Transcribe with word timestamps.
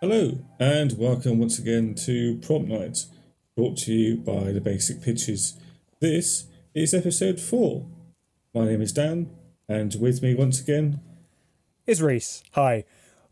Hello, 0.00 0.38
and 0.58 0.96
welcome 0.96 1.38
once 1.38 1.58
again 1.58 1.94
to 1.94 2.38
Prompt 2.38 2.70
Night, 2.70 3.04
brought 3.54 3.76
to 3.80 3.92
you 3.92 4.16
by 4.16 4.50
the 4.50 4.60
Basic 4.62 5.02
Pitches. 5.02 5.58
This 6.00 6.46
is 6.74 6.94
episode 6.94 7.38
4. 7.38 7.84
My 8.54 8.64
name 8.64 8.80
is 8.80 8.92
Dan, 8.92 9.28
and 9.68 9.94
with 10.00 10.22
me 10.22 10.34
once 10.34 10.58
again 10.58 11.00
is 11.86 12.00
Reese. 12.00 12.42
Hi. 12.52 12.84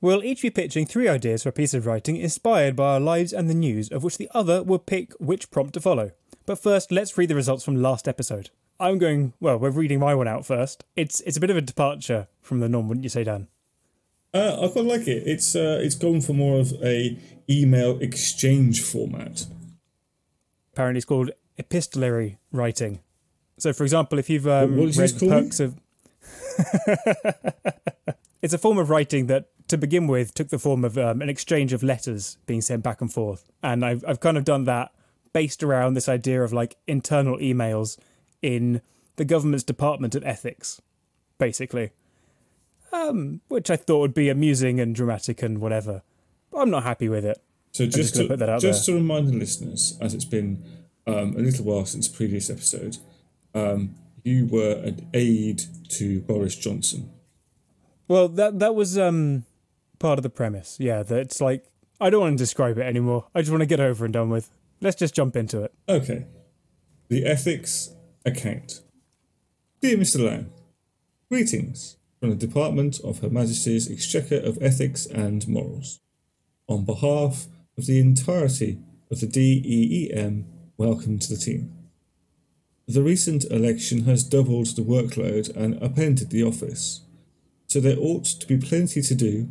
We'll 0.02 0.22
each 0.22 0.42
be 0.42 0.50
pitching 0.50 0.84
three 0.84 1.08
ideas 1.08 1.44
for 1.44 1.48
a 1.48 1.52
piece 1.52 1.72
of 1.72 1.86
writing 1.86 2.16
inspired 2.16 2.76
by 2.76 2.92
our 2.92 3.00
lives 3.00 3.32
and 3.32 3.48
the 3.48 3.54
news, 3.54 3.88
of 3.88 4.04
which 4.04 4.18
the 4.18 4.30
other 4.34 4.62
will 4.62 4.78
pick 4.78 5.14
which 5.14 5.50
prompt 5.50 5.72
to 5.72 5.80
follow. 5.80 6.10
But 6.44 6.58
first, 6.58 6.92
let's 6.92 7.16
read 7.16 7.30
the 7.30 7.34
results 7.34 7.64
from 7.64 7.76
last 7.76 8.06
episode. 8.06 8.50
I'm 8.78 8.98
going, 8.98 9.32
well, 9.40 9.58
we're 9.58 9.70
reading 9.70 10.00
my 10.00 10.14
one 10.14 10.28
out 10.28 10.44
first. 10.44 10.84
It's 10.96 11.20
it's 11.22 11.38
a 11.38 11.40
bit 11.40 11.48
of 11.48 11.56
a 11.56 11.62
departure 11.62 12.28
from 12.42 12.60
the 12.60 12.68
norm, 12.68 12.88
wouldn't 12.88 13.04
you 13.04 13.10
say, 13.10 13.24
Dan? 13.24 13.48
Uh, 14.32 14.58
I 14.62 14.68
quite 14.68 14.84
like 14.84 15.08
it. 15.08 15.26
It's 15.26 15.56
uh, 15.56 15.80
it's 15.82 15.94
gone 15.94 16.20
for 16.20 16.34
more 16.34 16.60
of 16.60 16.72
a 16.82 17.18
email 17.48 17.98
exchange 17.98 18.82
format. 18.82 19.46
Apparently, 20.72 20.98
it's 20.98 21.06
called 21.06 21.30
epistolary 21.56 22.38
writing. 22.52 23.00
So, 23.58 23.72
for 23.72 23.84
example, 23.84 24.18
if 24.18 24.28
you've 24.28 24.46
um, 24.46 24.76
what, 24.76 24.94
read 24.96 25.18
Perks 25.18 25.60
of, 25.60 25.80
it's 28.42 28.52
a 28.52 28.58
form 28.58 28.78
of 28.78 28.90
writing 28.90 29.26
that, 29.26 29.46
to 29.68 29.76
begin 29.78 30.06
with, 30.06 30.34
took 30.34 30.48
the 30.48 30.58
form 30.58 30.84
of 30.84 30.96
um, 30.96 31.20
an 31.22 31.28
exchange 31.28 31.72
of 31.72 31.82
letters 31.82 32.38
being 32.46 32.60
sent 32.60 32.82
back 32.82 33.00
and 33.00 33.12
forth, 33.12 33.50
and 33.62 33.84
I've 33.84 34.04
I've 34.06 34.20
kind 34.20 34.36
of 34.36 34.44
done 34.44 34.64
that 34.64 34.92
based 35.32 35.62
around 35.62 35.94
this 35.94 36.08
idea 36.08 36.42
of 36.42 36.52
like 36.52 36.76
internal 36.86 37.38
emails 37.38 37.98
in 38.42 38.82
the 39.16 39.24
government's 39.24 39.64
Department 39.64 40.14
of 40.14 40.24
Ethics, 40.24 40.80
basically 41.38 41.90
um, 42.92 43.40
which 43.48 43.70
I 43.70 43.76
thought 43.76 44.00
would 44.00 44.14
be 44.14 44.28
amusing 44.28 44.80
and 44.80 44.94
dramatic 44.94 45.42
and 45.42 45.58
whatever. 45.58 46.02
But 46.50 46.60
I'm 46.60 46.70
not 46.70 46.84
happy 46.84 47.08
with 47.08 47.24
it. 47.24 47.38
So 47.72 47.84
just, 47.86 48.14
just 48.14 48.28
to, 48.28 48.58
just 48.58 48.86
to 48.86 48.94
remind 48.94 49.28
the 49.28 49.34
listeners, 49.34 49.96
as 50.00 50.14
it's 50.14 50.24
been 50.24 50.64
um, 51.06 51.36
a 51.36 51.40
little 51.40 51.64
while 51.64 51.84
since 51.84 52.08
previous 52.08 52.50
episode, 52.50 52.96
um, 53.54 53.94
you 54.24 54.46
were 54.46 54.72
an 54.84 55.08
aide 55.14 55.62
to 55.90 56.20
Boris 56.22 56.56
Johnson. 56.56 57.10
Well, 58.08 58.28
that 58.28 58.58
that 58.58 58.74
was 58.74 58.98
um, 58.98 59.44
part 59.98 60.18
of 60.18 60.22
the 60.22 60.30
premise. 60.30 60.76
Yeah, 60.80 61.02
that 61.02 61.18
it's 61.18 61.40
like 61.40 61.66
I 62.00 62.10
don't 62.10 62.20
want 62.20 62.38
to 62.38 62.42
describe 62.42 62.78
it 62.78 62.82
anymore. 62.82 63.26
I 63.34 63.40
just 63.40 63.50
want 63.50 63.60
to 63.60 63.66
get 63.66 63.80
over 63.80 64.04
and 64.04 64.12
done 64.14 64.30
with. 64.30 64.50
Let's 64.80 64.96
just 64.96 65.14
jump 65.14 65.36
into 65.36 65.62
it. 65.62 65.74
Okay. 65.88 66.26
The 67.08 67.26
ethics 67.26 67.90
account. 68.24 68.82
Dear 69.80 69.96
Mr. 69.96 70.24
Lamb, 70.24 70.50
greetings 71.28 71.96
from 72.20 72.30
the 72.30 72.36
Department 72.36 73.00
of 73.04 73.20
Her 73.20 73.30
Majesty's 73.30 73.90
Exchequer 73.90 74.38
of 74.38 74.58
Ethics 74.60 75.06
and 75.06 75.46
Morals. 75.46 76.00
On 76.68 76.84
behalf 76.84 77.46
of 77.76 77.86
the 77.86 78.00
entirety 78.00 78.78
of 79.10 79.20
the 79.20 79.26
DEEM, 79.26 80.46
welcome 80.76 81.18
to 81.18 81.28
the 81.28 81.40
team. 81.40 81.72
The 82.88 83.02
recent 83.02 83.44
election 83.50 84.04
has 84.04 84.24
doubled 84.24 84.74
the 84.74 84.82
workload 84.82 85.54
and 85.54 85.80
upended 85.82 86.30
the 86.30 86.42
office, 86.42 87.02
so 87.66 87.80
there 87.80 87.98
ought 87.98 88.24
to 88.24 88.46
be 88.46 88.56
plenty 88.56 89.02
to 89.02 89.14
do 89.14 89.50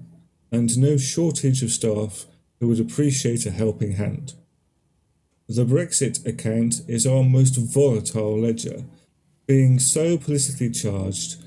and 0.51 0.77
no 0.77 0.97
shortage 0.97 1.63
of 1.63 1.71
staff 1.71 2.25
who 2.59 2.67
would 2.67 2.79
appreciate 2.79 3.45
a 3.45 3.51
helping 3.51 3.93
hand. 3.93 4.33
The 5.47 5.65
Brexit 5.65 6.25
account 6.25 6.81
is 6.87 7.07
our 7.07 7.23
most 7.23 7.55
volatile 7.55 8.37
ledger, 8.39 8.83
being 9.45 9.79
so 9.79 10.17
politically 10.17 10.71
charged 10.71 11.37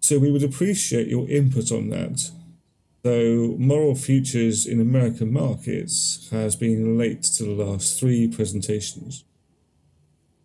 so 0.00 0.18
we 0.18 0.32
would 0.32 0.42
appreciate 0.42 1.08
your 1.08 1.28
input 1.28 1.70
on 1.70 1.90
that. 1.90 2.30
Though 3.02 3.56
moral 3.58 3.94
futures 3.94 4.66
in 4.66 4.80
American 4.80 5.32
markets 5.32 6.28
has 6.32 6.56
been 6.56 6.98
late 6.98 7.22
to 7.22 7.44
the 7.44 7.64
last 7.64 7.98
three 7.98 8.28
presentations. 8.28 9.24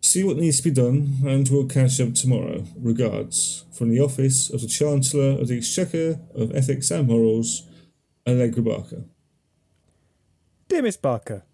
See 0.00 0.24
what 0.24 0.36
needs 0.36 0.58
to 0.58 0.62
be 0.62 0.70
done, 0.70 1.16
and 1.26 1.48
we'll 1.48 1.66
catch 1.66 2.00
up 2.00 2.14
tomorrow. 2.14 2.64
Regards 2.78 3.64
from 3.72 3.90
the 3.90 4.00
office 4.00 4.48
of 4.48 4.60
the 4.60 4.68
Chancellor 4.68 5.38
of 5.38 5.48
the 5.48 5.58
Exchequer 5.58 6.20
of 6.34 6.54
Ethics 6.54 6.90
and 6.90 7.08
Morals, 7.08 7.64
Allegra 8.26 8.62
Barker. 8.62 9.04
Dear 10.68 10.82
Miss 10.82 10.96
Barker, 10.96 11.44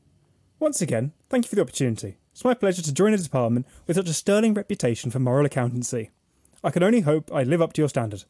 once 0.61 0.81
again, 0.81 1.13
thank 1.29 1.45
you 1.45 1.49
for 1.49 1.57
the 1.57 1.63
opportunity. 1.63 2.19
It's 2.31 2.45
my 2.45 2.55
pleasure 2.55 2.83
to 2.83 2.95
join 2.95 3.13
a 3.13 3.19
department 3.19 3.67
with 3.87 3.97
such 3.97 4.09
a 4.09 4.15
sterling 4.15 4.55
reputation 4.55 5.11
for 5.11 5.19
moral 5.19 5.47
accountancy. 5.47 6.11
I 6.65 6.71
can 6.71 6.83
only 6.83 7.01
hope 7.01 7.31
I 7.33 7.43
live 7.43 7.61
up 7.61 7.73
to 7.75 7.83
your 7.83 7.89
standard. 7.89 8.25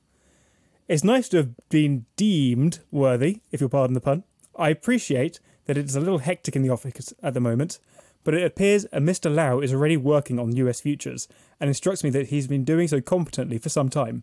It's 0.89 1.05
nice 1.05 1.29
to 1.31 1.37
have 1.39 1.51
been 1.69 2.07
deemed 2.17 2.81
worthy, 2.91 3.41
if 3.51 3.61
you'll 3.61 3.71
pardon 3.71 3.95
the 3.95 4.01
pun. 4.01 4.25
I 4.57 4.71
appreciate 4.71 5.39
that 5.67 5.77
it 5.77 5.87
is 5.87 5.97
a 5.97 6.01
little 6.01 6.19
hectic 6.19 6.57
in 6.57 6.63
the 6.63 6.71
office 6.71 7.13
at 7.23 7.35
the 7.35 7.41
moment, 7.41 7.79
but 8.25 8.35
it 8.35 8.45
appears 8.45 8.85
a 8.87 9.01
Mr. 9.01 9.33
Lau 9.33 9.61
is 9.61 9.73
already 9.73 9.97
working 9.97 10.39
on 10.39 10.57
US 10.57 10.81
futures, 10.81 11.29
and 11.61 11.69
instructs 11.69 12.03
me 12.03 12.11
that 12.11 12.29
he's 12.29 12.47
been 12.47 12.65
doing 12.65 12.89
so 12.89 13.01
competently 13.01 13.59
for 13.59 13.69
some 13.69 13.89
time. 13.89 14.23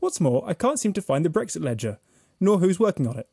What's 0.00 0.20
more, 0.20 0.44
I 0.46 0.54
can't 0.54 0.78
seem 0.78 0.92
to 0.94 1.02
find 1.02 1.24
the 1.24 1.30
Brexit 1.30 1.62
ledger, 1.62 1.98
nor 2.40 2.58
who's 2.58 2.80
working 2.80 3.06
on 3.06 3.18
it. 3.18 3.28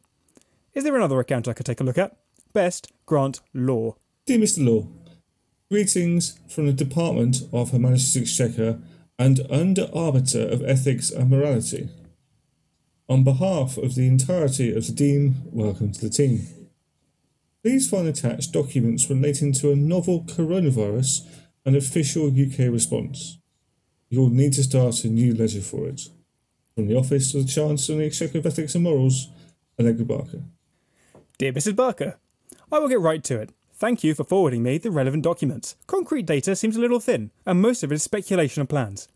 Is 0.74 0.84
there 0.84 0.96
another 0.96 1.20
account 1.20 1.48
I 1.48 1.54
could 1.54 1.66
take 1.66 1.82
a 1.82 1.84
look 1.84 1.98
at? 1.98 2.16
Best, 2.54 2.92
Grant 3.06 3.42
Law. 3.54 3.96
Dear 4.26 4.38
Mr. 4.38 4.66
Law, 4.66 4.88
greetings 5.70 6.40
from 6.48 6.68
the 6.68 6.74
Department 6.74 7.42
of 7.52 7.72
Her 7.72 7.80
Majesty's 7.80 8.40
Exchequer 8.40 8.80
and 9.22 9.46
under 9.52 9.88
arbiter 9.94 10.42
of 10.48 10.64
ethics 10.64 11.12
and 11.12 11.30
morality. 11.30 11.88
On 13.08 13.24
behalf 13.24 13.78
of 13.78 13.94
the 13.94 14.08
entirety 14.08 14.76
of 14.76 14.88
the 14.88 14.94
DEEM, 14.94 15.44
welcome 15.52 15.92
to 15.92 16.02
the 16.02 16.10
team. 16.10 16.48
Please 17.62 17.88
find 17.88 18.08
attached 18.08 18.52
documents 18.52 19.12
relating 19.12 19.54
to 19.54 19.72
a 19.72 19.76
novel 19.76 20.24
coronavirus 20.24 21.30
and 21.64 21.76
official 21.76 22.30
UK 22.30 22.72
response. 22.72 23.38
You'll 24.10 24.32
need 24.32 24.54
to 24.54 24.64
start 24.64 25.04
a 25.04 25.08
new 25.08 25.36
ledger 25.36 25.62
for 25.62 25.86
it. 25.86 26.02
From 26.74 26.88
the 26.88 26.98
Office 26.98 27.36
of 27.36 27.46
the 27.46 27.52
Chancellor 27.52 27.94
and 27.94 28.02
the 28.02 28.08
Exchequer 28.08 28.40
of 28.40 28.48
Ethics 28.48 28.74
and 28.74 28.86
Morals, 28.86 29.28
Allegra 29.80 30.04
Barker. 30.04 30.42
Dear 31.38 31.54
Mrs. 31.54 31.76
Barker, 31.76 32.18
I 32.72 32.80
will 32.80 32.90
get 32.90 33.00
right 33.00 33.24
to 33.26 33.40
it. 33.40 33.52
Thank 33.82 34.04
you 34.04 34.14
for 34.14 34.24
forwarding 34.24 34.62
me 34.62 34.78
the 34.78 34.92
relevant 34.92 35.24
documents. 35.24 35.76
Concrete 35.88 36.28
data 36.28 36.56
seems 36.56 36.78
a 36.78 36.80
little 36.80 37.00
thin, 37.00 37.32
and 37.48 37.60
most 37.60 37.82
of 37.82 37.92
it 37.92 37.96
is 37.96 38.04
speculation 38.04 38.60
and 38.60 38.70
plans. 38.70 39.08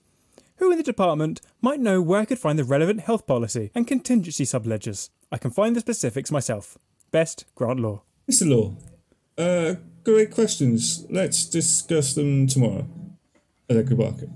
Who 0.55 0.71
in 0.71 0.79
the 0.79 0.83
department 0.83 1.39
might 1.61 1.79
know 1.79 2.01
where 2.01 2.21
I 2.21 2.25
could 2.25 2.39
find 2.39 2.57
the 2.57 2.63
relevant 2.63 3.01
health 3.01 3.27
policy 3.27 3.69
and 3.75 3.85
contingency 3.85 4.43
subledgers? 4.43 5.11
I 5.31 5.37
can 5.37 5.51
find 5.51 5.75
the 5.75 5.81
specifics 5.81 6.31
myself. 6.31 6.79
Best, 7.11 7.45
Grant 7.53 7.79
Law. 7.79 8.01
Mr. 8.27 8.49
Law, 8.49 8.75
uh, 9.37 9.75
great 10.03 10.31
questions. 10.31 11.05
Let's 11.11 11.45
discuss 11.45 12.15
them 12.15 12.47
tomorrow. 12.47 12.87
Allegra 13.69 13.95
Barker. 13.95 14.29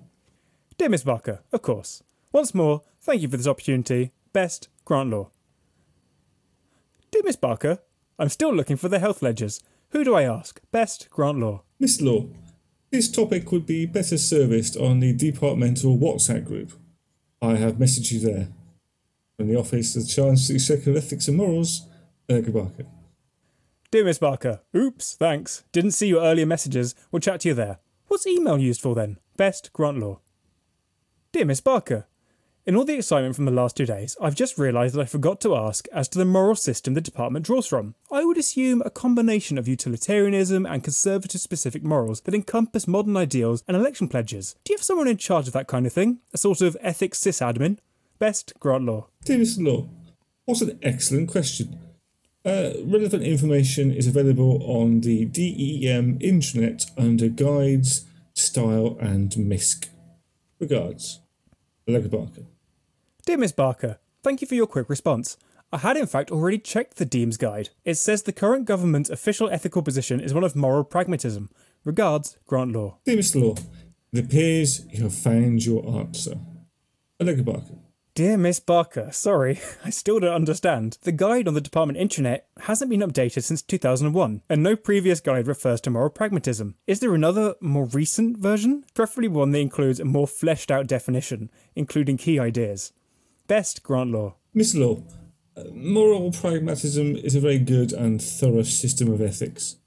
Dear 0.78 0.90
Miss 0.90 1.02
Barker, 1.02 1.40
of 1.52 1.64
course. 1.64 2.04
Once 2.32 2.54
more, 2.54 2.84
thank 3.02 3.24
you 3.24 3.30
for 3.30 3.38
this 3.38 3.48
opportunity. 3.48 4.12
Best, 4.32 4.70
Grant 4.86 5.10
Law. 5.10 5.32
Dear 7.10 7.24
Miss 7.26 7.36
Barker, 7.36 7.80
I'm 8.20 8.30
still 8.30 8.54
looking 8.54 8.78
for 8.78 8.90
the 8.90 9.00
health 9.00 9.24
ledgers. 9.24 9.60
Who 9.92 10.04
do 10.04 10.16
I 10.16 10.24
ask? 10.24 10.62
Best 10.72 11.10
Grant 11.10 11.40
Law. 11.40 11.64
Miss 11.80 12.00
Law, 12.02 12.28
this 12.92 13.10
topic 13.12 13.52
would 13.52 13.66
be 13.66 13.86
better 13.86 14.18
serviced 14.18 14.78
on 14.78 15.00
the 15.00 15.14
departmental 15.14 15.98
WhatsApp 15.98 16.46
group. 16.46 16.74
I 17.42 17.56
have 17.56 17.76
messaged 17.76 18.12
you 18.12 18.20
there. 18.20 18.50
From 19.38 19.48
the 19.48 19.56
Office 19.56 19.96
of 19.96 20.04
the 20.04 20.10
Chancellor 20.10 20.56
Executive 20.56 20.98
Ethics 20.98 21.28
and 21.28 21.38
Morals, 21.38 21.88
uh, 22.30 22.34
Erga 22.34 22.54
Barker. 22.54 22.86
Dear 23.92 24.06
Miss 24.06 24.20
Barker, 24.20 24.62
oops, 24.76 25.16
thanks. 25.16 25.64
Didn't 25.72 25.92
see 25.92 26.08
your 26.08 26.22
earlier 26.22 26.46
messages. 26.46 26.94
We'll 27.12 27.22
chat 27.22 27.42
to 27.42 27.50
you 27.50 27.54
there. 27.56 27.80
What's 28.08 28.28
email 28.28 28.60
used 28.60 28.82
for 28.82 28.94
then? 28.94 29.18
Best 29.38 29.72
Grant 29.74 30.00
Law. 30.00 30.20
Dear 31.32 31.46
Miss 31.46 31.62
Barker, 31.62 32.08
in 32.66 32.76
all 32.76 32.86
the 32.86 32.96
excitement 32.96 33.36
from 33.36 33.46
the 33.46 33.52
last 33.52 33.78
two 33.78 33.86
days, 33.86 34.16
I've 34.22 34.36
just 34.36 34.58
realised 34.58 34.96
that 34.96 35.02
I 35.02 35.06
forgot 35.06 35.42
to 35.42 35.56
ask 35.56 35.88
as 35.94 36.08
to 36.10 36.20
the 36.20 36.26
moral 36.26 36.56
system 36.56 36.94
the 36.94 37.02
department 37.02 37.46
draws 37.46 37.66
from. 37.66 37.96
I 38.12 38.24
would 38.24 38.38
assume 38.38 38.82
a 38.86 38.90
combination 38.90 39.58
of 39.58 39.68
utilitarianism 39.68 40.66
and 40.66 40.84
conservative 40.84 41.42
specific 41.42 41.84
morals 41.84 42.22
that 42.22 42.36
encompass 42.36 42.88
modern 42.88 43.18
ideals 43.18 43.64
and 43.68 43.76
election 43.76 44.08
pledges. 44.08 44.56
Do 44.64 44.74
you 44.74 44.78
have 44.78 44.84
someone 44.84 45.08
in 45.08 45.18
charge 45.18 45.48
of 45.48 45.54
that 45.54 45.68
kind 45.68 45.86
of 45.86 45.94
thing? 45.94 46.20
A 46.34 46.38
sort 46.38 46.62
of 46.62 46.78
ethics 46.82 47.20
sysadmin? 47.20 47.78
Best, 48.20 48.54
Grant 48.60 48.84
Law. 48.84 49.08
Dear 49.24 49.40
Mr. 49.40 49.66
Law, 49.66 49.88
what 50.46 50.62
an 50.62 50.78
excellent 50.84 51.30
question. 51.30 51.80
Uh, 52.46 52.72
relevant 52.84 53.24
information 53.24 53.92
is 53.92 54.08
available 54.08 54.62
on 54.64 55.02
the 55.02 55.26
DEEM 55.26 56.20
intranet 56.20 56.90
under 56.98 57.28
Guides, 57.30 58.06
Style 58.34 58.98
and 59.00 59.36
MISC. 59.38 59.90
Regards, 60.60 61.20
Barker. 62.10 62.44
Dear 63.26 63.38
Miss 63.38 63.52
Barker, 63.52 64.00
thank 64.24 64.42
you 64.42 64.48
for 64.48 64.56
your 64.56 64.68
quick 64.68 64.90
response. 64.90 65.38
I 65.72 65.78
had 65.78 65.98
in 65.98 66.08
fact 66.08 66.32
already 66.32 66.58
checked 66.58 66.98
the 66.98 67.06
Deem's 67.06 67.38
Guide. 67.38 67.70
It 67.86 67.96
says 67.96 68.24
the 68.24 68.32
current 68.32 68.66
government's 68.66 69.10
official 69.10 69.50
ethical 69.50 69.84
position 69.84 70.20
is 70.20 70.34
one 70.34 70.44
of 70.44 70.56
moral 70.56 70.84
pragmatism. 70.84 71.50
Regards, 71.84 72.38
Grant 72.46 72.72
Law. 72.72 72.98
Dear 73.06 73.18
Mr. 73.18 73.42
Law, 73.42 73.56
it 74.12 74.26
appears 74.26 74.86
you 74.92 75.04
have 75.04 75.14
found 75.14 75.66
your 75.66 75.88
answer. 76.00 76.38
Allegra 77.22 77.44
Barker. 77.44 77.76
Dear 78.20 78.36
Miss 78.36 78.60
Barker, 78.60 79.14
sorry, 79.14 79.62
I 79.86 79.92
still 79.92 80.20
don't 80.20 80.34
understand. 80.34 80.98
The 81.04 81.14
guide 81.14 81.48
on 81.48 81.54
the 81.54 81.62
department 81.62 81.98
intranet 81.98 82.42
hasn't 82.64 82.90
been 82.90 83.00
updated 83.00 83.46
since 83.46 83.62
2001, 83.62 84.42
and 84.50 84.62
no 84.62 84.76
previous 84.76 85.22
guide 85.22 85.48
refers 85.48 85.80
to 85.80 85.90
moral 85.90 86.10
pragmatism. 86.10 86.76
Is 86.86 87.00
there 87.00 87.16
another, 87.16 87.56
more 87.62 87.86
recent 87.86 88.38
version? 88.38 88.84
Preferably 88.94 89.30
one 89.30 89.52
that 89.52 89.60
includes 89.60 90.02
a 90.02 90.04
more 90.04 90.28
fleshed 90.28 90.70
out 90.70 90.86
definition, 90.86 91.50
including 91.78 92.18
key 92.18 92.38
ideas. 92.38 92.92
Best, 93.48 93.84
Grant 93.84 94.12
Law. 94.12 94.36
Mr. 94.54 94.82
Law, 94.82 95.02
uh, 95.56 95.70
moral 95.72 96.34
pragmatism 96.34 97.16
is 97.16 97.36
a 97.36 97.40
very 97.40 97.58
good 97.58 97.94
and 97.94 98.22
thorough 98.22 98.64
system 98.64 99.10
of 99.14 99.22
ethics. 99.22 99.78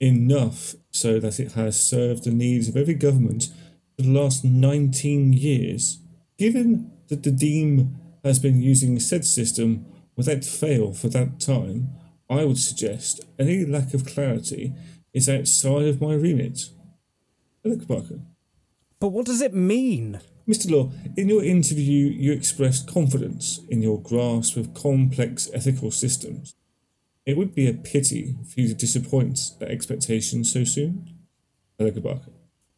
Enough 0.00 0.74
so 0.90 1.20
that 1.20 1.38
it 1.38 1.52
has 1.52 1.78
served 1.78 2.24
the 2.24 2.30
needs 2.30 2.66
of 2.66 2.78
every 2.78 2.94
government 2.94 3.50
for 3.94 4.04
the 4.04 4.08
last 4.08 4.42
19 4.42 5.34
years. 5.34 5.98
Given 6.38 6.90
that 7.08 7.22
the 7.22 7.30
Deem 7.30 7.96
has 8.22 8.38
been 8.38 8.60
using 8.60 8.98
said 8.98 9.24
system 9.24 9.86
without 10.16 10.44
fail 10.44 10.92
for 10.92 11.08
that 11.08 11.40
time, 11.40 11.90
I 12.30 12.44
would 12.44 12.58
suggest 12.58 13.20
any 13.38 13.64
lack 13.64 13.94
of 13.94 14.06
clarity 14.06 14.72
is 15.12 15.28
outside 15.28 15.86
of 15.86 16.00
my 16.00 16.14
remit. 16.14 16.70
Look, 17.64 17.86
Barker. 17.86 18.20
But 18.98 19.08
what 19.08 19.26
does 19.26 19.40
it 19.40 19.54
mean? 19.54 20.20
Mr. 20.48 20.70
Law, 20.70 20.90
in 21.16 21.28
your 21.28 21.42
interview, 21.42 22.08
you 22.08 22.32
expressed 22.32 22.86
confidence 22.86 23.60
in 23.68 23.82
your 23.82 24.00
grasp 24.00 24.56
of 24.56 24.74
complex 24.74 25.48
ethical 25.54 25.90
systems. 25.90 26.54
It 27.24 27.38
would 27.38 27.54
be 27.54 27.68
a 27.68 27.72
pity 27.72 28.36
for 28.46 28.60
you 28.60 28.68
to 28.68 28.74
disappoint 28.74 29.52
that 29.58 29.70
expectation 29.70 30.44
so 30.44 30.64
soon. 30.64 31.08
Hello, 31.78 31.90
Barker. 31.90 32.32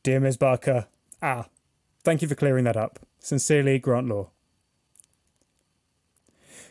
Dear 0.04 0.20
Ms. 0.20 0.36
Barker, 0.36 0.86
ah, 1.20 1.48
thank 2.04 2.22
you 2.22 2.28
for 2.28 2.36
clearing 2.36 2.64
that 2.64 2.76
up. 2.76 3.00
Sincerely, 3.26 3.80
Grant 3.80 4.06
Law. 4.06 4.30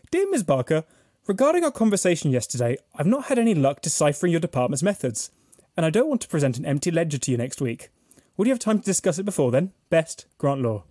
Dear 0.09 0.31
Ms. 0.31 0.43
Barker, 0.43 0.85
regarding 1.27 1.65
our 1.65 1.71
conversation 1.71 2.31
yesterday, 2.31 2.77
I've 2.97 3.05
not 3.05 3.25
had 3.25 3.37
any 3.37 3.53
luck 3.53 3.81
deciphering 3.81 4.31
your 4.31 4.39
department's 4.39 4.81
methods, 4.81 5.31
and 5.75 5.85
I 5.85 5.89
don't 5.89 6.07
want 6.07 6.21
to 6.21 6.29
present 6.29 6.57
an 6.57 6.65
empty 6.65 6.91
ledger 6.91 7.17
to 7.17 7.31
you 7.31 7.35
next 7.35 7.59
week. 7.59 7.89
Would 8.37 8.47
you 8.47 8.53
have 8.53 8.59
time 8.59 8.79
to 8.79 8.85
discuss 8.85 9.19
it 9.19 9.25
before 9.25 9.51
then? 9.51 9.73
Best, 9.89 10.27
Grant 10.37 10.61
Law. 10.61 10.85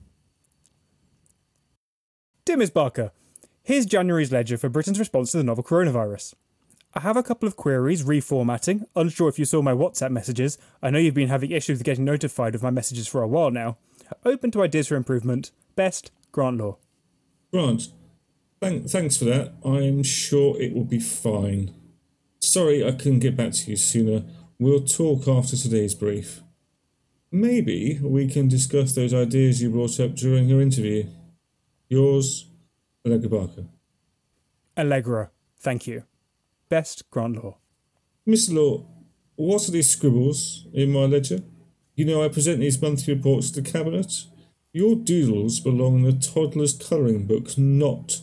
Dear 2.44 2.58
Ms. 2.58 2.68
Barker, 2.68 3.12
here's 3.62 3.86
January's 3.86 4.30
ledger 4.30 4.58
for 4.58 4.68
Britain's 4.68 4.98
response 4.98 5.30
to 5.30 5.38
the 5.38 5.44
novel 5.44 5.64
coronavirus. 5.64 6.34
I 6.92 7.00
have 7.00 7.16
a 7.16 7.22
couple 7.22 7.46
of 7.46 7.56
queries 7.56 8.04
reformatting. 8.04 8.84
Unsure 8.94 9.30
if 9.30 9.38
you 9.38 9.46
saw 9.46 9.62
my 9.62 9.72
WhatsApp 9.72 10.10
messages. 10.10 10.58
I 10.82 10.90
know 10.90 10.98
you've 10.98 11.14
been 11.14 11.28
having 11.28 11.52
issues 11.52 11.80
getting 11.80 12.04
notified 12.04 12.54
of 12.54 12.62
my 12.62 12.70
messages 12.70 13.08
for 13.08 13.22
a 13.22 13.26
while 13.26 13.50
now. 13.50 13.78
Open 14.24 14.50
to 14.52 14.62
ideas 14.62 14.88
for 14.88 14.96
improvement. 14.96 15.50
Best, 15.76 16.10
Grant 16.32 16.58
Law. 16.58 16.78
Grant, 17.52 17.88
thank, 18.60 18.88
thanks 18.88 19.16
for 19.16 19.24
that. 19.26 19.54
I'm 19.64 20.02
sure 20.02 20.60
it 20.60 20.74
will 20.74 20.84
be 20.84 21.00
fine. 21.00 21.74
Sorry 22.40 22.86
I 22.86 22.92
couldn't 22.92 23.20
get 23.20 23.36
back 23.36 23.52
to 23.52 23.70
you 23.70 23.76
sooner. 23.76 24.24
We'll 24.58 24.84
talk 24.84 25.26
after 25.26 25.56
today's 25.56 25.94
brief. 25.94 26.42
Maybe 27.30 27.98
we 28.02 28.28
can 28.28 28.48
discuss 28.48 28.94
those 28.94 29.12
ideas 29.12 29.60
you 29.60 29.70
brought 29.70 29.98
up 29.98 30.14
during 30.14 30.48
your 30.48 30.60
interview. 30.60 31.06
Yours, 31.88 32.46
Allegra 33.04 33.28
Barker. 33.28 33.64
Allegra, 34.78 35.30
thank 35.58 35.86
you. 35.86 36.04
Best, 36.68 37.10
Grant 37.10 37.42
Law. 37.42 37.58
Mr. 38.26 38.54
Law, 38.54 38.86
what 39.36 39.68
are 39.68 39.72
these 39.72 39.90
scribbles 39.90 40.66
in 40.72 40.92
my 40.92 41.00
ledger? 41.06 41.40
You 41.96 42.04
know 42.04 42.24
I 42.24 42.28
present 42.28 42.58
these 42.58 42.82
monthly 42.82 43.14
reports 43.14 43.52
to 43.52 43.60
the 43.60 43.70
Cabinet. 43.70 44.24
Your 44.72 44.96
doodles 44.96 45.60
belong 45.60 45.98
in 45.98 46.02
the 46.04 46.12
toddler's 46.12 46.72
colouring 46.72 47.26
book, 47.26 47.56
not 47.56 48.20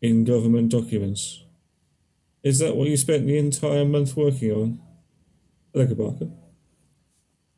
in 0.00 0.24
government 0.24 0.72
documents. 0.72 1.44
Is 2.42 2.58
that 2.58 2.74
what 2.74 2.88
you 2.88 2.96
spent 2.96 3.26
the 3.26 3.38
entire 3.38 3.84
month 3.84 4.16
working 4.16 4.50
on? 4.50 4.80
Allegra 5.76 5.94
Barker. 5.94 6.30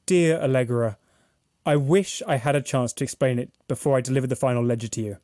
Dear 0.04 0.38
Allegra, 0.42 0.98
I 1.64 1.76
wish 1.76 2.22
I 2.26 2.36
had 2.36 2.54
a 2.54 2.60
chance 2.60 2.92
to 2.92 3.04
explain 3.04 3.38
it 3.38 3.50
before 3.66 3.96
I 3.96 4.02
delivered 4.02 4.28
the 4.28 4.36
final 4.36 4.62
ledger 4.62 4.88
to 4.88 5.00
you. 5.00 5.16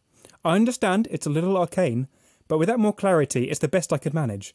I 0.42 0.54
understand 0.54 1.06
it's 1.10 1.26
a 1.26 1.30
little 1.30 1.58
arcane, 1.58 2.08
but 2.48 2.56
without 2.56 2.80
more 2.80 2.94
clarity, 2.94 3.50
it's 3.50 3.60
the 3.60 3.68
best 3.68 3.92
I 3.92 3.98
could 3.98 4.14
manage. 4.14 4.54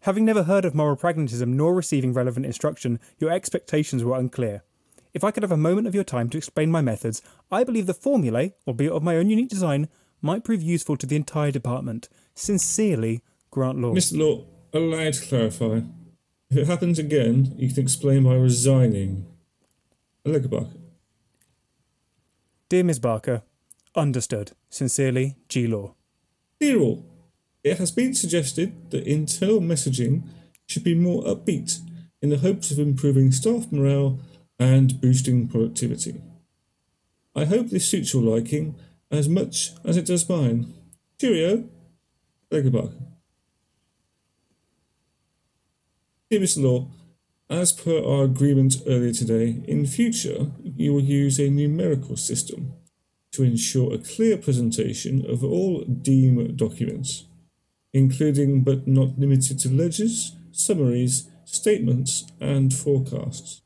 Having 0.00 0.24
never 0.24 0.44
heard 0.44 0.64
of 0.64 0.74
moral 0.74 0.96
pragmatism 0.96 1.54
nor 1.54 1.74
receiving 1.74 2.14
relevant 2.14 2.46
instruction, 2.46 2.98
your 3.18 3.30
expectations 3.30 4.02
were 4.02 4.18
unclear. 4.18 4.62
If 5.14 5.24
I 5.24 5.30
could 5.30 5.42
have 5.42 5.52
a 5.52 5.56
moment 5.58 5.86
of 5.86 5.94
your 5.94 6.04
time 6.04 6.30
to 6.30 6.38
explain 6.38 6.70
my 6.70 6.80
methods, 6.80 7.20
I 7.50 7.64
believe 7.64 7.86
the 7.86 7.94
formulae, 7.94 8.54
albeit 8.66 8.92
of 8.92 9.02
my 9.02 9.16
own 9.16 9.28
unique 9.28 9.50
design, 9.50 9.88
might 10.22 10.44
prove 10.44 10.62
useful 10.62 10.96
to 10.96 11.06
the 11.06 11.16
entire 11.16 11.50
department. 11.50 12.08
Sincerely, 12.34 13.22
Grant 13.50 13.78
Law. 13.78 13.92
Mr. 13.92 14.18
Law, 14.18 14.46
allow 14.72 15.10
to 15.10 15.26
clarify. 15.26 15.80
If 16.50 16.56
it 16.56 16.66
happens 16.66 16.98
again, 16.98 17.54
you 17.58 17.68
can 17.68 17.82
explain 17.82 18.24
by 18.24 18.34
resigning. 18.34 19.26
Barker. 20.24 20.78
Dear 22.68 22.84
Ms. 22.84 22.98
Barker, 22.98 23.42
understood. 23.94 24.52
Sincerely, 24.70 25.36
G 25.48 25.66
Law. 25.66 25.94
Dear 26.58 26.78
all, 26.78 27.04
it 27.62 27.78
has 27.78 27.90
been 27.90 28.14
suggested 28.14 28.90
that 28.92 29.06
internal 29.06 29.60
messaging 29.60 30.22
should 30.66 30.84
be 30.84 30.94
more 30.94 31.22
upbeat 31.24 31.80
in 32.22 32.30
the 32.30 32.38
hopes 32.38 32.70
of 32.70 32.78
improving 32.78 33.32
staff 33.32 33.70
morale 33.70 34.20
and 34.62 35.00
boosting 35.00 35.48
productivity. 35.48 36.20
I 37.34 37.46
hope 37.46 37.68
this 37.68 37.88
suits 37.90 38.14
your 38.14 38.22
liking 38.22 38.76
as 39.10 39.28
much 39.28 39.72
as 39.84 39.96
it 39.96 40.06
does 40.06 40.28
mine. 40.28 40.72
Cheerio. 41.20 41.64
Barker. 42.50 42.92
Dear 46.30 46.40
Mr. 46.40 46.62
Law, 46.62 46.88
as 47.50 47.72
per 47.72 47.98
our 48.04 48.24
agreement 48.24 48.76
earlier 48.86 49.12
today, 49.12 49.62
in 49.66 49.86
future 49.86 50.52
you 50.62 50.92
will 50.92 51.02
use 51.02 51.40
a 51.40 51.50
numerical 51.50 52.16
system 52.16 52.74
to 53.32 53.42
ensure 53.42 53.92
a 53.92 53.98
clear 53.98 54.36
presentation 54.36 55.24
of 55.28 55.42
all 55.42 55.82
DEEM 55.84 56.54
documents, 56.56 57.24
including 57.92 58.62
but 58.62 58.86
not 58.86 59.18
limited 59.18 59.58
to 59.60 59.70
ledgers, 59.70 60.36
summaries, 60.52 61.28
statements, 61.44 62.30
and 62.38 62.72
forecasts. 62.72 63.62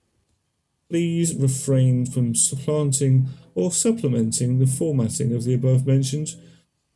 Please 0.88 1.34
refrain 1.34 2.06
from 2.06 2.34
supplanting 2.34 3.28
or 3.54 3.72
supplementing 3.72 4.58
the 4.58 4.66
formatting 4.66 5.34
of 5.34 5.44
the 5.44 5.54
above 5.54 5.86
mentioned 5.86 6.28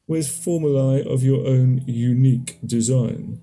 with 0.07 0.29
formulae 0.29 1.05
of 1.05 1.23
your 1.23 1.47
own 1.47 1.83
unique 1.87 2.59
design. 2.65 3.41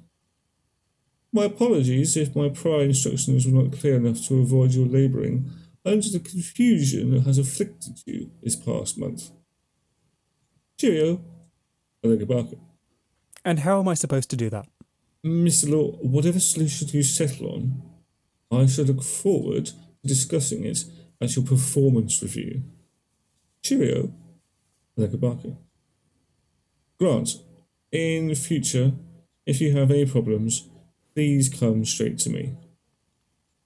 My 1.34 1.46
apologies 1.46 2.16
if 2.16 2.36
my 2.36 2.50
prior 2.50 2.84
instructions 2.84 3.46
were 3.46 3.64
not 3.64 3.78
clear 3.80 3.96
enough 3.96 4.26
to 4.28 4.40
avoid 4.40 4.74
your 4.74 4.88
labouring 4.88 5.50
under 5.86 6.10
the 6.10 6.20
confusion 6.20 7.12
that 7.12 7.22
has 7.22 7.38
afflicted 7.38 8.02
you 8.06 8.32
this 8.42 8.56
past 8.56 8.98
month. 8.98 9.32
Cheerio, 10.78 11.22
Allegra 12.04 12.26
Barker. 12.26 12.58
And 13.44 13.60
how 13.60 13.80
am 13.80 13.88
I 13.88 13.94
supposed 13.94 14.30
to 14.30 14.36
do 14.36 14.50
that? 14.50 14.68
Mr. 15.26 15.70
Law, 15.70 15.92
whatever 16.02 16.40
solution 16.40 16.88
you 16.92 17.04
settle 17.04 17.50
on, 17.50 17.82
I 18.52 18.66
shall 18.66 18.86
look 18.86 19.04
forward 19.04 19.66
to 19.68 19.74
discussing 20.08 20.66
it 20.66 20.80
at 21.22 21.36
your 21.36 21.46
performance 21.46 22.22
review. 22.22 22.64
Cheerio, 23.62 24.14
Barker. 24.96 25.58
Grant, 27.00 27.36
in 27.92 28.34
future, 28.36 28.94
if 29.46 29.62
you 29.62 29.78
have 29.78 29.92
any 29.92 30.06
problems, 30.06 30.68
please 31.14 31.50
come 31.50 31.86
straight 31.86 32.18
to 32.20 32.30
me. 32.30 32.56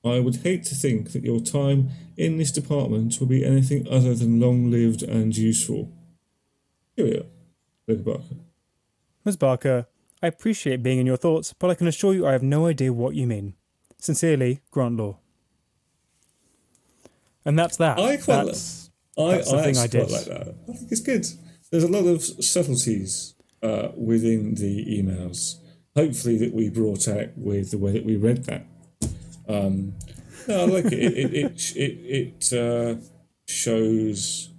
I 0.04 0.20
would 0.20 0.38
hate 0.38 0.64
to 0.66 0.76
think 0.76 1.12
that 1.12 1.24
your 1.24 1.40
time 1.40 1.90
in 2.18 2.38
this 2.38 2.52
department 2.52 3.20
will 3.20 3.28
be 3.28 3.46
anything 3.46 3.88
other 3.88 4.16
than 4.16 4.40
long 4.40 4.72
lived 4.72 5.04
and 5.04 5.36
useful. 5.36 5.92
Cheerio, 6.96 7.26
Barker. 7.88 8.36
Ms. 9.24 9.38
Barker, 9.38 9.88
I 10.22 10.28
appreciate 10.28 10.84
being 10.84 11.00
in 11.00 11.06
your 11.06 11.18
thoughts, 11.18 11.54
but 11.54 11.70
I 11.70 11.76
can 11.76 11.88
assure 11.88 12.14
you 12.14 12.26
I 12.26 12.32
have 12.32 12.44
no 12.44 12.66
idea 12.68 12.92
what 12.92 13.16
you 13.16 13.28
mean. 13.28 13.54
Sincerely, 14.00 14.62
Grant 14.72 14.98
Law. 14.98 15.21
And 17.46 17.58
that's 17.58 17.78
that. 17.78 17.98
I 18.00 18.18
quite 18.18 18.46
that's, 18.46 18.90
I, 19.18 19.36
that's 19.36 19.52
I 19.54 19.84
I 19.84 19.88
did. 19.88 20.08
quite 20.08 20.12
like 20.12 20.26
that. 20.26 20.56
I 20.70 20.74
think 20.74 20.92
it's 20.92 21.02
good. 21.02 21.26
There's 21.72 21.84
a 21.84 21.88
lot 21.88 22.06
of 22.06 22.22
subtleties 22.24 23.36
uh, 23.64 23.90
within 23.96 24.56
the 24.56 24.86
emails. 24.86 25.56
Hopefully, 25.96 26.38
that 26.38 26.54
we 26.54 26.70
brought 26.70 27.08
out 27.08 27.30
with 27.36 27.72
the 27.72 27.78
way 27.78 27.92
that 27.92 28.06
we 28.06 28.16
read 28.16 28.46
that. 28.46 28.66
Um, 29.48 29.94
no, 30.48 30.62
I 30.62 30.66
like 30.66 30.86
it. 30.86 30.94
It 30.94 31.34
it 31.34 31.76
it, 31.76 32.52
it 32.52 32.54
uh, 32.54 33.02
shows 33.48 34.50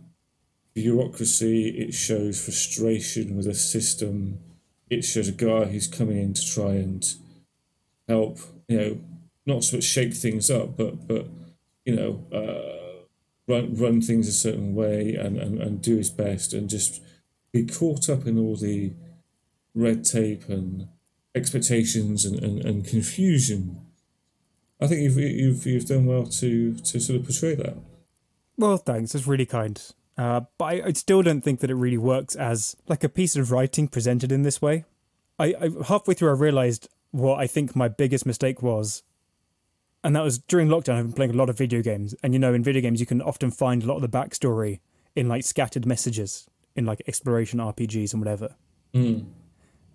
bureaucracy. 0.75 1.69
It 1.69 1.95
shows 1.95 2.43
frustration 2.43 3.37
with 3.37 3.47
a 3.47 3.55
system. 3.55 4.41
It 4.91 5.05
shows 5.05 5.29
a 5.29 5.33
guy 5.33 5.65
who's 5.65 5.87
coming 5.87 6.19
in 6.19 6.35
to 6.35 6.47
try 6.47 6.73
and 6.73 7.05
help. 8.09 8.39
You 8.69 8.77
know, 8.77 9.01
not 9.47 9.65
so 9.65 9.79
much 9.79 9.85
shake 9.85 10.15
things 10.15 10.51
up, 10.51 10.77
but 10.77 11.07
but 11.07 11.27
you 11.85 11.95
know, 11.97 12.25
uh, 12.33 13.05
run 13.49 13.75
run 13.75 14.01
things 14.01 14.29
a 14.29 14.33
certain 14.33 14.75
way 14.75 15.15
and, 15.15 15.37
and, 15.37 15.61
and 15.61 15.83
do 15.83 15.97
his 15.97 16.11
best 16.11 16.53
and 16.53 16.69
just 16.69 17.03
be 17.53 17.67
caught 17.67 18.09
up 18.09 18.27
in 18.27 18.39
all 18.39 18.57
the 18.57 18.93
red 19.75 20.05
tape 20.05 20.49
and 20.49 20.89
expectations 21.35 22.25
and, 22.25 22.43
and, 22.43 22.65
and 22.65 22.87
confusion. 22.87 23.81
I 24.81 24.87
think 24.87 25.01
you've, 25.03 25.17
you've 25.19 25.67
you've 25.67 25.87
done 25.87 26.07
well 26.07 26.27
to 26.27 26.75
to 26.75 27.01
sort 27.01 27.21
of 27.21 27.25
portray 27.25 27.55
that. 27.55 27.77
Well, 28.57 28.77
thanks. 28.77 29.13
That's 29.13 29.27
really 29.27 29.47
kind. 29.47 29.81
Uh, 30.19 30.43
but 30.59 30.65
I, 30.65 30.83
I 30.87 30.93
still 30.93 31.23
don't 31.23 31.41
think 31.41 31.61
that 31.61 31.71
it 31.71 31.75
really 31.75 31.99
works 31.99 32.37
as 32.37 32.77
like 32.87 33.03
a 33.03 33.09
piece 33.09 33.35
of 33.35 33.51
writing 33.51 33.89
presented 33.89 34.31
in 34.31 34.43
this 34.43 34.61
way. 34.61 34.85
I, 35.39 35.55
I 35.61 35.71
halfway 35.87 36.15
through 36.15 36.31
I 36.31 36.35
realized 36.35 36.89
what 37.13 37.39
I 37.39 37.47
think 37.47 37.75
my 37.75 37.89
biggest 37.89 38.27
mistake 38.27 38.63
was, 38.63 39.03
and 40.05 40.17
that 40.17 40.25
was 40.25 40.39
during 40.39 40.69
lockdown. 40.69 40.95
I've 40.95 41.05
been 41.05 41.13
playing 41.13 41.35
a 41.35 41.37
lot 41.37 41.51
of 41.51 41.59
video 41.59 41.83
games, 41.83 42.15
and 42.23 42.33
you 42.33 42.39
know, 42.39 42.55
in 42.55 42.63
video 42.63 42.83
games 42.83 43.01
you 43.01 43.07
can 43.07 43.23
often 43.23 43.51
find 43.51 43.83
a 43.83 43.87
lot 43.87 43.97
of 43.97 44.03
the 44.03 44.09
backstory 44.09 44.81
in 45.15 45.29
like 45.29 45.45
scattered 45.45 45.87
messages 45.87 46.49
in 46.75 46.87
like 46.87 47.03
exploration 47.07 47.59
RPGs 47.59 48.13
and 48.13 48.23
whatever. 48.23 48.55
Mm. 48.95 49.27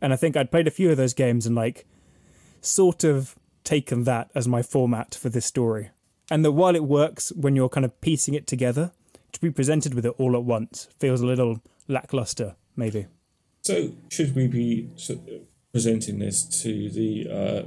And 0.02 0.14
I 0.14 0.16
think 0.16 0.38
I'd 0.38 0.52
played 0.52 0.68
a 0.68 0.72
few 0.72 0.92
of 0.92 0.98
those 0.98 1.14
games 1.14 1.46
and 1.46 1.56
like 1.56 1.86
sort 2.62 3.04
of 3.04 3.36
taken 3.64 4.04
that 4.04 4.30
as 4.36 4.48
my 4.48 4.62
format 4.62 5.16
for 5.16 5.30
this 5.30 5.46
story. 5.46 5.90
And 6.30 6.46
that 6.46 6.52
while 6.52 6.76
it 6.76 6.84
works 6.84 7.32
when 7.36 7.56
you're 7.56 7.70
kind 7.70 7.86
of 7.86 8.00
piecing 8.02 8.34
it 8.34 8.48
together, 8.48 8.92
to 9.32 9.42
be 9.42 9.52
presented 9.52 9.94
with 9.94 10.06
it 10.06 10.14
all 10.18 10.36
at 10.36 10.44
once 10.44 10.88
feels 11.00 11.22
a 11.22 11.26
little 11.26 11.62
lackluster, 11.88 12.56
maybe. 12.76 13.08
So, 13.62 13.92
should 14.10 14.36
we 14.36 14.48
be 14.48 14.90
presenting 15.72 16.20
this 16.20 16.44
to 16.64 16.90
the 16.90 17.28
uh, 17.30 17.64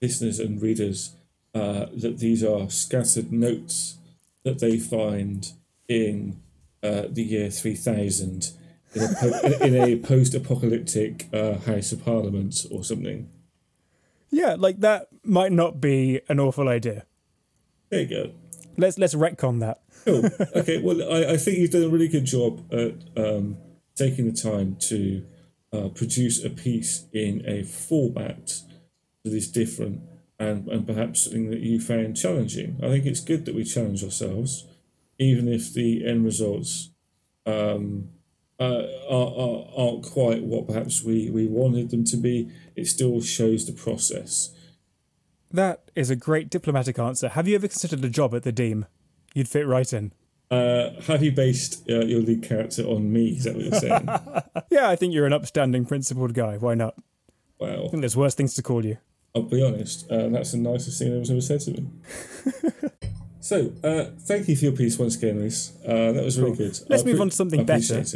listeners 0.00 0.38
and 0.38 0.60
readers 0.60 1.14
uh, 1.56 1.86
that 1.94 2.18
these 2.18 2.44
are 2.44 2.68
scattered 2.68 3.32
notes 3.32 3.96
that 4.44 4.58
they 4.58 4.78
find 4.78 5.52
in 5.88 6.38
uh, 6.82 7.04
the 7.08 7.22
year 7.22 7.48
3000 7.50 8.50
in 8.94 9.02
a, 9.02 9.08
po- 9.14 9.64
in 9.64 9.74
a 9.74 9.96
post-apocalyptic 9.96 11.28
uh, 11.32 11.54
House 11.60 11.92
of 11.92 12.04
Parliament 12.04 12.66
or 12.70 12.84
something. 12.84 13.30
Yeah, 14.30 14.56
like 14.58 14.80
that 14.80 15.08
might 15.24 15.52
not 15.52 15.80
be 15.80 16.20
an 16.28 16.38
awful 16.40 16.68
idea. 16.68 17.06
There 17.88 18.00
you 18.02 18.06
go. 18.06 18.32
Let's 18.76 18.98
let's 18.98 19.14
retcon 19.14 19.60
that. 19.60 19.80
Cool. 20.04 20.28
Okay. 20.56 20.78
Well, 20.82 21.00
I, 21.10 21.32
I 21.32 21.36
think 21.38 21.58
you've 21.58 21.70
done 21.70 21.84
a 21.84 21.88
really 21.88 22.08
good 22.08 22.26
job 22.26 22.70
at 22.70 22.94
um, 23.16 23.56
taking 23.94 24.30
the 24.30 24.36
time 24.36 24.76
to 24.88 25.24
uh, 25.72 25.88
produce 25.88 26.44
a 26.44 26.50
piece 26.50 27.06
in 27.12 27.42
a 27.46 27.62
format 27.62 28.60
that 29.24 29.32
is 29.32 29.48
different 29.48 30.02
and, 30.38 30.68
and 30.68 30.86
perhaps 30.86 31.24
something 31.24 31.50
that 31.50 31.60
you 31.60 31.80
found 31.80 32.16
challenging. 32.16 32.78
I 32.82 32.88
think 32.88 33.06
it's 33.06 33.20
good 33.20 33.44
that 33.46 33.54
we 33.54 33.64
challenge 33.64 34.04
ourselves, 34.04 34.66
even 35.18 35.48
if 35.48 35.72
the 35.72 36.06
end 36.06 36.24
results 36.24 36.90
um, 37.46 38.10
uh, 38.60 38.84
are, 39.08 39.32
are, 39.38 39.66
aren't 39.76 40.04
quite 40.04 40.42
what 40.42 40.66
perhaps 40.66 41.02
we, 41.02 41.30
we 41.30 41.46
wanted 41.46 41.90
them 41.90 42.04
to 42.04 42.16
be. 42.16 42.50
It 42.74 42.86
still 42.86 43.20
shows 43.20 43.66
the 43.66 43.72
process. 43.72 44.52
That 45.50 45.90
is 45.94 46.10
a 46.10 46.16
great 46.16 46.50
diplomatic 46.50 46.98
answer. 46.98 47.28
Have 47.30 47.48
you 47.48 47.54
ever 47.54 47.68
considered 47.68 48.04
a 48.04 48.08
job 48.08 48.34
at 48.34 48.42
the 48.42 48.52
Deem? 48.52 48.86
You'd 49.34 49.48
fit 49.48 49.66
right 49.66 49.90
in. 49.92 50.12
Uh, 50.50 51.00
have 51.02 51.22
you 51.22 51.32
based 51.32 51.88
uh, 51.90 52.04
your 52.04 52.20
lead 52.20 52.42
character 52.42 52.82
on 52.84 53.12
me? 53.12 53.30
Is 53.30 53.44
that 53.44 53.54
what 53.54 53.64
you're 53.64 53.80
saying? 53.80 54.08
yeah, 54.70 54.88
I 54.88 54.96
think 54.96 55.12
you're 55.12 55.26
an 55.26 55.32
upstanding, 55.32 55.84
principled 55.84 56.34
guy. 56.34 56.56
Why 56.56 56.74
not? 56.74 56.94
Wow. 57.58 57.86
I 57.86 57.88
think 57.88 58.02
there's 58.02 58.16
worse 58.16 58.34
things 58.34 58.54
to 58.54 58.62
call 58.62 58.84
you. 58.84 58.98
I'll 59.36 59.42
be 59.42 59.62
honest. 59.62 60.10
Uh, 60.10 60.28
that's 60.28 60.52
the 60.52 60.58
nicest 60.58 60.98
thing 60.98 61.18
was 61.18 61.30
ever 61.30 61.42
said 61.42 61.60
to 61.60 61.72
me. 61.72 61.86
so, 63.40 63.70
uh, 63.84 64.06
thank 64.20 64.48
you 64.48 64.56
for 64.56 64.64
your 64.64 64.72
piece 64.72 64.98
once 64.98 65.14
again, 65.14 65.38
Reese. 65.38 65.72
Uh, 65.86 66.12
that 66.12 66.24
was 66.24 66.40
really 66.40 66.56
cool. 66.56 66.68
good. 66.68 66.80
Let's 66.88 67.02
I 67.02 67.06
move 67.06 67.20
on 67.20 67.28
to 67.28 67.36
something 67.36 67.66
better. 67.66 67.98
It. 67.98 68.06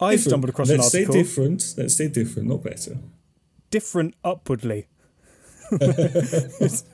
I've 0.00 0.12
different. 0.12 0.20
stumbled 0.20 0.48
across 0.48 0.70
Let's 0.70 0.94
an 0.94 1.00
article. 1.00 1.14
Let's 1.14 1.28
stay 1.28 1.42
different. 1.42 1.74
Let's 1.76 1.94
stay 1.94 2.08
different, 2.08 2.48
not 2.48 2.64
better. 2.64 2.96
Different 3.70 4.14
upwardly. 4.24 4.88
it's, 5.72 6.84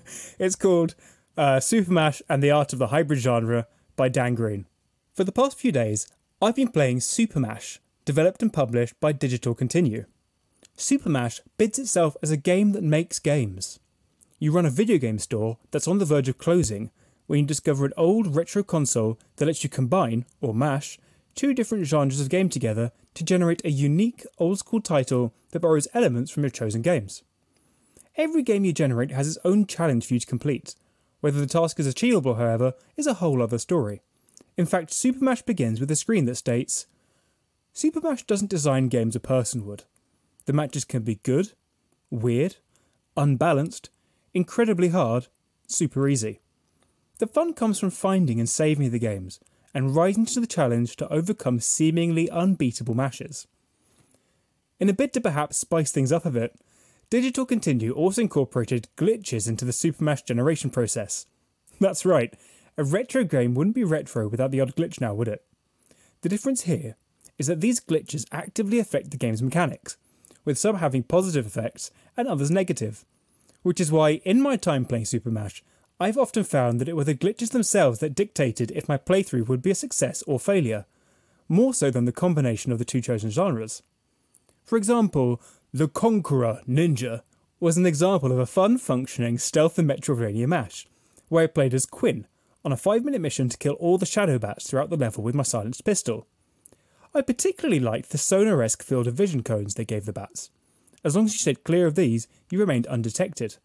it's, 0.40 0.56
called 0.56 0.96
uh, 1.36 1.60
Super 1.60 1.92
Mash 1.92 2.20
and 2.28 2.42
the 2.42 2.50
Art 2.50 2.72
of 2.72 2.80
the 2.80 2.88
Hybrid 2.88 3.20
Genre 3.20 3.68
by 3.94 4.08
Dan 4.08 4.34
Green. 4.34 4.66
For 5.14 5.22
the 5.22 5.30
past 5.30 5.56
few 5.56 5.70
days, 5.70 6.08
I've 6.42 6.56
been 6.56 6.68
playing 6.68 7.00
Super 7.00 7.38
Mash, 7.38 7.78
developed 8.04 8.42
and 8.42 8.52
published 8.52 8.98
by 8.98 9.12
Digital 9.12 9.54
Continue. 9.54 10.06
Super 10.78 11.08
Mash 11.08 11.40
bids 11.56 11.78
itself 11.78 12.18
as 12.22 12.30
a 12.30 12.36
game 12.36 12.72
that 12.72 12.82
makes 12.82 13.18
games. 13.18 13.80
You 14.38 14.52
run 14.52 14.66
a 14.66 14.70
video 14.70 14.98
game 14.98 15.18
store 15.18 15.56
that's 15.70 15.88
on 15.88 15.96
the 15.98 16.04
verge 16.04 16.28
of 16.28 16.36
closing 16.36 16.90
when 17.26 17.40
you 17.40 17.46
discover 17.46 17.86
an 17.86 17.94
old 17.96 18.36
retro 18.36 18.62
console 18.62 19.18
that 19.36 19.46
lets 19.46 19.64
you 19.64 19.70
combine, 19.70 20.26
or 20.42 20.52
mash, 20.52 20.98
two 21.34 21.54
different 21.54 21.86
genres 21.86 22.20
of 22.20 22.28
game 22.28 22.50
together 22.50 22.92
to 23.14 23.24
generate 23.24 23.64
a 23.64 23.70
unique 23.70 24.26
old 24.38 24.58
school 24.58 24.82
title 24.82 25.32
that 25.52 25.60
borrows 25.60 25.88
elements 25.94 26.30
from 26.30 26.42
your 26.42 26.50
chosen 26.50 26.82
games. 26.82 27.22
Every 28.16 28.42
game 28.42 28.66
you 28.66 28.74
generate 28.74 29.10
has 29.12 29.28
its 29.28 29.38
own 29.46 29.66
challenge 29.66 30.06
for 30.06 30.14
you 30.14 30.20
to 30.20 30.26
complete. 30.26 30.74
Whether 31.20 31.40
the 31.40 31.46
task 31.46 31.80
is 31.80 31.86
achievable, 31.86 32.34
however, 32.34 32.74
is 32.98 33.06
a 33.06 33.14
whole 33.14 33.42
other 33.42 33.58
story. 33.58 34.02
In 34.58 34.66
fact, 34.66 34.92
Super 34.92 35.24
Mash 35.24 35.42
begins 35.42 35.80
with 35.80 35.90
a 35.90 35.96
screen 35.96 36.26
that 36.26 36.36
states 36.36 36.86
Super 37.72 38.02
Mash 38.02 38.24
doesn't 38.24 38.50
design 38.50 38.88
games 38.88 39.16
a 39.16 39.20
person 39.20 39.64
would. 39.66 39.84
The 40.46 40.52
matches 40.52 40.84
can 40.84 41.02
be 41.02 41.16
good, 41.16 41.52
weird, 42.10 42.56
unbalanced, 43.16 43.90
incredibly 44.32 44.88
hard, 44.88 45.26
super 45.66 46.08
easy. 46.08 46.40
The 47.18 47.26
fun 47.26 47.52
comes 47.52 47.78
from 47.78 47.90
finding 47.90 48.38
and 48.38 48.48
saving 48.48 48.90
the 48.90 48.98
games, 48.98 49.40
and 49.74 49.94
rising 49.94 50.24
to 50.26 50.40
the 50.40 50.46
challenge 50.46 50.96
to 50.96 51.12
overcome 51.12 51.60
seemingly 51.60 52.30
unbeatable 52.30 52.94
mashes. 52.94 53.46
In 54.78 54.88
a 54.88 54.92
bid 54.92 55.12
to 55.14 55.20
perhaps 55.20 55.56
spice 55.56 55.90
things 55.90 56.12
up 56.12 56.24
a 56.24 56.30
bit, 56.30 56.54
Digital 57.10 57.46
Continue 57.46 57.92
also 57.92 58.22
incorporated 58.22 58.88
glitches 58.96 59.48
into 59.48 59.64
the 59.64 59.72
Super 59.72 60.02
Mash 60.02 60.22
generation 60.22 60.70
process. 60.70 61.26
That's 61.80 62.04
right, 62.04 62.34
a 62.76 62.84
retro 62.84 63.24
game 63.24 63.54
wouldn't 63.54 63.76
be 63.76 63.84
retro 63.84 64.28
without 64.28 64.50
the 64.50 64.60
odd 64.60 64.76
glitch 64.76 65.00
now, 65.00 65.14
would 65.14 65.28
it? 65.28 65.44
The 66.22 66.28
difference 66.28 66.62
here 66.62 66.96
is 67.38 67.46
that 67.46 67.60
these 67.60 67.80
glitches 67.80 68.26
actively 68.32 68.78
affect 68.78 69.10
the 69.10 69.16
game's 69.16 69.42
mechanics, 69.42 69.96
with 70.46 70.56
some 70.56 70.76
having 70.76 71.02
positive 71.02 71.44
effects 71.44 71.90
and 72.16 72.26
others 72.26 72.50
negative. 72.50 73.04
Which 73.62 73.80
is 73.80 73.92
why, 73.92 74.22
in 74.24 74.40
my 74.40 74.56
time 74.56 74.86
playing 74.86 75.04
Super 75.04 75.30
Mash, 75.30 75.62
I've 76.00 76.16
often 76.16 76.44
found 76.44 76.80
that 76.80 76.88
it 76.88 76.96
were 76.96 77.04
the 77.04 77.14
glitches 77.14 77.50
themselves 77.50 77.98
that 77.98 78.14
dictated 78.14 78.70
if 78.70 78.88
my 78.88 78.96
playthrough 78.96 79.48
would 79.48 79.60
be 79.60 79.70
a 79.70 79.74
success 79.74 80.22
or 80.26 80.40
failure, 80.40 80.86
more 81.48 81.74
so 81.74 81.90
than 81.90 82.06
the 82.06 82.12
combination 82.12 82.72
of 82.72 82.78
the 82.78 82.84
two 82.84 83.02
chosen 83.02 83.30
genres. 83.30 83.82
For 84.64 84.76
example, 84.76 85.40
the 85.72 85.88
Conqueror 85.88 86.60
Ninja 86.68 87.22
was 87.60 87.76
an 87.76 87.86
example 87.86 88.32
of 88.32 88.38
a 88.38 88.46
fun 88.46 88.78
functioning 88.78 89.38
stealth 89.38 89.78
and 89.78 89.88
Metroidvania 89.88 90.46
mash, 90.46 90.86
where 91.28 91.44
I 91.44 91.46
played 91.46 91.74
as 91.74 91.86
Quinn 91.86 92.26
on 92.64 92.72
a 92.72 92.76
5 92.76 93.04
minute 93.04 93.20
mission 93.20 93.48
to 93.48 93.56
kill 93.56 93.74
all 93.74 93.96
the 93.96 94.06
shadow 94.06 94.38
bats 94.38 94.68
throughout 94.68 94.90
the 94.90 94.96
level 94.96 95.22
with 95.22 95.34
my 95.34 95.42
silenced 95.42 95.84
pistol. 95.84 96.26
I 97.16 97.22
particularly 97.22 97.80
liked 97.80 98.10
the 98.10 98.18
sonar 98.18 98.62
esque 98.62 98.82
field 98.82 99.06
of 99.06 99.14
vision 99.14 99.42
cones 99.42 99.72
they 99.72 99.86
gave 99.86 100.04
the 100.04 100.12
bats. 100.12 100.50
As 101.02 101.16
long 101.16 101.24
as 101.24 101.32
you 101.32 101.38
stayed 101.38 101.64
clear 101.64 101.86
of 101.86 101.94
these, 101.94 102.28
you 102.50 102.58
remained 102.58 102.86
undetected. 102.88 103.56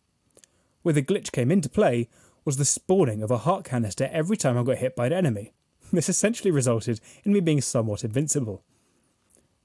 Where 0.83 0.93
the 0.93 1.01
glitch 1.01 1.33
came 1.33 1.51
into 1.51 1.67
play 1.67 2.07
was 2.45 2.55
the 2.55 2.63
spawning 2.63 3.21
of 3.21 3.29
a 3.29 3.39
heart 3.39 3.65
canister 3.65 4.09
every 4.13 4.37
time 4.37 4.57
I 4.57 4.63
got 4.63 4.77
hit 4.77 4.95
by 4.95 5.07
an 5.07 5.13
enemy. 5.13 5.51
This 5.91 6.07
essentially 6.07 6.49
resulted 6.49 7.01
in 7.25 7.33
me 7.33 7.41
being 7.41 7.59
somewhat 7.59 8.05
invincible. 8.05 8.63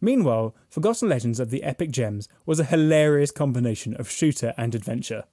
Meanwhile, 0.01 0.57
Forgotten 0.69 1.09
Legends 1.09 1.39
of 1.39 1.51
the 1.51 1.63
Epic 1.63 1.93
Gems 1.93 2.29
was 2.45 2.59
a 2.59 2.65
hilarious 2.65 3.31
combination 3.31 3.95
of 3.95 4.11
shooter 4.11 4.53
and 4.57 4.75
adventure. 4.75 5.27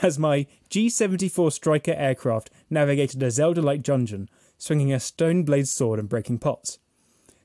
As 0.00 0.16
my 0.16 0.46
G 0.70 0.88
74 0.88 1.50
Striker 1.50 1.94
aircraft 1.94 2.50
navigated 2.70 3.20
a 3.24 3.32
Zelda 3.32 3.62
like 3.62 3.82
dungeon, 3.82 4.28
swinging 4.58 4.92
a 4.92 5.00
stone 5.00 5.42
blade 5.42 5.66
sword 5.66 5.98
and 5.98 6.08
breaking 6.08 6.38
pots. 6.38 6.78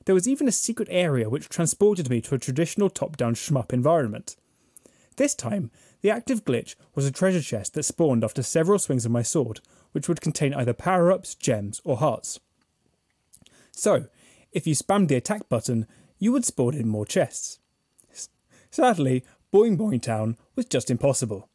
There 0.04 0.14
was 0.14 0.28
even 0.28 0.48
a 0.48 0.52
secret 0.52 0.88
area 0.90 1.30
which 1.30 1.48
transported 1.48 2.10
me 2.10 2.20
to 2.22 2.34
a 2.34 2.38
traditional 2.38 2.90
top 2.90 3.16
down 3.16 3.34
shmup 3.34 3.72
environment. 3.72 4.36
This 5.16 5.34
time, 5.34 5.70
the 6.00 6.10
active 6.10 6.44
glitch 6.44 6.74
was 6.94 7.06
a 7.06 7.12
treasure 7.12 7.40
chest 7.40 7.74
that 7.74 7.84
spawned 7.84 8.24
after 8.24 8.42
several 8.42 8.78
swings 8.78 9.04
of 9.04 9.12
my 9.12 9.22
sword, 9.22 9.60
which 9.92 10.08
would 10.08 10.20
contain 10.20 10.54
either 10.54 10.72
power 10.72 11.12
ups, 11.12 11.34
gems, 11.34 11.80
or 11.84 11.98
hearts. 11.98 12.40
So, 13.70 14.06
if 14.52 14.66
you 14.66 14.74
spammed 14.74 15.08
the 15.08 15.16
attack 15.16 15.48
button, 15.48 15.86
you 16.18 16.32
would 16.32 16.44
spawn 16.44 16.74
in 16.74 16.88
more 16.88 17.06
chests. 17.06 17.58
Sadly, 18.70 19.24
Boing 19.52 19.76
Boing 19.76 20.00
Town 20.00 20.36
was 20.56 20.64
just 20.64 20.90
impossible. 20.90 21.48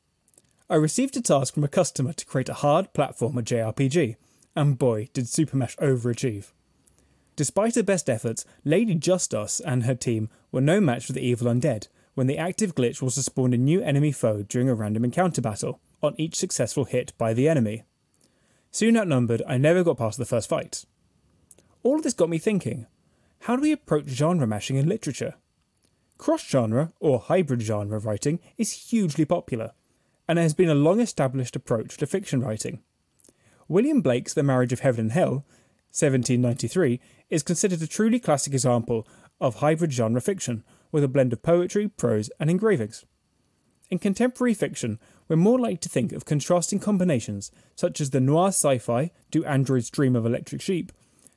I 0.70 0.76
received 0.76 1.18
a 1.18 1.22
task 1.22 1.54
from 1.54 1.64
a 1.64 1.70
customer 1.70 2.14
to 2.14 2.26
create 2.26 2.50
a 2.50 2.54
hard 2.54 2.94
platformer 2.94 3.42
JRPG, 3.42 4.18
and 4.56 4.78
boy, 4.78 5.10
did 5.14 5.28
Super 5.28 5.58
Mash 5.58 5.76
overachieve. 5.78 6.52
Despite 7.38 7.76
her 7.76 7.84
best 7.84 8.10
efforts, 8.10 8.46
Lady 8.66 8.96
Justos 8.96 9.62
and 9.64 9.84
her 9.84 9.94
team 9.94 10.28
were 10.52 10.60
no 10.60 10.82
match 10.82 11.06
for 11.06 11.14
the 11.14 11.22
evil 11.22 11.48
undead 11.48 11.88
when 12.16 12.26
the 12.26 12.38
active 12.38 12.74
glitch 12.74 13.00
was 13.00 13.14
to 13.14 13.22
spawn 13.22 13.54
a 13.54 13.58
new 13.58 13.80
enemy 13.80 14.12
foe 14.12 14.42
during 14.42 14.68
a 14.68 14.74
random 14.74 15.06
encounter 15.06 15.40
battle 15.40 15.80
on 16.02 16.16
each 16.18 16.36
successful 16.36 16.86
hit 16.86 17.14
by 17.20 17.36
the 17.36 17.48
enemy. 17.48 17.84
Soon 18.72 18.98
outnumbered, 18.98 19.44
I 19.48 19.58
never 19.58 19.84
got 19.84 20.00
past 20.00 20.18
the 20.18 20.26
first 20.26 20.50
fight. 20.50 20.86
All 21.84 21.98
of 21.98 22.04
this 22.04 22.16
got 22.16 22.28
me 22.28 22.40
thinking 22.40 22.88
how 23.42 23.56
do 23.56 23.62
we 23.62 23.72
approach 23.72 24.08
genre 24.08 24.48
mashing 24.48 24.78
in 24.78 24.90
literature? 24.90 25.36
Cross 26.18 26.48
genre, 26.48 26.92
or 27.00 27.20
hybrid 27.20 27.62
genre 27.62 28.00
writing, 28.00 28.40
is 28.58 28.90
hugely 28.90 29.26
popular, 29.26 29.74
and 30.28 30.40
has 30.40 30.56
been 30.56 30.70
a 30.70 30.76
long 30.76 31.00
established 31.00 31.56
approach 31.56 31.98
to 31.98 32.08
fiction 32.08 32.42
writing. 32.42 32.82
William 33.68 34.02
Blake's 34.02 34.34
The 34.34 34.42
Marriage 34.42 34.74
of 34.74 34.80
Heaven 34.80 35.02
and 35.02 35.12
Hell, 35.12 35.46
1793, 35.92 37.00
is 37.30 37.44
considered 37.44 37.82
a 37.82 37.88
truly 37.88 38.20
classic 38.20 38.54
example 38.54 39.08
of 39.40 39.56
hybrid 39.56 39.94
genre 39.94 40.22
fiction, 40.22 40.64
with 40.92 41.04
a 41.04 41.08
blend 41.08 41.34
of 41.34 41.44
poetry, 41.44 41.88
prose, 41.88 42.30
and 42.40 42.50
engravings. 42.50 43.06
In 43.90 44.00
contemporary 44.00 44.54
fiction, 44.54 45.00
we're 45.28 45.36
more 45.36 45.60
likely 45.60 45.78
to 45.78 45.90
think 45.90 46.12
of 46.12 46.26
contrasting 46.26 46.80
combinations, 46.80 47.52
such 47.76 48.02
as 48.02 48.10
the 48.10 48.20
noir 48.20 48.50
sci 48.50 48.78
fi 48.78 49.12
Do 49.32 49.44
Androids 49.46 49.90
Dream 49.90 50.16
of 50.16 50.26
Electric 50.26 50.62
Sheep, 50.62 50.92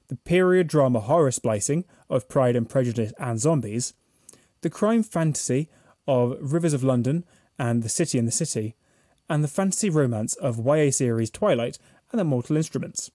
the 0.08 0.16
period 0.16 0.66
drama 0.66 1.00
horror 1.00 1.30
splicing 1.30 1.84
of 2.08 2.28
Pride 2.28 2.56
and 2.56 2.68
Prejudice 2.68 3.12
and 3.18 3.38
Zombies, 3.38 3.94
the 4.62 4.70
crime 4.70 5.02
fantasy 5.02 5.68
of 6.06 6.36
Rivers 6.40 6.72
of 6.72 6.82
London 6.82 7.24
and 7.58 7.82
The 7.82 7.88
City 7.88 8.18
and 8.18 8.26
the 8.26 8.32
City, 8.32 8.74
and 9.28 9.44
the 9.44 9.48
fantasy 9.48 9.88
romance 9.88 10.34
of 10.34 10.66
YA 10.66 10.90
series 10.90 11.30
Twilight 11.30 11.78
and 12.10 12.18
The 12.18 12.24
Mortal 12.24 12.56
Instruments. 12.56 13.10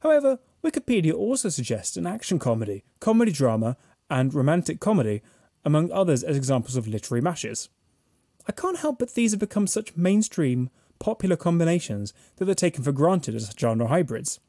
However, 0.00 0.40
Wikipedia 0.64 1.12
also 1.12 1.50
suggests 1.50 1.96
an 1.96 2.06
action 2.06 2.38
comedy, 2.38 2.84
comedy 2.98 3.30
drama, 3.30 3.76
and 4.08 4.32
romantic 4.32 4.80
comedy, 4.80 5.22
among 5.64 5.92
others 5.92 6.24
as 6.24 6.36
examples 6.36 6.76
of 6.76 6.88
literary 6.88 7.20
mashes. 7.20 7.68
I 8.48 8.52
can't 8.52 8.78
help 8.78 8.98
but 8.98 9.14
these 9.14 9.32
have 9.32 9.40
become 9.40 9.66
such 9.66 9.96
mainstream, 9.96 10.70
popular 10.98 11.36
combinations 11.36 12.14
that 12.36 12.46
they're 12.46 12.54
taken 12.54 12.82
for 12.82 12.92
granted 12.92 13.34
as 13.34 13.52
genre 13.58 13.88
hybrids. 13.88 14.40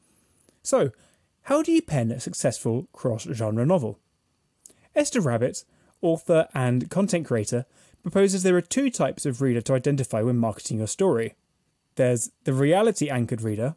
So, 0.62 0.90
how 1.42 1.62
do 1.62 1.70
you 1.70 1.82
pen 1.82 2.10
a 2.10 2.20
successful 2.20 2.88
cross 2.92 3.24
genre 3.24 3.66
novel? 3.66 3.98
Esther 4.94 5.20
Rabbit, 5.20 5.64
author 6.00 6.48
and 6.54 6.90
content 6.90 7.26
creator, 7.26 7.66
proposes 8.02 8.42
there 8.42 8.56
are 8.56 8.62
two 8.62 8.88
types 8.90 9.26
of 9.26 9.42
reader 9.42 9.60
to 9.60 9.74
identify 9.74 10.22
when 10.22 10.38
marketing 10.38 10.78
your 10.78 10.86
story. 10.86 11.34
There's 11.96 12.30
the 12.44 12.52
reality 12.52 13.10
anchored 13.10 13.42
reader. 13.42 13.76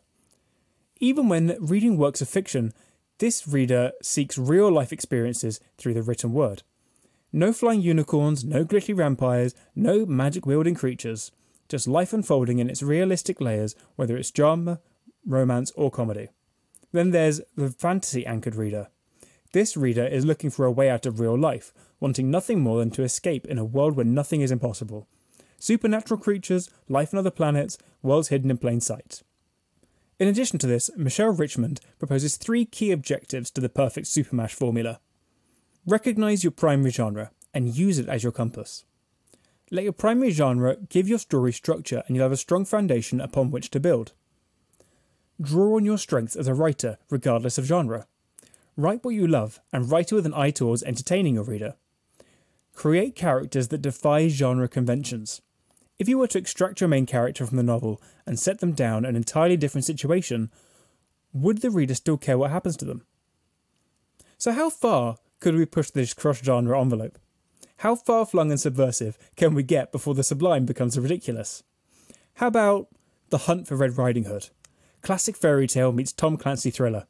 Even 1.00 1.30
when 1.30 1.56
reading 1.60 1.98
works 1.98 2.22
of 2.22 2.28
fiction, 2.28 2.74
this 3.20 3.48
reader 3.48 3.92
seeks 4.02 4.38
real 4.38 4.70
life 4.72 4.92
experiences 4.92 5.60
through 5.78 5.94
the 5.94 6.02
written 6.02 6.34
word. 6.34 6.64
No 7.32 7.54
flying 7.54 7.82
unicorns, 7.82 8.44
no 8.44 8.64
glittery 8.64 8.96
vampires, 8.96 9.54
no 9.76 10.06
magic 10.06 10.46
wielding 10.46 10.76
creatures. 10.76 11.32
Just 11.70 11.88
life 11.88 12.12
unfolding 12.12 12.60
in 12.60 12.70
its 12.70 12.82
realistic 12.82 13.40
layers, 13.40 13.76
whether 13.96 14.18
it's 14.18 14.32
drama, 14.32 14.80
romance, 15.26 15.72
or 15.72 15.92
comedy. 15.92 16.30
Then 16.92 17.12
there's 17.12 17.42
the 17.56 17.70
fantasy 17.70 18.26
anchored 18.26 18.56
reader. 18.56 18.88
This 19.54 19.78
reader 19.78 20.06
is 20.06 20.26
looking 20.26 20.50
for 20.50 20.66
a 20.66 20.72
way 20.72 20.90
out 20.90 21.06
of 21.06 21.20
real 21.20 21.38
life, 21.38 21.72
wanting 22.00 22.32
nothing 22.32 22.62
more 22.62 22.80
than 22.80 22.92
to 22.92 23.04
escape 23.04 23.46
in 23.48 23.58
a 23.58 23.66
world 23.66 23.96
where 23.96 24.06
nothing 24.06 24.42
is 24.42 24.52
impossible. 24.52 25.08
Supernatural 25.60 26.20
creatures, 26.20 26.70
life 26.88 27.14
on 27.14 27.20
other 27.20 27.32
planets, 27.32 27.78
worlds 28.02 28.30
hidden 28.30 28.50
in 28.50 28.58
plain 28.58 28.82
sight. 28.82 29.22
In 30.20 30.28
addition 30.28 30.60
to 30.60 30.68
this, 30.68 30.90
Michelle 30.98 31.32
Richmond 31.32 31.80
proposes 31.98 32.36
three 32.36 32.66
key 32.66 32.92
objectives 32.92 33.50
to 33.52 33.62
the 33.62 33.70
perfect 33.70 34.06
Supermash 34.06 34.52
formula. 34.52 35.00
Recognize 35.86 36.44
your 36.44 36.52
primary 36.52 36.92
genre 36.92 37.32
and 37.54 37.74
use 37.74 37.98
it 37.98 38.10
as 38.10 38.22
your 38.22 38.34
compass. 38.34 38.84
Let 39.72 39.86
your 39.86 39.94
primary 39.94 40.32
genre 40.32 40.76
give 40.90 41.08
your 41.08 41.20
story 41.20 41.54
structure 41.54 42.04
and 42.06 42.16
you'll 42.16 42.26
have 42.26 42.34
a 42.34 42.38
strong 42.38 42.66
foundation 42.66 43.22
upon 43.22 43.50
which 43.50 43.72
to 43.72 43.80
build. 43.80 44.12
Draw 45.42 45.78
on 45.78 45.86
your 45.86 45.98
strengths 45.98 46.36
as 46.36 46.50
a 46.50 46.54
writer, 46.54 46.98
regardless 47.10 47.58
of 47.58 47.66
genre. 47.66 48.06
Write 48.76 49.06
what 49.06 49.16
you 49.16 49.26
love 49.26 49.62
and 49.72 49.90
write 49.90 50.12
it 50.12 50.16
with 50.16 50.26
an 50.26 50.34
eye 50.34 50.52
towards 50.52 50.84
entertaining 50.84 51.36
your 51.36 51.46
reader. 51.46 51.76
Create 52.74 53.16
characters 53.16 53.70
that 53.70 53.82
defy 53.82 54.28
genre 54.28 54.68
conventions. 54.68 55.42
If 56.00 56.08
you 56.08 56.18
were 56.18 56.28
to 56.28 56.38
extract 56.38 56.80
your 56.80 56.88
main 56.88 57.06
character 57.06 57.46
from 57.46 57.58
the 57.58 57.64
novel 57.64 58.02
and 58.26 58.40
set 58.40 58.60
them 58.60 58.72
down 58.72 59.04
an 59.04 59.18
entirely 59.18 59.58
different 59.58 59.84
situation, 59.84 60.50
would 61.34 61.58
the 61.58 61.70
reader 61.70 61.94
still 61.94 62.18
care 62.18 62.38
what 62.38 62.52
happens 62.52 62.78
to 62.78 62.86
them? 62.86 63.04
So, 64.38 64.54
how 64.54 64.70
far 64.70 65.18
could 65.42 65.56
we 65.56 65.66
push 65.66 65.90
this 65.90 66.14
cross 66.14 66.42
genre 66.42 66.80
envelope? 66.80 67.20
How 67.78 67.96
far 67.96 68.26
flung 68.26 68.50
and 68.50 68.60
subversive 68.60 69.18
can 69.36 69.54
we 69.54 69.62
get 69.62 69.92
before 69.92 70.16
the 70.16 70.24
sublime 70.24 70.66
becomes 70.66 70.98
ridiculous? 70.98 71.64
How 72.36 72.48
about 72.48 72.88
The 73.30 73.40
Hunt 73.40 73.68
for 73.68 73.76
Red 73.76 73.98
Riding 73.98 74.24
Hood? 74.24 74.50
Classic 75.02 75.36
fairy 75.36 75.68
tale 75.68 75.92
meets 75.92 76.14
Tom 76.14 76.38
Clancy 76.38 76.72
thriller. 76.72 77.08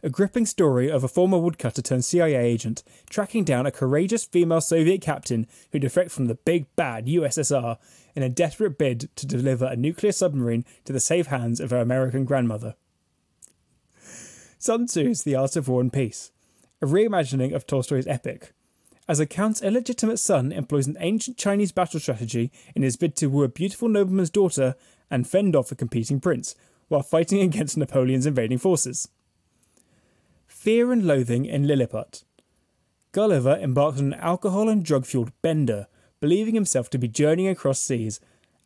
A 0.00 0.08
gripping 0.08 0.46
story 0.46 0.88
of 0.88 1.02
a 1.02 1.08
former 1.08 1.38
woodcutter 1.38 1.82
turned 1.82 2.04
CIA 2.04 2.36
agent 2.36 2.84
tracking 3.10 3.42
down 3.42 3.66
a 3.66 3.72
courageous 3.72 4.24
female 4.24 4.60
Soviet 4.60 5.00
captain 5.00 5.48
who 5.72 5.80
defected 5.80 6.12
from 6.12 6.26
the 6.26 6.36
big 6.36 6.66
bad 6.76 7.06
USSR 7.06 7.78
in 8.14 8.22
a 8.22 8.28
desperate 8.28 8.78
bid 8.78 9.08
to 9.16 9.26
deliver 9.26 9.64
a 9.66 9.74
nuclear 9.74 10.12
submarine 10.12 10.64
to 10.84 10.92
the 10.92 11.00
safe 11.00 11.26
hands 11.26 11.58
of 11.58 11.70
her 11.70 11.78
American 11.78 12.24
grandmother. 12.24 12.76
Sun 14.60 14.86
Tzu's 14.86 15.24
The 15.24 15.34
Art 15.34 15.56
of 15.56 15.66
War 15.66 15.80
and 15.80 15.92
Peace, 15.92 16.30
a 16.80 16.86
reimagining 16.86 17.52
of 17.52 17.66
Tolstoy's 17.66 18.06
epic. 18.06 18.52
As 19.08 19.18
a 19.18 19.26
count's 19.26 19.62
illegitimate 19.62 20.20
son 20.20 20.52
employs 20.52 20.86
an 20.86 20.96
ancient 21.00 21.38
Chinese 21.38 21.72
battle 21.72 21.98
strategy 21.98 22.52
in 22.76 22.82
his 22.82 22.96
bid 22.96 23.16
to 23.16 23.26
woo 23.26 23.42
a 23.42 23.48
beautiful 23.48 23.88
nobleman's 23.88 24.30
daughter 24.30 24.76
and 25.10 25.28
fend 25.28 25.56
off 25.56 25.72
a 25.72 25.74
competing 25.74 26.20
prince, 26.20 26.54
while 26.86 27.02
fighting 27.02 27.40
against 27.42 27.76
Napoleon's 27.76 28.26
invading 28.26 28.58
forces. 28.58 29.08
Fear 30.60 30.90
and 30.90 31.06
Loathing 31.06 31.44
in 31.44 31.68
Lilliput. 31.68 32.24
Gulliver 33.12 33.56
embarks 33.58 34.00
on 34.00 34.06
an 34.06 34.14
alcohol 34.14 34.68
and 34.68 34.84
drug 34.84 35.06
fueled 35.06 35.30
bender, 35.40 35.86
believing 36.18 36.56
himself 36.56 36.90
to 36.90 36.98
be 36.98 37.06
journeying 37.06 37.48
across 37.48 37.78
seas, 37.78 38.18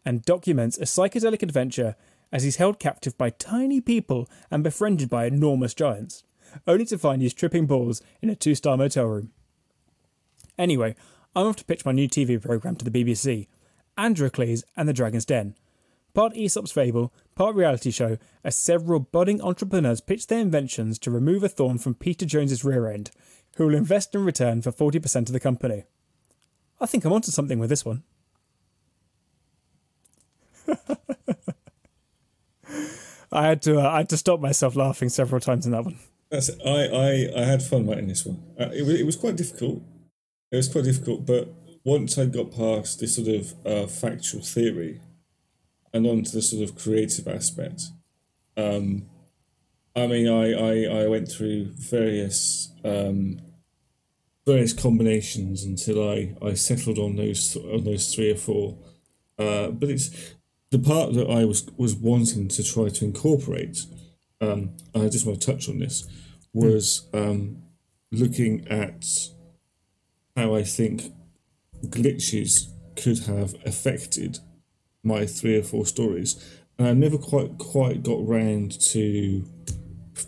and 0.03 0.25
documents 0.25 0.79
a 0.79 0.85
psychedelic 0.85 1.43
adventure 1.43 1.95
as 2.33 2.45
he's 2.45 2.57
held 2.57 2.79
captive 2.79 3.19
by 3.19 3.29
tiny 3.29 3.79
people 3.83 4.27
and 4.51 4.65
befriended 4.65 5.11
by 5.11 5.27
enormous 5.27 5.75
giants 5.75 6.25
only 6.67 6.87
to 6.87 6.97
find 6.97 7.21
he's 7.21 7.35
tripping 7.35 7.67
balls 7.67 8.01
in 8.23 8.31
a 8.31 8.35
two 8.35 8.55
star 8.55 8.79
motel 8.79 9.05
room. 9.05 9.31
Anyway, 10.57 10.97
I'm 11.37 11.47
off 11.47 11.57
to 11.57 11.65
pitch 11.67 11.85
my 11.85 11.93
new 11.93 12.09
TV 12.09 12.41
programme 12.41 12.77
to 12.77 12.89
the 12.89 13.05
BBC 13.05 13.49
Androcles 13.99 14.65
and 14.79 14.89
the 14.89 14.95
Dragon's 14.95 15.27
Den. 15.27 15.57
Part 16.15 16.37
Aesop's 16.37 16.73
fable, 16.73 17.13
part 17.35 17.57
reality 17.57 17.91
show, 17.91 18.19
as 18.45 18.57
several 18.57 19.01
budding 19.01 19.41
entrepreneurs 19.41 20.03
pitch 20.03 20.27
their 20.27 20.41
inventions 20.41 20.99
to 21.01 21.11
remove 21.11 21.43
a 21.43 21.49
thorn 21.49 21.79
from 21.79 21.95
Peter 21.95 22.27
Jones's 22.27 22.65
rear 22.65 22.87
end, 22.87 23.11
who 23.57 23.67
will 23.67 23.75
invest 23.75 24.15
in 24.15 24.25
return 24.25 24.61
for 24.61 24.71
40% 24.71 25.17
of 25.21 25.33
the 25.33 25.41
company. 25.41 25.85
I 26.81 26.87
think 26.87 27.05
I'm 27.05 27.13
onto 27.13 27.31
something 27.31 27.59
with 27.59 27.71
this 27.71 27.85
one. 27.85 28.03
I 33.33 33.47
had 33.47 33.63
to 33.63 33.81
uh, 33.81 33.89
I 33.89 33.99
had 33.99 34.11
to 34.11 34.19
stop 34.19 34.41
myself 34.41 34.77
laughing 34.77 35.09
several 35.09 35.41
times 35.41 35.65
in 35.65 35.73
that 35.73 35.85
one. 35.85 35.99
That's 36.31 36.51
it. 36.51 36.61
I, 36.65 36.87
I, 37.39 37.43
I 37.43 37.45
had 37.45 37.63
fun 37.63 37.87
writing 37.87 38.09
this 38.09 38.27
one. 38.27 38.43
Uh, 38.61 38.69
it, 38.73 38.85
was, 38.85 39.01
it 39.01 39.07
was 39.07 39.17
quite 39.17 39.37
difficult. 39.37 39.83
It 40.51 40.57
was 40.57 40.69
quite 40.69 40.85
difficult, 40.85 41.25
but 41.25 41.49
once 41.85 42.19
I 42.19 42.27
got 42.27 42.53
past 42.53 43.01
this 43.01 43.17
sort 43.17 43.29
of 43.29 43.55
uh, 43.67 43.87
factual 43.87 44.43
theory 44.43 45.01
and 45.93 46.07
onto 46.07 46.31
the 46.31 46.43
sort 46.43 46.63
of 46.63 46.77
creative 46.77 47.29
aspect, 47.29 47.83
um, 48.57 49.07
I 49.95 50.07
mean, 50.07 50.29
I, 50.29 50.53
I, 50.53 51.03
I 51.03 51.09
went 51.09 51.31
through 51.31 51.73
various 51.75 52.73
um, 52.85 53.41
various 54.47 54.73
combinations 54.73 55.65
until 55.65 56.11
I, 56.11 56.35
I 56.43 56.55
settled 56.55 56.99
on 56.99 57.17
those 57.17 57.57
on 57.57 57.85
those 57.85 58.15
three 58.15 58.31
or 58.31 58.37
four. 58.37 58.79
Uh, 59.39 59.69
but 59.69 59.91
it's 59.91 60.35
the 60.71 60.79
part 60.79 61.13
that 61.15 61.29
I 61.29 61.45
was 61.45 61.69
was 61.77 61.95
wanting 61.95 62.49
to 62.49 62.65
try 62.65 62.89
to 62.89 63.05
incorporate. 63.05 63.85
Um, 64.41 64.77
I 64.95 65.09
just 65.09 65.27
want 65.27 65.41
to 65.41 65.53
touch 65.53 65.69
on 65.69 65.79
this 65.79 66.09
was 66.53 67.09
um, 67.15 67.63
looking 68.11 68.67
at 68.69 69.07
how 70.37 70.55
I 70.55 70.63
think 70.63 71.13
glitches 71.87 72.71
could 72.97 73.21
have 73.21 73.55
affected 73.65 74.39
my 75.03 75.27
three 75.27 75.59
or 75.59 75.63
four 75.63 75.87
stories, 75.87 76.37
and 76.79 76.87
I 76.89 76.93
never 76.95 77.19
quite 77.19 77.59
quite 77.59 78.03
got 78.03 78.27
round 78.27 78.81
to 78.93 79.45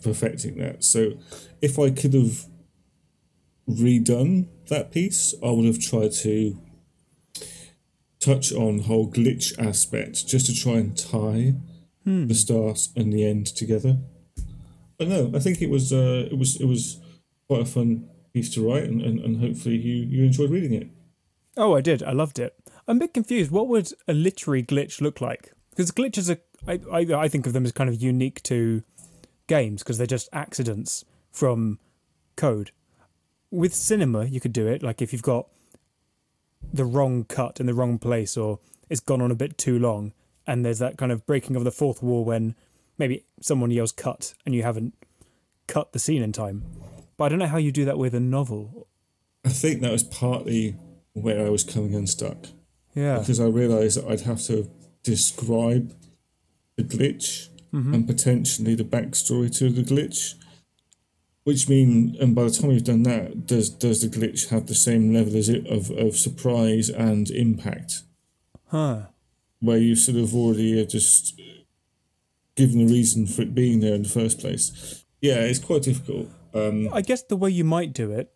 perfecting 0.02 0.56
that. 0.58 0.82
So, 0.84 1.12
if 1.62 1.78
I 1.78 1.90
could 1.90 2.14
have 2.14 2.46
redone 3.68 4.48
that 4.68 4.90
piece, 4.92 5.34
I 5.42 5.50
would 5.50 5.64
have 5.66 5.80
tried 5.80 6.12
to 6.12 6.58
touch 8.20 8.52
on 8.52 8.80
whole 8.80 9.10
glitch 9.10 9.58
aspect 9.58 10.26
just 10.26 10.46
to 10.46 10.54
try 10.54 10.74
and 10.74 10.96
tie 10.96 11.54
Hmm. 12.04 12.26
the 12.26 12.34
start 12.34 12.88
and 12.96 13.10
the 13.14 13.24
end 13.24 13.46
together. 13.46 13.96
But 14.98 15.08
no, 15.08 15.30
I 15.34 15.38
think 15.38 15.62
it 15.62 15.70
was 15.70 15.90
uh, 15.92 16.28
it 16.30 16.36
was 16.36 16.60
it 16.60 16.66
was 16.66 17.00
quite 17.48 17.62
a 17.62 17.64
fun 17.64 18.08
piece 18.34 18.52
to 18.54 18.68
write, 18.68 18.84
and, 18.84 19.00
and, 19.00 19.18
and 19.20 19.40
hopefully 19.40 19.76
you 19.76 20.04
you 20.04 20.24
enjoyed 20.24 20.50
reading 20.50 20.74
it. 20.74 20.88
Oh, 21.56 21.74
I 21.74 21.80
did. 21.80 22.02
I 22.02 22.12
loved 22.12 22.38
it. 22.38 22.54
I'm 22.86 22.96
a 22.96 23.00
bit 23.00 23.14
confused. 23.14 23.50
What 23.50 23.68
would 23.68 23.92
a 24.06 24.12
literary 24.12 24.62
glitch 24.62 25.00
look 25.00 25.20
like? 25.20 25.52
Because 25.70 25.90
glitches 25.90 26.30
are, 26.34 26.40
I, 26.68 26.80
I, 26.92 27.24
I 27.24 27.28
think 27.28 27.46
of 27.46 27.52
them 27.52 27.64
as 27.64 27.72
kind 27.72 27.88
of 27.90 28.00
unique 28.00 28.42
to 28.44 28.82
games 29.46 29.82
because 29.82 29.98
they're 29.98 30.06
just 30.06 30.28
accidents 30.32 31.04
from 31.32 31.78
code. 32.36 32.70
with 33.50 33.74
cinema, 33.74 34.24
you 34.24 34.40
could 34.40 34.52
do 34.52 34.66
it. 34.66 34.82
Like 34.82 35.00
if 35.00 35.12
you've 35.12 35.22
got 35.22 35.46
the 36.72 36.84
wrong 36.84 37.24
cut 37.24 37.60
in 37.60 37.66
the 37.66 37.74
wrong 37.74 37.98
place, 37.98 38.36
or 38.36 38.58
it's 38.90 39.00
gone 39.00 39.22
on 39.22 39.30
a 39.30 39.36
bit 39.36 39.56
too 39.56 39.78
long, 39.78 40.12
and 40.46 40.64
there's 40.64 40.80
that 40.80 40.98
kind 40.98 41.12
of 41.12 41.24
breaking 41.26 41.56
of 41.56 41.64
the 41.64 41.70
fourth 41.70 42.02
wall 42.02 42.24
when 42.24 42.54
maybe 42.98 43.24
someone 43.40 43.70
yells 43.70 43.92
cut 43.92 44.34
and 44.44 44.54
you 44.54 44.62
haven't 44.62 44.94
cut 45.66 45.92
the 45.92 45.98
scene 45.98 46.22
in 46.22 46.32
time. 46.32 46.64
But 47.16 47.24
I 47.24 47.28
don't 47.30 47.38
know 47.38 47.46
how 47.46 47.58
you 47.58 47.72
do 47.72 47.84
that 47.84 47.96
with 47.96 48.14
a 48.14 48.20
novel. 48.20 48.88
I 49.44 49.50
think 49.50 49.80
that 49.82 49.92
was 49.92 50.02
partly 50.02 50.76
where 51.12 51.46
I 51.46 51.48
was 51.48 51.62
coming 51.62 51.94
unstuck 51.94 52.48
Yeah. 52.94 53.18
because 53.18 53.40
I 53.40 53.46
realised 53.46 53.98
that 54.00 54.10
I'd 54.10 54.20
have 54.22 54.40
to 54.42 54.70
describe 55.02 55.92
the 56.76 56.84
glitch 56.84 57.48
and 57.72 58.06
potentially 58.06 58.76
the 58.76 58.84
backstory 58.84 59.52
to 59.58 59.68
the 59.68 59.82
glitch. 59.82 60.34
Which 61.42 61.68
mean, 61.68 62.16
and 62.20 62.32
by 62.34 62.44
the 62.44 62.50
time 62.50 62.70
you've 62.70 62.84
done 62.84 63.02
that, 63.02 63.46
does 63.46 63.68
does 63.68 64.00
the 64.00 64.06
glitch 64.08 64.48
have 64.50 64.66
the 64.68 64.74
same 64.76 65.12
level 65.12 65.36
as 65.36 65.48
it 65.48 65.66
of, 65.66 65.90
of 65.90 66.16
surprise 66.16 66.88
and 66.88 67.28
impact? 67.30 68.02
Huh. 68.68 69.06
where 69.60 69.78
you 69.78 69.94
sort 69.96 70.18
of 70.18 70.34
already 70.34 70.84
just 70.86 71.40
given 72.56 72.86
the 72.86 72.92
reason 72.92 73.26
for 73.26 73.42
it 73.42 73.54
being 73.54 73.80
there 73.80 73.94
in 73.94 74.02
the 74.04 74.08
first 74.08 74.38
place. 74.38 75.04
Yeah, 75.20 75.40
it's 75.40 75.58
quite 75.58 75.82
difficult. 75.82 76.28
Um, 76.54 76.88
I 76.92 77.00
guess 77.02 77.22
the 77.22 77.36
way 77.36 77.50
you 77.50 77.64
might 77.64 77.92
do 77.92 78.12
it 78.12 78.32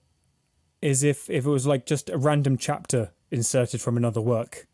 is 0.82 1.02
if 1.02 1.30
if 1.30 1.46
it 1.46 1.50
was 1.50 1.66
like 1.66 1.86
just 1.86 2.10
a 2.10 2.18
random 2.18 2.56
chapter 2.56 3.12
inserted 3.30 3.80
from 3.80 3.96
another 3.96 4.20
work, 4.20 4.66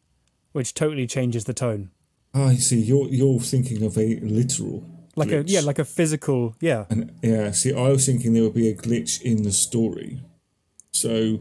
which 0.53 0.75
totally 0.75 1.07
changes 1.07 1.45
the 1.45 1.55
tone. 1.55 1.91
I 2.33 2.55
see. 2.57 2.81
You're 2.81 3.09
you're 3.09 3.41
thinking 3.41 3.83
of 3.85 3.97
a 3.97 4.19
literal 4.21 4.85
Like 5.17 5.31
a 5.33 5.45
yeah, 5.47 5.61
like 5.61 5.79
a 5.79 5.85
physical 5.85 6.57
yeah. 6.61 6.87
and 6.91 7.13
yeah. 7.23 7.53
See, 7.53 7.73
I 7.73 7.89
was 7.91 8.05
thinking 8.07 8.33
there 8.33 8.43
would 8.43 8.55
be 8.55 8.69
a 8.69 8.75
glitch 8.75 9.21
in 9.23 9.43
the 9.45 9.53
story. 9.53 10.21
So 10.93 11.41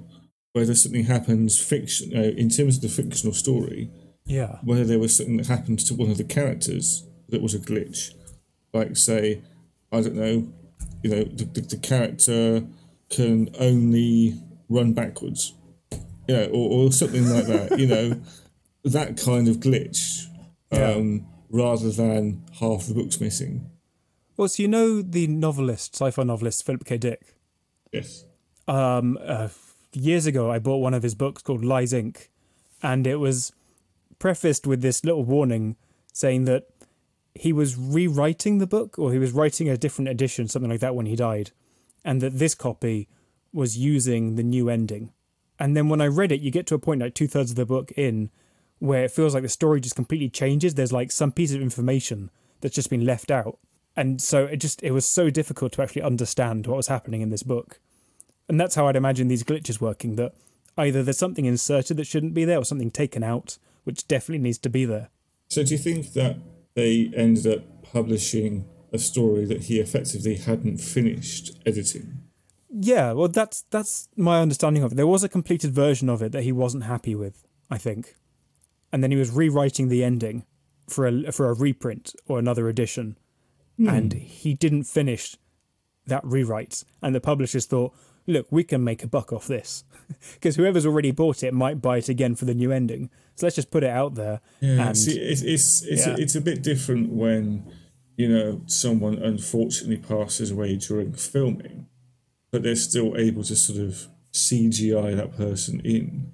whether 0.54 0.76
something 0.76 1.06
happens 1.06 1.60
fiction 1.60 2.16
uh, 2.16 2.22
in 2.38 2.50
terms 2.50 2.76
of 2.78 2.82
the 2.84 2.90
fictional 2.90 3.34
story, 3.34 3.90
Yeah. 4.26 4.60
whether 4.64 4.84
there 4.86 5.00
was 5.00 5.16
something 5.18 5.38
that 5.38 5.48
happened 5.48 5.80
to 5.88 5.96
one 5.96 6.12
of 6.12 6.18
the 6.18 6.24
characters 6.24 7.06
that 7.30 7.42
was 7.42 7.56
a 7.56 7.60
glitch, 7.60 8.14
like 8.72 8.96
say, 8.96 9.42
I 9.92 10.02
don't 10.02 10.16
know, 10.16 10.48
you 11.02 11.10
know, 11.10 11.24
the, 11.24 11.46
the, 11.46 11.62
the 11.62 11.78
character 11.78 12.64
can 13.10 13.50
only 13.60 14.36
run 14.70 14.94
backwards, 14.94 15.54
you 16.28 16.36
know, 16.36 16.46
or, 16.46 16.86
or 16.86 16.92
something 16.92 17.30
like 17.30 17.46
that, 17.48 17.80
you 17.80 17.88
know, 17.88 18.22
that 18.84 19.18
kind 19.18 19.48
of 19.48 19.58
glitch, 19.58 20.28
um, 20.72 21.26
rather 21.50 21.92
than 21.92 22.44
half 22.60 22.88
the 22.88 22.94
book's 22.94 23.20
missing. 23.20 23.70
Well, 24.36 24.48
so 24.48 24.64
you 24.64 24.68
know 24.68 25.02
the 25.02 25.28
novelist, 25.28 25.96
sci-fi 25.96 26.24
novelist 26.24 26.66
Philip 26.66 26.86
K. 26.86 26.98
Dick. 26.98 27.36
Yes. 27.92 28.26
Um, 28.68 29.20
uh, 29.24 29.50
years 29.94 30.26
ago, 30.26 30.50
I 30.52 30.60
bought 30.60 30.78
one 30.78 30.94
of 30.94 31.04
his 31.04 31.16
books 31.16 31.42
called 31.42 31.64
Lies 31.64 31.94
Inc., 31.94 32.30
and 32.82 33.06
it 33.06 33.18
was 33.18 33.54
prefaced 34.20 34.66
with 34.66 34.82
this 34.82 35.04
little 35.04 35.24
warning 35.24 35.76
saying 36.12 36.46
that 36.46 36.68
he 37.36 37.54
was 37.54 37.78
rewriting 37.78 38.58
the 38.58 38.68
book, 38.68 38.98
or 38.98 39.12
he 39.12 39.20
was 39.20 39.32
writing 39.32 39.70
a 39.70 39.78
different 39.78 40.10
edition, 40.10 40.48
something 40.48 40.72
like 40.72 40.80
that, 40.80 40.96
when 40.96 41.06
he 41.06 41.16
died, 41.16 41.52
and 42.04 42.22
that 42.22 42.40
this 42.40 42.56
copy 42.56 43.08
was 43.52 43.78
using 43.78 44.36
the 44.36 44.44
new 44.44 44.70
ending. 44.70 45.12
And 45.64 45.78
then 45.78 45.88
when 45.88 46.02
I 46.02 46.08
read 46.08 46.34
it, 46.34 46.42
you 46.42 46.52
get 46.52 46.68
to 46.68 46.76
a 46.76 46.78
point 46.78 47.00
like 47.00 47.14
two 47.14 47.26
thirds 47.26 47.52
of 47.52 47.56
the 47.56 47.66
book 47.66 47.94
in 47.94 48.32
where 48.80 49.06
it 49.06 49.12
feels 49.12 49.34
like 49.34 49.44
the 49.44 49.50
story 49.50 49.80
just 49.80 49.96
completely 49.96 50.28
changes. 50.28 50.76
There's 50.76 50.92
like 50.92 51.10
some 51.10 51.32
piece 51.32 51.54
of 51.54 51.62
information 51.62 52.32
that's 52.60 52.76
just 52.76 52.90
been 52.90 53.06
left 53.06 53.32
out. 53.32 53.60
And 53.96 54.22
so 54.22 54.44
it 54.44 54.58
just 54.58 54.84
it 54.84 54.92
was 54.92 55.06
so 55.06 55.30
difficult 55.30 55.72
to 55.72 55.82
actually 55.82 56.02
understand 56.02 56.68
what 56.68 56.76
was 56.76 56.88
happening 56.88 57.22
in 57.22 57.30
this 57.30 57.44
book. 57.44 57.80
And 58.50 58.60
that's 58.60 58.76
how 58.76 58.90
I'd 58.90 58.98
imagine 58.98 59.30
these 59.30 59.46
glitches 59.46 59.80
working 59.80 60.18
that 60.18 60.34
either 60.78 61.02
there's 61.02 61.18
something 61.18 61.46
inserted 61.46 61.96
that 61.96 62.08
shouldn't 62.08 62.34
be 62.34 62.44
there 62.44 62.58
or 62.58 62.66
something 62.66 62.92
taken 62.92 63.24
out, 63.24 63.58
which 63.86 64.06
definitely 64.06 64.44
needs 64.44 64.58
to 64.58 64.70
be 64.70 64.84
there. 64.84 65.12
So 65.48 65.64
do 65.64 65.76
you 65.76 65.78
think 65.78 66.12
that 66.12 66.40
they 66.74 67.10
ended 67.16 67.48
up 67.48 67.84
publishing 67.84 68.66
a 68.92 69.00
story 69.00 69.46
that 69.46 69.62
he 69.62 69.80
effectively 69.80 70.36
hadn't 70.36 70.80
finished 70.80 71.58
editing? 71.66 72.23
Yeah, 72.76 73.12
well 73.12 73.28
that's 73.28 73.64
that's 73.70 74.10
my 74.18 74.42
understanding 74.42 74.84
of 74.84 74.92
it. 74.92 74.96
There 74.96 75.08
was 75.08 75.24
a 75.24 75.30
completed 75.30 75.72
version 75.72 76.10
of 76.10 76.22
it 76.22 76.32
that 76.32 76.44
he 76.44 76.52
wasn't 76.52 76.86
happy 76.86 77.14
with, 77.16 77.46
I 77.70 77.78
think. 77.78 78.16
And 78.92 79.04
then 79.04 79.12
he 79.12 79.18
was 79.18 79.30
rewriting 79.32 79.90
the 79.90 80.04
ending 80.04 80.46
for 80.90 81.06
a 81.08 81.32
for 81.32 81.50
a 81.50 81.54
reprint 81.54 82.16
or 82.28 82.40
another 82.40 82.68
edition. 82.68 83.18
Hmm. 83.78 83.90
And 83.90 84.14
he 84.14 84.54
didn't 84.56 84.84
finish 84.86 85.36
that 86.08 86.26
rewrite. 86.26 86.84
And 87.02 87.14
the 87.16 87.22
publishers 87.22 87.66
thought, 87.66 87.94
look, 88.28 88.48
we 88.52 88.64
can 88.64 88.84
make 88.84 89.04
a 89.04 89.08
buck 89.08 89.32
off 89.32 89.48
this. 89.48 89.84
Because 90.34 90.58
whoever's 90.58 90.86
already 90.86 91.12
bought 91.12 91.42
it 91.44 91.54
might 91.54 91.82
buy 91.82 91.98
it 91.98 92.10
again 92.10 92.36
for 92.36 92.46
the 92.46 92.54
new 92.54 92.72
ending. 92.72 93.10
So 93.36 93.46
let's 93.46 93.56
just 93.56 93.72
put 93.72 93.84
it 93.84 93.90
out 93.90 94.16
there. 94.16 94.42
Yeah, 94.60 94.88
and 94.88 94.98
see, 94.98 95.18
it's 95.18 95.42
it's 95.42 95.82
it's, 95.84 96.06
Yeah. 96.06 96.14
a, 96.14 96.18
it's 96.18 96.36
a 96.36 96.42
bit 96.42 96.62
different 96.62 97.10
when 97.12 97.66
you 98.18 98.28
know 98.28 98.62
someone 98.68 99.16
unfortunately 99.18 99.98
passes 99.98 100.52
away 100.52 100.76
during 100.76 101.14
filming, 101.14 101.88
but 102.54 102.62
they're 102.64 102.76
still 102.76 103.18
able 103.18 103.44
to 103.44 103.56
sort 103.56 103.80
of 103.80 104.08
CGI 104.32 105.16
that 105.16 105.36
person 105.36 105.80
in. 105.84 106.32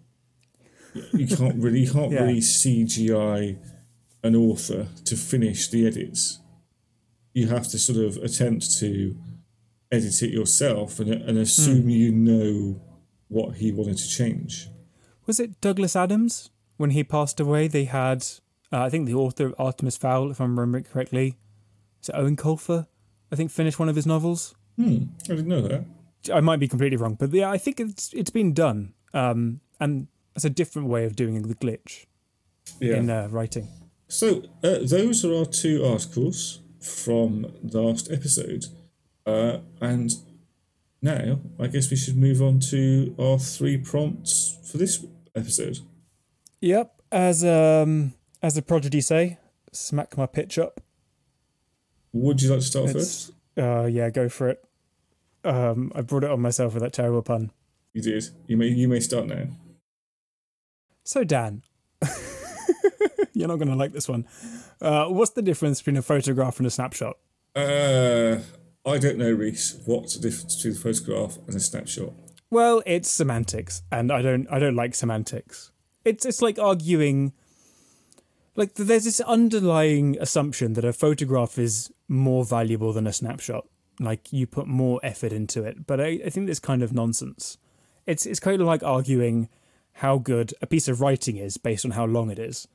You 1.13 1.27
can't 1.27 1.55
really 1.55 1.79
you 1.85 1.91
can't 1.91 2.11
Yeah. 2.15 2.23
really 2.23 2.41
CGI 2.41 3.57
an 4.23 4.35
author 4.35 4.87
to 5.05 5.15
finish 5.15 5.69
the 5.69 5.87
edits. 5.87 6.39
You 7.33 7.47
have 7.47 7.67
to 7.69 7.79
sort 7.79 7.99
of 7.99 8.17
attempt 8.17 8.77
to 8.79 9.15
edit 9.91 10.21
it 10.21 10.31
yourself 10.31 10.99
and 10.99 11.09
and 11.13 11.37
assume 11.37 11.83
Hmm. 11.83 11.89
you 11.89 12.11
know 12.11 12.81
what 13.29 13.55
he 13.57 13.71
wanted 13.71 13.97
to 13.97 14.07
change. 14.09 14.67
Was 15.25 15.39
it 15.39 15.61
Douglas 15.61 15.95
Adams 15.95 16.49
when 16.77 16.89
he 16.89 17.03
passed 17.03 17.39
away? 17.39 17.67
They 17.69 17.85
had, 17.85 18.25
uh, 18.73 18.81
I 18.81 18.89
think, 18.89 19.05
the 19.05 19.13
author 19.13 19.45
of 19.45 19.55
Artemis 19.57 19.95
Fowl, 19.95 20.31
if 20.31 20.41
I'm 20.41 20.59
remembering 20.59 20.83
correctly. 20.85 21.37
Is 22.01 22.09
it 22.09 22.15
Eoin 22.15 22.35
Colfer? 22.35 22.87
I 23.31 23.35
think 23.37 23.51
finished 23.51 23.77
one 23.79 23.87
of 23.89 23.95
his 23.95 24.07
novels. 24.07 24.55
Hmm, 24.75 25.03
I 25.25 25.35
didn't 25.35 25.47
know 25.47 25.61
that. 25.61 25.85
I 26.33 26.41
might 26.41 26.59
be 26.59 26.67
completely 26.67 26.97
wrong, 26.97 27.15
but 27.15 27.31
yeah, 27.33 27.49
I 27.49 27.57
think 27.57 27.79
it's 27.79 28.13
it's 28.13 28.29
been 28.31 28.53
done, 28.53 28.93
um, 29.13 29.61
and 29.79 30.07
it's 30.35 30.45
a 30.45 30.49
different 30.49 30.87
way 30.89 31.05
of 31.05 31.15
doing 31.15 31.41
the 31.41 31.55
glitch 31.55 32.05
Yeah. 32.79 32.97
in 32.97 33.09
uh, 33.09 33.27
writing. 33.31 33.67
So 34.07 34.43
uh, 34.63 34.79
those 34.83 35.23
are 35.23 35.33
our 35.33 35.45
two 35.45 35.85
articles 35.85 36.61
from 36.81 37.45
the 37.63 37.81
last 37.81 38.11
episode, 38.11 38.65
uh, 39.25 39.59
and 39.81 40.11
now 41.01 41.39
I 41.59 41.67
guess 41.67 41.89
we 41.89 41.95
should 41.97 42.17
move 42.17 42.41
on 42.41 42.59
to 42.71 43.15
our 43.17 43.39
three 43.39 43.77
prompts 43.77 44.57
for 44.69 44.77
this 44.77 45.05
episode. 45.35 45.79
Yep, 46.61 47.01
as 47.11 47.45
um 47.45 48.13
as 48.41 48.55
the 48.55 48.61
prodigy 48.61 49.01
say, 49.01 49.37
smack 49.71 50.17
my 50.17 50.25
pitch 50.25 50.57
up. 50.59 50.81
Would 52.11 52.41
you 52.41 52.49
like 52.49 52.59
to 52.59 52.65
start 52.65 52.91
first? 52.91 53.31
Uh, 53.57 53.85
yeah, 53.85 54.09
go 54.09 54.27
for 54.29 54.49
it. 54.49 54.63
Um, 55.43 55.91
I 55.95 56.01
brought 56.01 56.23
it 56.23 56.31
on 56.31 56.41
myself 56.41 56.73
with 56.73 56.83
that 56.83 56.93
terrible 56.93 57.21
pun. 57.21 57.51
You 57.93 58.01
did. 58.01 58.25
You 58.47 58.57
may 58.57 58.67
you 58.67 58.87
may 58.87 58.99
start 58.99 59.27
now. 59.27 59.47
So 61.03 61.23
Dan, 61.23 61.63
you're 63.33 63.47
not 63.47 63.57
going 63.57 63.69
to 63.69 63.75
like 63.75 63.93
this 63.93 64.07
one. 64.07 64.27
Uh, 64.81 65.05
what's 65.05 65.31
the 65.31 65.41
difference 65.41 65.79
between 65.79 65.97
a 65.97 66.01
photograph 66.01 66.59
and 66.59 66.67
a 66.67 66.69
snapshot? 66.69 67.17
Uh, 67.55 68.39
I 68.85 68.97
don't 68.97 69.17
know, 69.17 69.31
Reese. 69.31 69.81
What's 69.85 70.15
the 70.15 70.29
difference 70.29 70.55
between 70.57 70.73
a 70.73 70.77
photograph 70.77 71.37
and 71.47 71.55
a 71.55 71.59
snapshot? 71.59 72.13
Well, 72.51 72.81
it's 72.85 73.09
semantics, 73.09 73.81
and 73.91 74.11
I 74.11 74.21
don't 74.21 74.47
I 74.51 74.59
don't 74.59 74.75
like 74.75 74.95
semantics. 74.95 75.71
It's 76.05 76.25
it's 76.25 76.41
like 76.41 76.59
arguing 76.59 77.33
like 78.55 78.73
there's 78.75 79.05
this 79.05 79.21
underlying 79.21 80.17
assumption 80.19 80.73
that 80.73 80.85
a 80.85 80.93
photograph 80.93 81.57
is 81.57 81.91
more 82.07 82.43
valuable 82.43 82.91
than 82.93 83.07
a 83.07 83.13
snapshot. 83.13 83.65
Like 83.99 84.31
you 84.31 84.47
put 84.47 84.67
more 84.67 84.99
effort 85.03 85.33
into 85.33 85.63
it. 85.63 85.85
But 85.85 85.99
I, 85.99 86.19
I 86.25 86.29
think 86.29 86.47
that's 86.47 86.59
kind 86.59 86.81
of 86.81 86.93
nonsense. 86.93 87.57
It's 88.05 88.25
it's 88.25 88.39
kind 88.39 88.61
of 88.61 88.67
like 88.67 88.83
arguing 88.83 89.49
how 89.93 90.17
good 90.17 90.53
a 90.61 90.67
piece 90.67 90.87
of 90.87 91.01
writing 91.01 91.37
is 91.37 91.57
based 91.57 91.85
on 91.85 91.91
how 91.91 92.05
long 92.05 92.31
it 92.31 92.39
is. 92.39 92.67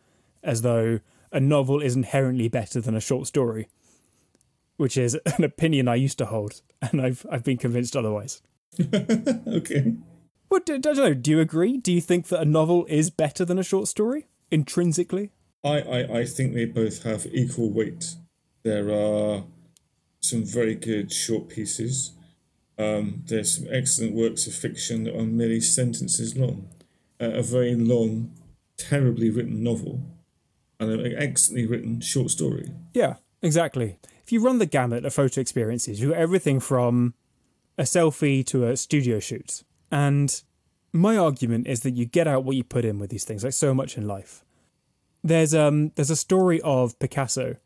As 0.42 0.62
though 0.62 1.00
a 1.32 1.40
novel 1.40 1.80
is 1.80 1.96
inherently 1.96 2.48
better 2.48 2.80
than 2.80 2.94
a 2.94 3.00
short 3.00 3.26
story. 3.26 3.68
Which 4.76 4.96
is 4.96 5.14
an 5.38 5.44
opinion 5.44 5.88
I 5.88 5.94
used 5.94 6.18
to 6.18 6.26
hold, 6.26 6.60
and 6.82 7.00
I've 7.00 7.24
I've 7.30 7.44
been 7.44 7.58
convinced 7.58 7.96
otherwise. 7.96 8.42
okay. 8.94 9.94
What 10.48 10.66
do, 10.66 10.74
I 10.74 10.78
don't 10.78 10.96
know. 10.96 11.14
Do 11.14 11.30
you 11.30 11.40
agree? 11.40 11.78
Do 11.78 11.92
you 11.92 12.00
think 12.00 12.28
that 12.28 12.40
a 12.40 12.44
novel 12.44 12.86
is 12.88 13.10
better 13.10 13.44
than 13.44 13.58
a 13.58 13.64
short 13.64 13.88
story 13.88 14.26
intrinsically? 14.50 15.32
I, 15.64 15.80
I, 15.80 16.18
I 16.18 16.24
think 16.26 16.54
they 16.54 16.66
both 16.66 17.02
have 17.04 17.26
equal 17.32 17.70
weight. 17.70 18.14
There 18.62 18.90
are 18.90 19.44
some 20.24 20.44
very 20.44 20.74
good 20.74 21.12
short 21.12 21.48
pieces. 21.48 22.12
Um, 22.78 23.22
there's 23.26 23.56
some 23.56 23.68
excellent 23.70 24.14
works 24.14 24.46
of 24.46 24.54
fiction 24.54 25.04
that 25.04 25.16
are 25.16 25.22
merely 25.22 25.60
sentences 25.60 26.36
long. 26.36 26.68
Uh, 27.20 27.30
a 27.30 27.42
very 27.42 27.74
long, 27.74 28.32
terribly 28.76 29.30
written 29.30 29.62
novel, 29.62 30.00
and 30.80 30.90
an 30.90 31.14
excellently 31.16 31.66
written 31.66 32.00
short 32.00 32.30
story. 32.30 32.70
Yeah, 32.92 33.16
exactly. 33.42 33.98
If 34.24 34.32
you 34.32 34.42
run 34.42 34.58
the 34.58 34.66
gamut 34.66 35.04
of 35.04 35.14
photo 35.14 35.40
experiences, 35.40 36.00
you 36.00 36.10
got 36.10 36.18
everything 36.18 36.58
from 36.58 37.14
a 37.78 37.82
selfie 37.82 38.44
to 38.46 38.66
a 38.66 38.76
studio 38.76 39.20
shoot. 39.20 39.62
And 39.92 40.42
my 40.92 41.16
argument 41.16 41.66
is 41.66 41.80
that 41.80 41.92
you 41.92 42.06
get 42.06 42.26
out 42.26 42.44
what 42.44 42.56
you 42.56 42.64
put 42.64 42.84
in 42.84 42.98
with 42.98 43.10
these 43.10 43.24
things, 43.24 43.44
like 43.44 43.52
so 43.52 43.74
much 43.74 43.96
in 43.96 44.08
life. 44.08 44.44
There's 45.22 45.54
um 45.54 45.92
there's 45.94 46.10
a 46.10 46.16
story 46.16 46.60
of 46.62 46.98
Picasso 46.98 47.56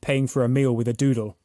paying 0.00 0.26
for 0.26 0.44
a 0.44 0.48
meal 0.48 0.74
with 0.74 0.88
a 0.88 0.92
doodle 0.92 1.36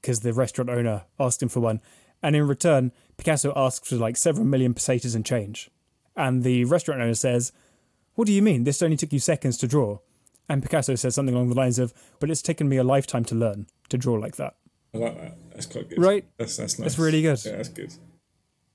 because 0.00 0.20
the 0.20 0.32
restaurant 0.32 0.70
owner 0.70 1.04
asked 1.18 1.42
him 1.42 1.48
for 1.48 1.60
one, 1.60 1.80
and 2.22 2.36
in 2.36 2.46
return, 2.46 2.92
Picasso 3.16 3.52
asks 3.56 3.88
for 3.88 3.96
like 3.96 4.16
several 4.16 4.46
million 4.46 4.74
pesetas 4.74 5.14
in 5.14 5.22
change. 5.22 5.70
And 6.16 6.42
the 6.42 6.64
restaurant 6.64 7.00
owner 7.00 7.14
says, 7.14 7.52
"What 8.14 8.26
do 8.26 8.32
you 8.32 8.42
mean? 8.42 8.64
This 8.64 8.82
only 8.82 8.96
took 8.96 9.12
you 9.12 9.18
seconds 9.18 9.56
to 9.58 9.66
draw." 9.66 9.98
And 10.48 10.62
Picasso 10.62 10.94
says 10.96 11.14
something 11.14 11.34
along 11.34 11.48
the 11.48 11.54
lines 11.54 11.78
of, 11.78 11.94
"But 12.18 12.30
it's 12.30 12.42
taken 12.42 12.68
me 12.68 12.76
a 12.76 12.84
lifetime 12.84 13.24
to 13.26 13.34
learn 13.34 13.66
to 13.88 13.96
draw 13.96 14.14
like 14.14 14.36
that." 14.36 14.56
I 14.92 14.98
like 14.98 15.16
that. 15.16 15.38
That's 15.52 15.66
quite 15.66 15.88
good. 15.88 15.98
Right? 15.98 16.24
That's 16.36 16.56
that's 16.56 16.78
nice. 16.78 16.86
That's 16.86 16.98
really 16.98 17.22
good. 17.22 17.44
Yeah, 17.44 17.56
that's 17.56 17.68
good. 17.68 17.94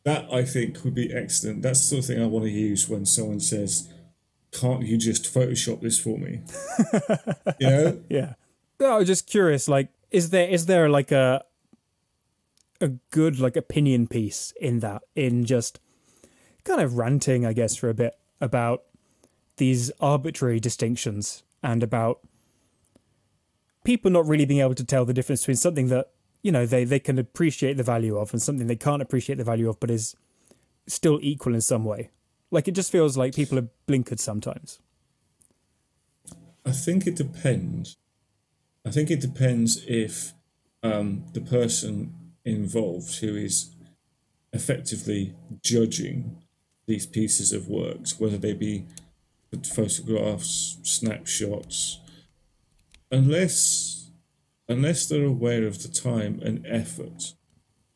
That 0.04 0.32
I 0.32 0.44
think 0.44 0.84
would 0.84 0.96
be 0.96 1.12
excellent. 1.14 1.62
That's 1.62 1.80
the 1.80 1.86
sort 1.86 2.00
of 2.00 2.06
thing 2.06 2.22
I 2.22 2.28
want 2.28 2.46
to 2.46 2.52
use 2.52 2.88
when 2.88 3.06
someone 3.06 3.40
says, 3.40 3.90
"Can't 4.52 4.84
you 4.84 4.98
just 4.98 5.26
Photoshop 5.26 5.82
this 5.82 6.00
for 6.00 6.18
me?" 6.18 6.42
you 7.60 7.70
know? 7.70 8.00
Yeah. 8.10 8.34
I 8.80 8.98
was 8.98 9.08
just 9.08 9.26
curious, 9.26 9.68
like, 9.68 9.90
is 10.12 10.30
there 10.30 10.48
is 10.48 10.66
there 10.66 10.90
like 10.90 11.12
a 11.12 11.44
a 12.82 12.90
good 13.12 13.40
like 13.40 13.56
opinion 13.56 14.08
piece 14.08 14.54
in 14.60 14.80
that, 14.80 15.04
in 15.16 15.46
just 15.46 15.80
kind 16.64 16.82
of 16.82 16.98
ranting, 16.98 17.46
I 17.46 17.54
guess, 17.54 17.76
for 17.76 17.90
a 17.90 17.94
bit 17.94 18.18
about 18.42 18.84
these 19.58 19.92
arbitrary 20.00 20.60
distinctions 20.60 21.44
and 21.64 21.82
about 21.82 22.20
people 23.84 24.12
not 24.12 24.28
really 24.28 24.46
being 24.46 24.60
able 24.60 24.76
to 24.76 24.84
tell 24.84 25.06
the 25.06 25.14
difference 25.14 25.42
between 25.42 25.56
something 25.56 25.88
that, 25.88 26.10
you 26.42 26.52
know, 26.52 26.66
they, 26.66 26.84
they 26.84 27.00
can 27.00 27.18
appreciate 27.18 27.78
the 27.78 27.84
value 27.84 28.18
of 28.18 28.34
and 28.34 28.42
something 28.42 28.68
they 28.68 28.76
can't 28.76 29.02
appreciate 29.02 29.38
the 29.38 29.44
value 29.44 29.70
of 29.70 29.80
but 29.80 29.90
is 29.90 30.16
still 30.88 31.20
equal 31.22 31.54
in 31.54 31.62
some 31.62 31.86
way. 31.86 32.10
Like 32.52 32.68
it 32.68 32.74
just 32.74 32.92
feels 32.92 33.16
like 33.16 33.34
people 33.34 33.58
are 33.58 33.70
blinkered 33.88 34.20
sometimes. 34.20 34.80
I 36.66 36.72
think 36.72 37.08
it 37.08 37.16
depends. 37.16 37.98
I 38.86 38.92
think 38.92 39.10
it 39.10 39.20
depends 39.20 39.84
if 39.88 40.34
um, 40.84 41.26
the 41.34 41.42
person 41.42 42.14
involved 42.46 43.16
who 43.16 43.36
is 43.36 43.76
effectively 44.54 45.34
judging 45.64 46.38
these 46.86 47.08
pieces 47.08 47.52
of 47.52 47.68
works, 47.68 48.20
whether 48.20 48.38
they 48.38 48.54
be 48.54 48.86
photographs, 49.64 50.78
snapshots, 50.84 52.00
unless 53.12 54.12
unless 54.68 55.08
they're 55.08 55.26
aware 55.26 55.64
of 55.64 55.84
the 55.84 55.88
time 55.88 56.40
and 56.44 56.66
effort 56.66 57.34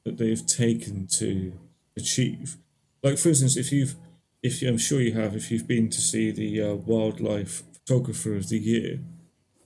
that 0.05 0.17
they've 0.17 0.45
taken 0.45 1.07
to 1.07 1.53
achieve. 1.97 2.57
Like 3.03 3.17
for 3.17 3.29
instance, 3.29 3.57
if 3.57 3.71
you've 3.71 3.95
if 4.41 4.61
you, 4.61 4.69
I'm 4.69 4.77
sure 4.77 5.01
you 5.01 5.13
have, 5.13 5.35
if 5.35 5.51
you've 5.51 5.67
been 5.67 5.89
to 5.89 6.01
see 6.01 6.31
the 6.31 6.61
uh, 6.61 6.73
wildlife 6.73 7.63
photographer 7.73 8.35
of 8.35 8.49
the 8.49 8.57
year 8.57 8.99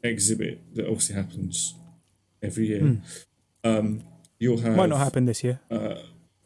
exhibit 0.04 0.76
that 0.76 0.86
obviously 0.86 1.16
happens 1.16 1.76
every 2.42 2.68
year, 2.68 2.98
um, 3.63 4.04
you'll 4.39 4.60
have 4.60 4.76
Might 4.76 4.89
not 4.89 5.00
happen 5.00 5.26
this 5.26 5.44
year. 5.44 5.60
Uh, 5.72 5.96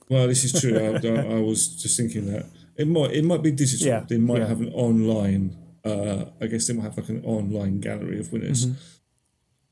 well, 0.09 0.27
this 0.27 0.43
is 0.43 0.59
true. 0.61 0.77
I, 0.77 1.05
I, 1.05 1.37
I 1.37 1.41
was 1.41 1.67
just 1.67 1.97
thinking 1.97 2.31
that 2.31 2.45
it 2.77 2.87
might 2.87 3.11
it 3.11 3.25
might 3.25 3.41
be 3.43 3.51
digital. 3.51 3.87
Yeah, 3.87 4.05
They 4.07 4.17
might 4.17 4.39
yeah. 4.39 4.47
have 4.47 4.61
an 4.61 4.71
online. 4.73 5.57
Uh, 5.83 6.25
I 6.41 6.47
guess 6.47 6.67
they 6.67 6.73
might 6.73 6.83
have 6.83 6.97
like 6.97 7.09
an 7.09 7.23
online 7.25 7.79
gallery 7.79 8.19
of 8.19 8.31
winners. 8.31 8.65
Mm-hmm. 8.65 8.79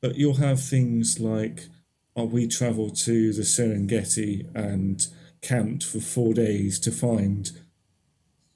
But 0.00 0.16
you'll 0.16 0.34
have 0.34 0.60
things 0.60 1.20
like, 1.20 1.68
oh, 2.14 2.24
we 2.24 2.46
travelled 2.46 2.96
to 2.96 3.32
the 3.32 3.42
Serengeti 3.42 4.46
and 4.54 5.06
camped 5.42 5.84
for 5.84 6.00
four 6.00 6.34
days 6.34 6.78
to 6.80 6.90
find 6.90 7.50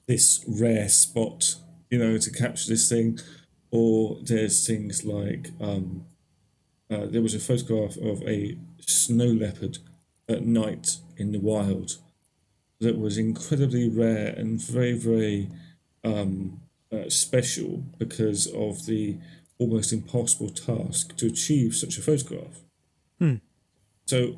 this 0.06 0.44
rare 0.46 0.88
spot, 0.88 1.54
you 1.90 1.98
know, 1.98 2.18
to 2.18 2.30
capture 2.30 2.68
this 2.68 2.88
thing. 2.88 3.18
Or 3.70 4.18
there's 4.22 4.66
things 4.66 5.04
like 5.04 5.50
um, 5.60 6.06
uh, 6.90 7.06
there 7.06 7.22
was 7.22 7.34
a 7.34 7.40
photograph 7.40 7.96
of 7.98 8.22
a 8.22 8.58
snow 8.80 9.26
leopard 9.26 9.78
at 10.28 10.44
night 10.44 10.96
in 11.16 11.32
the 11.32 11.38
wild 11.38 11.98
that 12.80 12.98
was 12.98 13.18
incredibly 13.18 13.88
rare 13.88 14.34
and 14.36 14.60
very, 14.60 14.94
very 14.94 15.50
um, 16.02 16.60
uh, 16.92 17.08
special 17.08 17.84
because 17.98 18.46
of 18.48 18.86
the 18.86 19.18
almost 19.58 19.92
impossible 19.92 20.48
task 20.48 21.16
to 21.16 21.26
achieve 21.26 21.74
such 21.74 21.98
a 21.98 22.02
photograph. 22.02 22.60
So, 24.06 24.36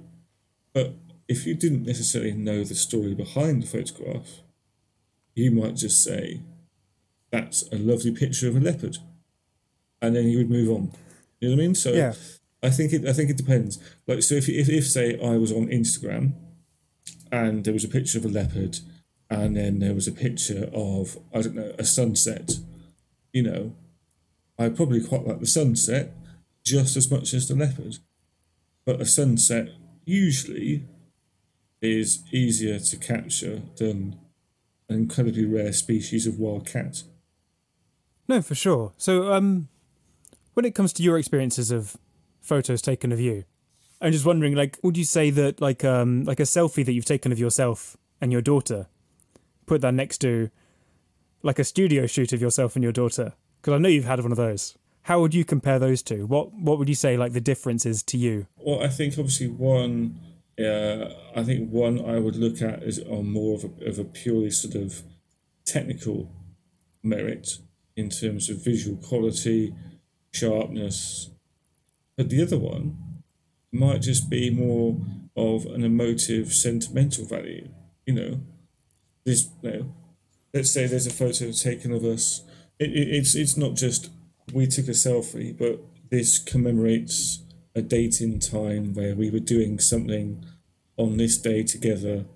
but 0.74 0.94
if 1.28 1.46
you 1.46 1.54
didn't 1.54 1.84
necessarily 1.84 2.32
know 2.32 2.64
the 2.64 2.74
story 2.74 3.14
behind 3.14 3.62
the 3.62 3.66
photograph, 3.66 4.40
you 5.34 5.50
might 5.50 5.76
just 5.76 6.02
say, 6.02 6.40
that's 7.30 7.62
a 7.72 7.76
lovely 7.76 8.10
picture 8.10 8.48
of 8.48 8.56
a 8.56 8.60
leopard. 8.60 8.98
And 10.02 10.14
then 10.14 10.26
you 10.26 10.36
would 10.38 10.50
move 10.50 10.68
on. 10.68 10.92
You 11.40 11.48
know 11.48 11.56
what 11.56 11.62
I 11.62 11.66
mean? 11.66 11.74
So 11.74 11.92
Yeah. 11.92 12.12
I 12.62 12.70
think 12.70 12.92
it 12.92 13.06
I 13.06 13.12
think 13.12 13.30
it 13.30 13.36
depends. 13.36 13.78
Like 14.06 14.22
so 14.22 14.34
if 14.34 14.48
if, 14.48 14.68
if 14.68 14.86
say 14.86 15.18
I 15.18 15.36
was 15.36 15.50
on 15.50 15.68
Instagram 15.68 16.34
and 17.30 17.64
there 17.64 17.72
was 17.72 17.84
a 17.84 17.88
picture 17.88 18.18
of 18.18 18.24
a 18.24 18.28
leopard 18.28 18.80
and 19.30 19.56
then 19.56 19.78
there 19.78 19.94
was 19.94 20.06
a 20.06 20.12
picture 20.12 20.68
of 20.74 21.16
I 21.34 21.40
don't 21.42 21.54
know, 21.54 21.72
a 21.78 21.84
sunset, 21.84 22.58
you 23.32 23.42
know, 23.42 23.72
I 24.58 24.68
probably 24.68 25.02
quite 25.02 25.26
like 25.26 25.40
the 25.40 25.46
sunset 25.46 26.12
just 26.64 26.96
as 26.96 27.10
much 27.10 27.32
as 27.34 27.48
the 27.48 27.54
leopard. 27.54 27.98
But 28.84 29.00
a 29.00 29.06
sunset 29.06 29.70
usually 30.04 30.84
is 31.80 32.22
easier 32.32 32.78
to 32.78 32.96
capture 32.96 33.62
than 33.76 34.18
an 34.88 34.96
incredibly 34.96 35.44
rare 35.44 35.72
species 35.72 36.26
of 36.26 36.38
wild 36.38 36.66
cat. 36.66 37.02
No, 38.28 38.40
for 38.40 38.54
sure. 38.54 38.92
So, 38.96 39.32
um, 39.32 39.68
when 40.54 40.64
it 40.64 40.74
comes 40.74 40.92
to 40.94 41.02
your 41.02 41.18
experiences 41.18 41.70
of 41.70 41.96
photos 42.40 42.82
taken 42.82 43.12
of 43.12 43.20
you, 43.20 43.44
I'm 44.00 44.12
just 44.12 44.26
wondering, 44.26 44.54
like, 44.54 44.78
would 44.82 44.96
you 44.96 45.04
say 45.04 45.30
that, 45.30 45.60
like, 45.60 45.84
um, 45.84 46.24
like 46.24 46.40
a 46.40 46.44
selfie 46.44 46.84
that 46.84 46.92
you've 46.92 47.04
taken 47.04 47.30
of 47.30 47.38
yourself 47.38 47.96
and 48.20 48.32
your 48.32 48.42
daughter, 48.42 48.88
put 49.66 49.80
that 49.82 49.94
next 49.94 50.18
to, 50.18 50.50
like, 51.42 51.58
a 51.58 51.64
studio 51.64 52.06
shoot 52.06 52.32
of 52.32 52.40
yourself 52.40 52.74
and 52.74 52.82
your 52.82 52.92
daughter? 52.92 53.34
Because 53.60 53.74
I 53.74 53.78
know 53.78 53.88
you've 53.88 54.04
had 54.04 54.20
one 54.20 54.32
of 54.32 54.38
those. 54.38 54.76
How 55.02 55.20
would 55.20 55.34
you 55.34 55.44
compare 55.44 55.78
those 55.78 56.02
two? 56.02 56.26
What 56.26 56.52
What 56.52 56.78
would 56.78 56.88
you 56.88 56.96
say, 56.96 57.16
like, 57.16 57.32
the 57.32 57.40
difference 57.40 57.86
is 57.86 58.02
to 58.04 58.18
you? 58.18 58.46
Well, 58.56 58.82
I 58.82 58.88
think 58.88 59.14
obviously 59.14 59.48
one, 59.48 60.18
uh, 60.58 61.06
I 61.36 61.44
think 61.44 61.70
one 61.70 62.04
I 62.04 62.18
would 62.18 62.36
look 62.36 62.60
at 62.60 62.82
is 62.82 62.98
on 62.98 63.30
more 63.30 63.54
of 63.56 63.64
a, 63.64 63.88
of 63.88 63.98
a 64.00 64.04
purely 64.04 64.50
sort 64.50 64.74
of 64.74 65.02
technical 65.64 66.28
merit 67.04 67.58
in 67.96 68.10
terms 68.10 68.50
of 68.50 68.64
visual 68.64 68.96
quality, 68.96 69.74
sharpness. 70.32 71.30
But 72.16 72.28
the 72.28 72.42
other 72.42 72.58
one 72.58 72.96
might 73.72 74.02
just 74.02 74.28
be 74.28 74.50
more 74.50 74.98
of 75.36 75.66
an 75.66 75.82
emotive, 75.84 76.52
sentimental 76.52 77.24
value. 77.24 77.68
You 78.06 78.14
know, 78.14 78.40
this. 79.24 79.48
You 79.62 79.70
know, 79.70 79.94
let's 80.52 80.70
say 80.70 80.86
there's 80.86 81.06
a 81.06 81.10
photo 81.10 81.50
taken 81.52 81.92
of 81.92 82.04
us. 82.04 82.42
It, 82.78 82.90
it, 82.90 83.08
it's 83.08 83.34
it's 83.34 83.56
not 83.56 83.74
just 83.74 84.10
we 84.52 84.66
took 84.66 84.88
a 84.88 84.92
selfie, 84.92 85.56
but 85.56 85.80
this 86.10 86.38
commemorates 86.38 87.42
a 87.74 87.82
date 87.82 88.20
in 88.20 88.38
time 88.38 88.92
where 88.92 89.14
we 89.14 89.30
were 89.30 89.38
doing 89.38 89.78
something 89.78 90.44
on 90.96 91.16
this 91.16 91.38
day 91.38 91.62
together 91.62 92.26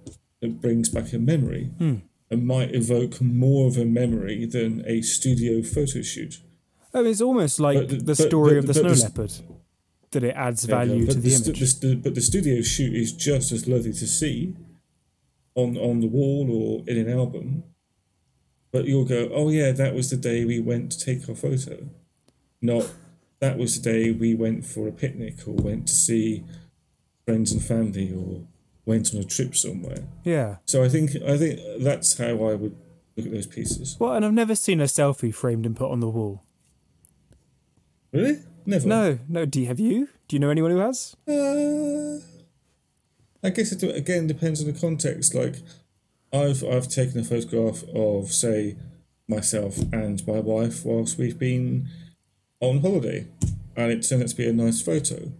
that 0.40 0.61
brings 0.61 0.88
back 0.88 1.12
a 1.12 1.18
memory 1.18 1.64
hmm. 1.78 1.96
and 2.30 2.46
might 2.46 2.74
evoke 2.74 3.20
more 3.20 3.66
of 3.66 3.76
a 3.76 3.85
memory 3.85 4.46
than 4.46 4.82
a 4.87 5.02
studio 5.02 5.62
photo 5.62 6.00
shoot. 6.00 6.40
I 6.96 7.02
mean, 7.02 7.11
it's 7.11 7.20
almost 7.20 7.61
like 7.61 7.88
the- 7.88 7.96
the 7.96 8.14
story 8.16 8.52
but- 8.54 8.59
of 8.59 8.66
the 8.68 8.74
snow 8.74 8.94
the- 8.94 9.02
leopard, 9.02 9.32
that 10.12 10.24
it 10.24 10.35
adds 10.35 10.64
value 10.64 11.06
but 11.06 11.12
to 11.14 11.20
the, 11.20 11.35
image. 11.35 11.62
stu- 11.68 11.96
but 11.96 12.14
the 12.14 12.20
studio 12.20 12.62
shoot 12.62 12.94
is 12.94 13.12
just 13.12 13.52
as 13.52 13.68
lovely 13.68 13.92
to 13.92 14.06
see 14.06 14.54
on 15.54 15.76
on 15.76 16.00
the 16.00 16.06
wall 16.06 16.50
or 16.50 16.85
in 16.88 16.96
an 16.98 17.11
album. 17.18 17.64
But 18.72 18.87
you'll 18.87 19.04
go, 19.04 19.28
oh 19.32 19.48
yeah, 19.50 19.72
that 19.72 19.94
was 19.94 20.11
the 20.11 20.16
day 20.16 20.44
we 20.44 20.59
went 20.61 20.92
to 20.92 20.98
take 20.98 21.28
our 21.28 21.35
photo. 21.35 21.88
Not 22.62 22.92
that 23.40 23.59
was 23.59 23.80
the 23.80 23.90
day 23.92 24.11
we 24.12 24.35
went 24.35 24.64
for 24.64 24.88
a 24.88 24.92
picnic 24.92 25.46
or 25.46 25.52
went 25.54 25.87
to 25.88 25.94
see 25.94 26.44
friends 27.26 27.52
and 27.52 27.62
family 27.62 28.12
or 28.14 28.42
went 28.87 29.12
on 29.14 29.20
a 29.20 29.24
trip 29.24 29.54
somewhere. 29.56 30.04
yeah. 30.24 30.56
So 30.64 30.82
I 30.82 30.88
think 30.88 31.16
I 31.16 31.37
think 31.37 31.61
that's 31.80 32.16
how 32.18 32.32
I 32.50 32.54
would 32.54 32.76
look 33.16 33.26
at 33.26 33.32
those 33.32 33.46
pieces. 33.46 33.96
Well, 33.98 34.14
and 34.14 34.24
I've 34.24 34.32
never 34.32 34.54
seen 34.54 34.80
a 34.80 34.85
selfie 34.85 35.35
framed 35.35 35.66
and 35.66 35.74
put 35.76 35.90
on 35.90 36.00
the 36.00 36.09
wall. 36.09 36.42
Really? 38.16 38.38
Never. 38.64 38.88
No, 38.88 39.18
no. 39.29 39.44
Do 39.44 39.61
you, 39.61 39.66
have 39.66 39.79
you? 39.79 40.09
Do 40.29 40.37
you 40.37 40.40
know 40.40 40.50
anyone 40.50 40.70
who 40.70 40.79
has? 40.79 41.16
Uh, 41.29 42.18
I 43.46 43.50
guess 43.50 43.72
it 43.72 43.83
again 43.83 44.26
depends 44.26 44.61
on 44.61 44.72
the 44.72 44.79
context. 44.79 45.35
Like, 45.35 45.57
I've 46.33 46.64
I've 46.64 46.88
taken 46.88 47.20
a 47.20 47.24
photograph 47.24 47.85
of 47.94 48.33
say 48.33 48.76
myself 49.29 49.79
and 49.92 50.26
my 50.26 50.40
wife 50.40 50.85
whilst 50.85 51.18
we've 51.18 51.38
been 51.38 51.88
on 52.61 52.81
holiday, 52.81 53.29
and 53.76 53.92
it 53.92 54.02
turned 54.09 54.22
out 54.22 54.31
to 54.31 54.37
be 54.37 54.48
a 54.48 54.52
nice 54.52 54.81
photo, 54.81 55.33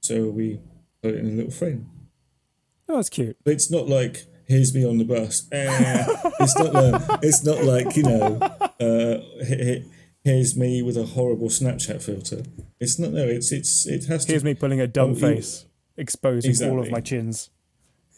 so 0.00 0.28
we 0.28 0.60
put 1.02 1.14
it 1.14 1.20
in 1.20 1.26
a 1.26 1.36
little 1.36 1.52
frame. 1.52 1.88
Oh, 2.88 2.96
that's 2.96 3.08
cute. 3.08 3.36
But 3.44 3.52
it's 3.54 3.70
not 3.70 3.88
like 3.88 4.26
here's 4.46 4.74
me 4.74 4.84
on 4.84 4.98
the 4.98 5.04
bus. 5.04 5.48
Eh, 5.52 6.06
it's 6.40 6.58
not 6.58 6.74
like, 6.74 7.18
it's 7.22 7.44
not 7.44 7.64
like 7.64 7.96
you 7.96 8.02
know, 8.02 8.38
uh, 8.80 9.20
here's 10.24 10.56
me 10.56 10.82
with 10.82 10.96
a 10.96 11.04
horrible 11.04 11.48
Snapchat 11.48 12.02
filter. 12.02 12.42
It's 12.80 12.98
not. 12.98 13.12
No, 13.12 13.24
it's 13.24 13.52
it's 13.52 13.86
it 13.86 14.06
has 14.06 14.24
to. 14.24 14.32
Here's 14.32 14.44
me 14.44 14.54
pulling 14.54 14.80
a 14.80 14.86
dumb 14.86 15.10
Oh, 15.10 15.14
you- 15.14 15.20
face, 15.36 15.66
exposing 15.96 16.68
all 16.70 16.80
of 16.80 16.90
my 16.90 17.00
chins. 17.00 17.50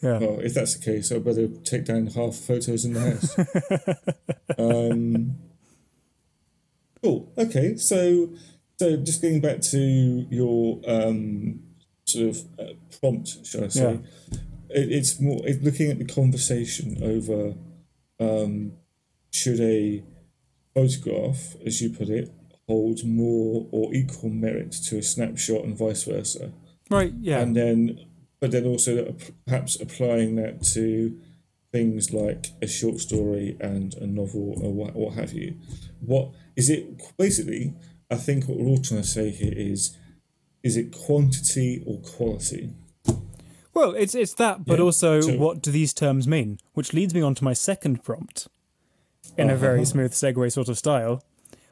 Yeah. 0.01 0.19
Well, 0.19 0.39
if 0.41 0.53
that's 0.53 0.75
the 0.75 0.85
case, 0.85 1.11
I'd 1.11 1.23
better 1.25 1.47
take 1.47 1.85
down 1.85 2.07
half 2.07 2.35
photos 2.35 2.85
in 2.85 2.93
the 2.93 2.99
house. 2.99 3.35
um, 4.59 5.35
cool. 7.03 7.33
Okay. 7.35 7.77
So, 7.77 8.29
so 8.77 8.97
just 8.97 9.21
getting 9.23 9.41
back 9.41 9.61
to 9.61 9.79
your 10.29 10.81
um, 10.87 11.61
sort 12.05 12.29
of 12.29 12.37
uh, 12.59 12.73
prompt, 12.99 13.43
shall 13.43 13.63
I 13.63 13.69
say? 13.69 13.99
It, 14.69 14.91
it's 14.91 15.19
more 15.19 15.41
it's 15.45 15.63
looking 15.63 15.89
at 15.89 15.97
the 15.97 16.05
conversation 16.05 16.97
over 17.01 17.55
um, 18.19 18.73
should 19.31 19.59
a 19.59 20.03
photograph, 20.81 21.55
as 21.65 21.81
you 21.81 21.89
put 21.89 22.09
it, 22.09 22.31
hold 22.67 23.03
more 23.03 23.67
or 23.71 23.93
equal 23.95 24.29
merit 24.29 24.71
to 24.87 24.97
a 24.97 25.01
snapshot 25.03 25.63
and 25.63 25.77
vice 25.77 26.03
versa 26.03 26.51
Right. 26.89 27.13
Yeah. 27.19 27.39
and 27.41 27.55
then 27.55 27.77
but 28.39 28.51
then 28.51 28.65
also 28.65 29.15
perhaps 29.47 29.79
applying 29.81 30.35
that 30.35 30.61
to 30.75 31.19
things 31.71 32.13
like 32.13 32.47
a 32.61 32.67
short 32.67 32.99
story 32.99 33.57
and 33.59 33.93
a 33.95 34.05
novel 34.05 34.47
or 34.63 34.71
what, 34.73 34.95
what 34.95 35.13
have 35.15 35.33
you 35.33 35.55
what 35.99 36.29
is 36.55 36.69
it 36.69 36.83
basically 37.17 37.73
i 38.11 38.15
think 38.15 38.47
what 38.47 38.57
we're 38.57 38.67
all 38.67 38.81
trying 38.81 39.01
to 39.01 39.07
say 39.07 39.29
here 39.31 39.53
is 39.55 39.97
is 40.63 40.77
it 40.77 40.91
quantity 41.05 41.83
or 41.87 41.97
quality 42.15 42.69
Well, 43.73 43.93
it's 44.03 44.15
it's 44.15 44.33
that, 44.35 44.65
but 44.65 44.77
Yeah, 44.79 44.85
also 44.85 45.21
so- 45.21 45.37
what 45.37 45.61
do 45.61 45.69
these 45.71 45.93
terms 45.93 46.27
mean? 46.27 46.49
Which 46.73 46.93
leads 46.97 47.13
me 47.13 47.21
on 47.21 47.35
to 47.35 47.43
my 47.43 47.53
second 47.53 48.03
prompt, 48.03 48.47
in 49.37 49.49
a 49.49 49.55
very 49.55 49.77
Uh-huh. 49.79 49.85
smooth 49.85 50.11
segue 50.13 50.51
sort 50.51 50.69
of 50.69 50.77
style, 50.77 51.23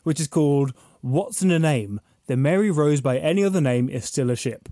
which 0.03 0.19
is 0.19 0.27
called 0.27 0.73
"What's 1.01 1.41
in 1.41 1.51
a 1.51 1.59
name? 1.59 1.99
The 2.27 2.35
Mary 2.37 2.71
Rose 2.71 3.01
by 3.01 3.17
any 3.19 3.43
other 3.43 3.61
name 3.61 3.89
is 3.89 4.05
still 4.05 4.29
a 4.31 4.35
ship." 4.35 4.69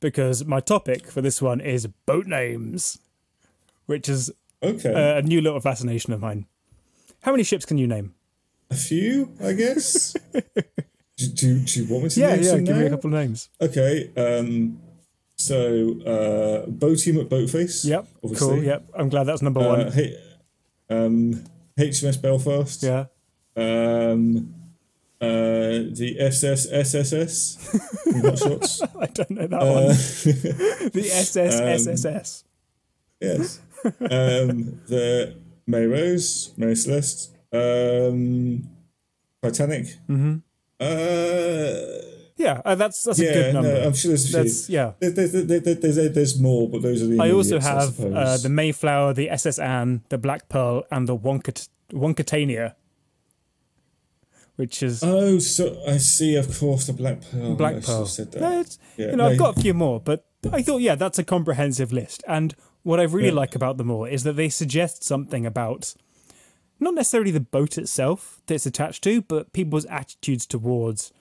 Because 0.00 0.44
my 0.44 0.60
topic 0.60 1.06
for 1.10 1.20
this 1.20 1.42
one 1.42 1.60
is 1.60 1.88
boat 2.06 2.26
names, 2.26 2.98
which 3.86 4.08
is 4.08 4.30
okay 4.62 4.92
a, 4.92 5.18
a 5.18 5.22
new 5.22 5.40
little 5.40 5.60
fascination 5.60 6.12
of 6.12 6.20
mine. 6.20 6.46
How 7.22 7.32
many 7.32 7.42
ships 7.44 7.64
can 7.64 7.78
you 7.78 7.86
name? 7.86 8.14
a 8.70 8.74
few 8.74 9.32
i 9.42 9.54
guess 9.54 10.12
do, 11.16 11.26
do, 11.40 11.58
do 11.60 11.82
you 11.82 11.88
want 11.90 12.04
me 12.04 12.10
to 12.10 12.20
Yeah, 12.20 12.34
name 12.34 12.42
yeah. 12.44 12.50
some 12.50 12.64
Give 12.64 12.76
me 12.76 12.84
a 12.84 12.90
couple 12.90 13.08
of 13.14 13.18
names. 13.18 13.48
okay 13.62 14.10
um 14.14 14.78
so 15.36 15.56
uh 16.04 16.66
boaty 16.66 17.14
mcboatface 17.16 17.86
Yep. 17.86 18.06
obviously. 18.22 18.46
Cool. 18.56 18.62
Yep. 18.64 18.84
I'm 18.94 19.08
glad 19.08 19.24
that's 19.24 19.40
number 19.40 19.60
uh, 19.62 19.68
one. 19.68 19.92
H- 19.98 20.16
um 20.90 21.44
hms 21.78 22.20
belfast 22.20 22.82
Yeah. 22.82 23.04
um, 23.56 24.54
uh, 25.20 25.26
the 25.98 26.16
SS 26.20 26.66
SSS 26.70 27.56
from 28.04 28.20
Hot 28.22 28.80
I 29.00 29.06
don't 29.06 29.30
know 29.30 29.46
that 29.48 29.62
Uh, 29.62 29.72
one. 29.72 29.86
The 30.92 31.02
SSSSS. 31.02 32.44
yes. 33.20 33.60
Um, 33.84 34.80
the 34.86 35.34
Mary 35.66 35.86
Rose, 35.88 36.52
Mary 36.56 36.76
Celeste, 36.76 37.30
um, 37.52 38.68
Titanic. 39.42 39.86
Mm-hmm. 40.08 40.36
Uh, 40.80 42.17
Yeah, 42.38 42.62
uh, 42.64 42.76
that's 42.76 43.02
that's 43.02 43.18
a 43.18 43.24
good 43.24 43.52
number. 43.54 43.72
no, 43.74 43.86
I'm 43.86 43.92
sure 43.94 44.10
there's 44.10 44.24
a 44.26 44.28
few. 44.28 44.36
that's 44.44 44.70
yeah. 44.70 44.92
There, 45.00 45.10
there, 45.10 45.26
there, 45.28 45.60
there, 45.60 45.74
there's, 45.74 45.96
there's 46.14 46.40
more, 46.40 46.70
but 46.70 46.82
those 46.82 47.02
are 47.02 47.06
the. 47.08 47.18
I 47.20 47.32
also 47.32 47.58
have 47.60 47.94
suppose. 47.94 48.14
uh, 48.14 48.38
the 48.40 48.48
Mayflower, 48.48 49.12
the 49.12 49.28
SS 49.28 49.58
Anne, 49.58 50.02
the 50.08 50.18
Black 50.18 50.48
Pearl, 50.48 50.84
and 50.90 51.08
the 51.08 51.16
Wonkat- 51.16 51.68
Wonkatania, 51.92 52.74
which 54.56 54.82
is 54.82 55.02
Oh, 55.02 55.38
so 55.38 55.80
I 55.86 55.98
see. 55.98 56.34
Of 56.36 56.58
course, 56.58 56.86
the 56.86 56.92
Black 56.92 57.20
Pearl. 57.30 57.52
I 57.52 57.54
Black 57.56 57.74
should 57.76 57.84
Pearl. 57.84 58.06
said 58.06 58.32
that. 58.32 58.40
No, 58.40 58.64
Yeah, 58.96 59.10
you 59.10 59.16
know, 59.16 59.26
I've 59.28 59.38
got 59.38 59.56
a 59.56 59.60
few 59.60 59.74
more, 59.74 60.00
but 60.00 60.24
I 60.52 60.62
thought, 60.62 60.80
yeah, 60.80 60.94
that's 60.94 61.18
a 61.18 61.24
comprehensive 61.24 61.92
list. 61.92 62.22
And 62.26 62.54
what 62.82 63.00
I 63.00 63.04
really 63.04 63.28
Yeah. 63.28 63.34
like 63.34 63.54
about 63.54 63.76
them 63.76 63.90
all 63.90 64.04
is 64.04 64.22
that 64.24 64.34
they 64.34 64.48
suggest 64.48 65.02
something 65.04 65.44
about 65.46 65.94
not 66.80 66.94
necessarily 66.94 67.30
the 67.32 67.40
boat 67.40 67.76
itself 67.78 68.40
that 68.46 68.54
it's 68.54 68.66
attached 68.66 69.02
to, 69.04 69.22
but 69.22 69.52
people's 69.52 69.84
attitudes 69.86 70.46
towards 70.46 71.12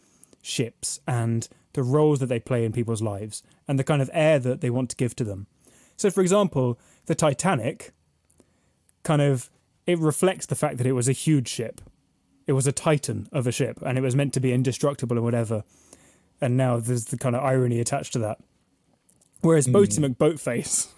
ships 0.41 1.00
and 1.08 1.47
the 1.73 1.84
roles 1.84 2.19
that 2.19 2.28
they 2.28 2.39
play 2.39 2.65
in 2.65 2.71
people's 2.71 3.02
lives 3.02 3.43
and 3.67 3.78
the 3.78 3.84
kind 3.84 4.02
of 4.02 4.10
air 4.13 4.39
that 4.39 4.62
they 4.62 4.69
want 4.69 4.89
to 4.89 4.95
give 4.95 5.15
to 5.15 5.23
them. 5.23 5.47
So, 5.95 6.10
for 6.10 6.21
example, 6.21 6.80
the 7.06 7.15
Titanic 7.15 7.91
kind 9.04 9.21
of 9.21 9.50
it 9.86 9.97
reflects 10.00 10.45
the 10.45 10.56
fact 10.56 10.78
that 10.78 10.86
it 10.86 10.91
was 10.91 11.08
a 11.08 11.13
huge 11.13 11.47
ship. 11.47 11.82
It 12.45 12.54
was 12.54 12.67
a 12.67 12.71
titan 12.71 13.28
of 13.32 13.47
a 13.47 13.52
ship, 13.52 13.80
and 13.82 13.97
it 13.97 14.02
was 14.02 14.15
meant 14.15 14.34
to 14.34 14.39
be 14.39 14.54
indestructible 14.54 15.15
and 15.17 15.23
whatever. 15.23 15.63
And 16.39 16.56
now 16.56 16.78
there's 16.78 17.06
the 17.06 17.17
kind 17.17 17.36
of 17.36 17.43
irony 17.43 17.80
attached 17.80 18.13
to 18.13 18.19
that. 18.19 18.39
Whereas 19.41 19.65
hmm. 19.65 19.76
Boaty 19.76 20.00
McBoatface 20.00 20.89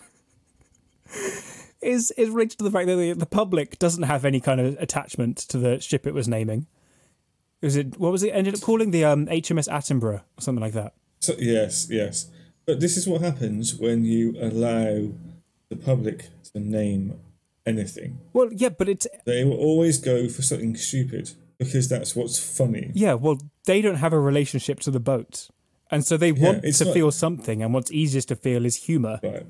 is 1.82 2.12
is 2.12 2.30
related 2.30 2.58
to 2.60 2.64
the 2.64 2.72
fact 2.72 2.88
that 2.88 2.96
the, 2.96 3.14
the 3.14 3.26
public 3.26 3.80
doesn't 3.80 4.04
have 4.04 4.26
any 4.26 4.40
kind 4.40 4.60
of 4.60 4.78
attachment 4.80 5.38
to 5.38 5.58
the 5.58 5.80
ship 5.80 6.06
it 6.06 6.14
was 6.14 6.28
naming. 6.28 6.68
Was 7.62 7.76
it 7.76 8.00
what 8.00 8.12
was 8.12 8.24
it 8.24 8.30
ended 8.30 8.56
up 8.56 8.62
calling 8.62 8.92
the 8.92 9.04
um, 9.04 9.26
HMS 9.28 9.68
Attenborough 9.68 10.22
or 10.22 10.42
something 10.42 10.62
like 10.62 10.74
that? 10.74 10.94
So, 11.20 11.34
yes, 11.38 11.88
yes. 11.90 12.28
But 12.66 12.80
this 12.80 12.96
is 12.96 13.08
what 13.08 13.22
happens 13.22 13.76
when 13.76 14.06
you 14.06 14.36
allow 14.40 15.12
the 15.70 15.76
public 15.76 16.28
to 16.54 16.60
name 16.60 17.20
anything. 17.66 18.20
Well, 18.32 18.50
yeah, 18.54 18.70
but 18.70 18.88
it's 18.88 19.08
They 19.26 19.44
will 19.44 19.58
always 19.58 19.98
go 20.00 20.30
for 20.30 20.42
something 20.42 20.76
stupid 20.78 21.32
because 21.58 21.90
that's 21.90 22.16
what's 22.16 22.40
funny. 22.40 22.92
yeah. 22.94 23.16
Well, 23.16 23.40
they 23.66 23.82
don't 23.82 23.96
have 23.98 24.14
a 24.14 24.20
relationship 24.20 24.80
to 24.82 24.92
the 24.92 25.00
boat, 25.02 25.50
and 25.92 26.06
so 26.06 26.16
they 26.16 26.32
want 26.32 26.64
it's 26.64 26.78
to 26.78 26.94
feel 26.94 27.12
something, 27.12 27.62
and 27.62 27.74
what's 27.74 27.92
easiest 27.92 28.30
to 28.30 28.36
feel 28.36 28.66
is 28.66 28.78
humour. 28.78 29.20
Right. 29.22 29.46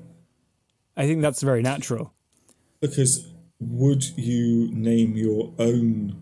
I 0.96 1.06
think 1.06 1.22
that's 1.22 1.40
very 1.42 1.62
natural. 1.62 2.12
Because 2.80 3.28
would 3.60 4.18
you 4.18 4.70
name 4.72 5.14
your 5.16 5.52
own 5.58 6.20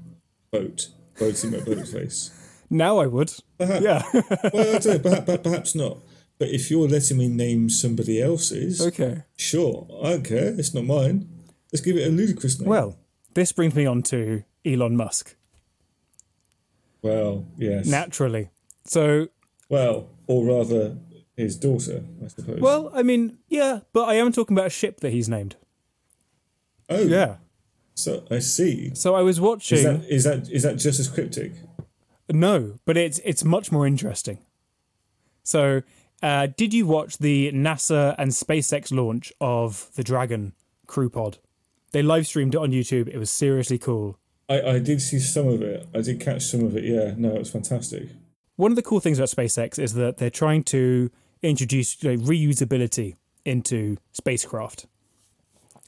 boat 0.51 0.89
Boaty 1.19 1.51
McBoatface? 1.51 2.31
Now 2.71 2.99
I 2.99 3.07
would. 3.07 3.33
Perhaps, 3.59 3.83
Yeah. 3.83 4.03
well, 4.13 4.77
I 4.77 4.79
don't 4.79 4.87
know, 4.87 4.99
perhaps, 4.99 5.43
perhaps 5.43 5.75
not. 5.75 5.99
But 6.39 6.49
if 6.51 6.71
you're 6.71 6.89
letting 6.89 7.19
me 7.19 7.29
name 7.29 7.69
somebody 7.69 8.23
else's, 8.23 8.81
okay. 8.81 9.23
sure, 9.37 9.89
I 10.05 10.11
don't 10.11 10.25
care. 10.25 10.55
It's 10.59 10.73
not 10.75 10.85
mine. 10.85 11.29
Let's 11.73 11.85
give 11.85 11.97
it 11.97 12.07
a 12.07 12.11
ludicrous 12.11 12.61
name. 12.61 12.69
Well, 12.69 12.97
this 13.35 13.51
brings 13.53 13.75
me 13.75 13.87
on 13.87 14.03
to 14.05 14.45
Elon 14.65 14.97
Musk. 14.97 15.35
well, 17.03 17.45
yes. 17.57 17.87
Naturally. 17.87 18.51
So, 18.85 19.29
well, 19.69 20.11
or 20.27 20.45
rather, 20.47 20.97
his 21.37 21.57
daughter, 21.57 22.05
I 22.25 22.29
suppose. 22.29 22.61
well, 22.61 22.91
I 22.95 23.03
mean, 23.03 23.39
yeah, 23.49 23.81
but 23.93 24.09
I 24.09 24.15
am 24.15 24.33
talking 24.33 24.57
about 24.57 24.67
a 24.67 24.71
ship 24.71 25.01
that 25.01 25.11
he's 25.11 25.29
named. 25.29 25.57
oh, 26.89 27.01
Yeah. 27.03 27.37
So 27.99 28.23
I 28.31 28.39
see. 28.39 28.95
So 28.95 29.17
I 29.17 29.23
was 29.23 29.41
watching. 29.41 29.79
Is 29.79 29.85
that 29.85 30.05
is 30.09 30.25
that 30.25 30.49
is 30.51 30.63
that 30.63 30.77
just 30.77 31.01
as 31.01 31.09
cryptic? 31.09 31.53
No, 32.31 32.79
but 32.85 32.97
it's 32.97 33.19
it's 33.25 33.45
much 33.45 33.73
more 33.73 33.87
interesting. 33.87 34.39
So, 35.43 35.83
uh, 36.23 36.49
did 36.57 36.73
you 36.75 36.87
watch 36.87 37.19
the 37.19 37.51
NASA 37.53 38.15
and 38.19 38.31
SpaceX 38.31 38.93
launch 38.93 39.33
of 39.41 39.91
the 39.95 40.05
Dragon 40.05 40.53
crew 40.87 41.11
pod? 41.11 41.39
They 41.93 42.03
live 42.03 42.27
streamed 42.27 42.55
it 42.55 42.59
on 42.59 42.71
YouTube. 42.71 43.09
It 43.09 43.19
was 43.19 43.31
seriously 43.31 43.79
cool. 43.79 44.19
I, 44.49 44.61
I 44.61 44.79
did 44.79 45.03
see 45.03 45.19
some 45.19 45.49
of 45.49 45.63
it. 45.63 45.89
I 45.95 46.03
did 46.03 46.21
catch 46.21 46.43
some 46.43 46.65
of 46.65 46.77
it. 46.77 46.85
Yeah, 46.85 47.15
no, 47.17 47.35
it 47.35 47.39
was 47.39 47.51
fantastic. 47.51 48.11
One 48.57 48.71
of 48.71 48.77
the 48.77 48.83
cool 48.83 49.01
things 49.01 49.19
about 49.19 49.31
SpaceX 49.31 49.79
is 49.79 49.95
that 49.95 50.19
they're 50.19 50.31
trying 50.31 50.65
to 50.65 51.11
introduce 51.43 52.01
you 52.03 52.17
know, 52.17 52.23
reusability 52.23 53.17
into 53.45 53.97
spacecraft. 54.13 54.87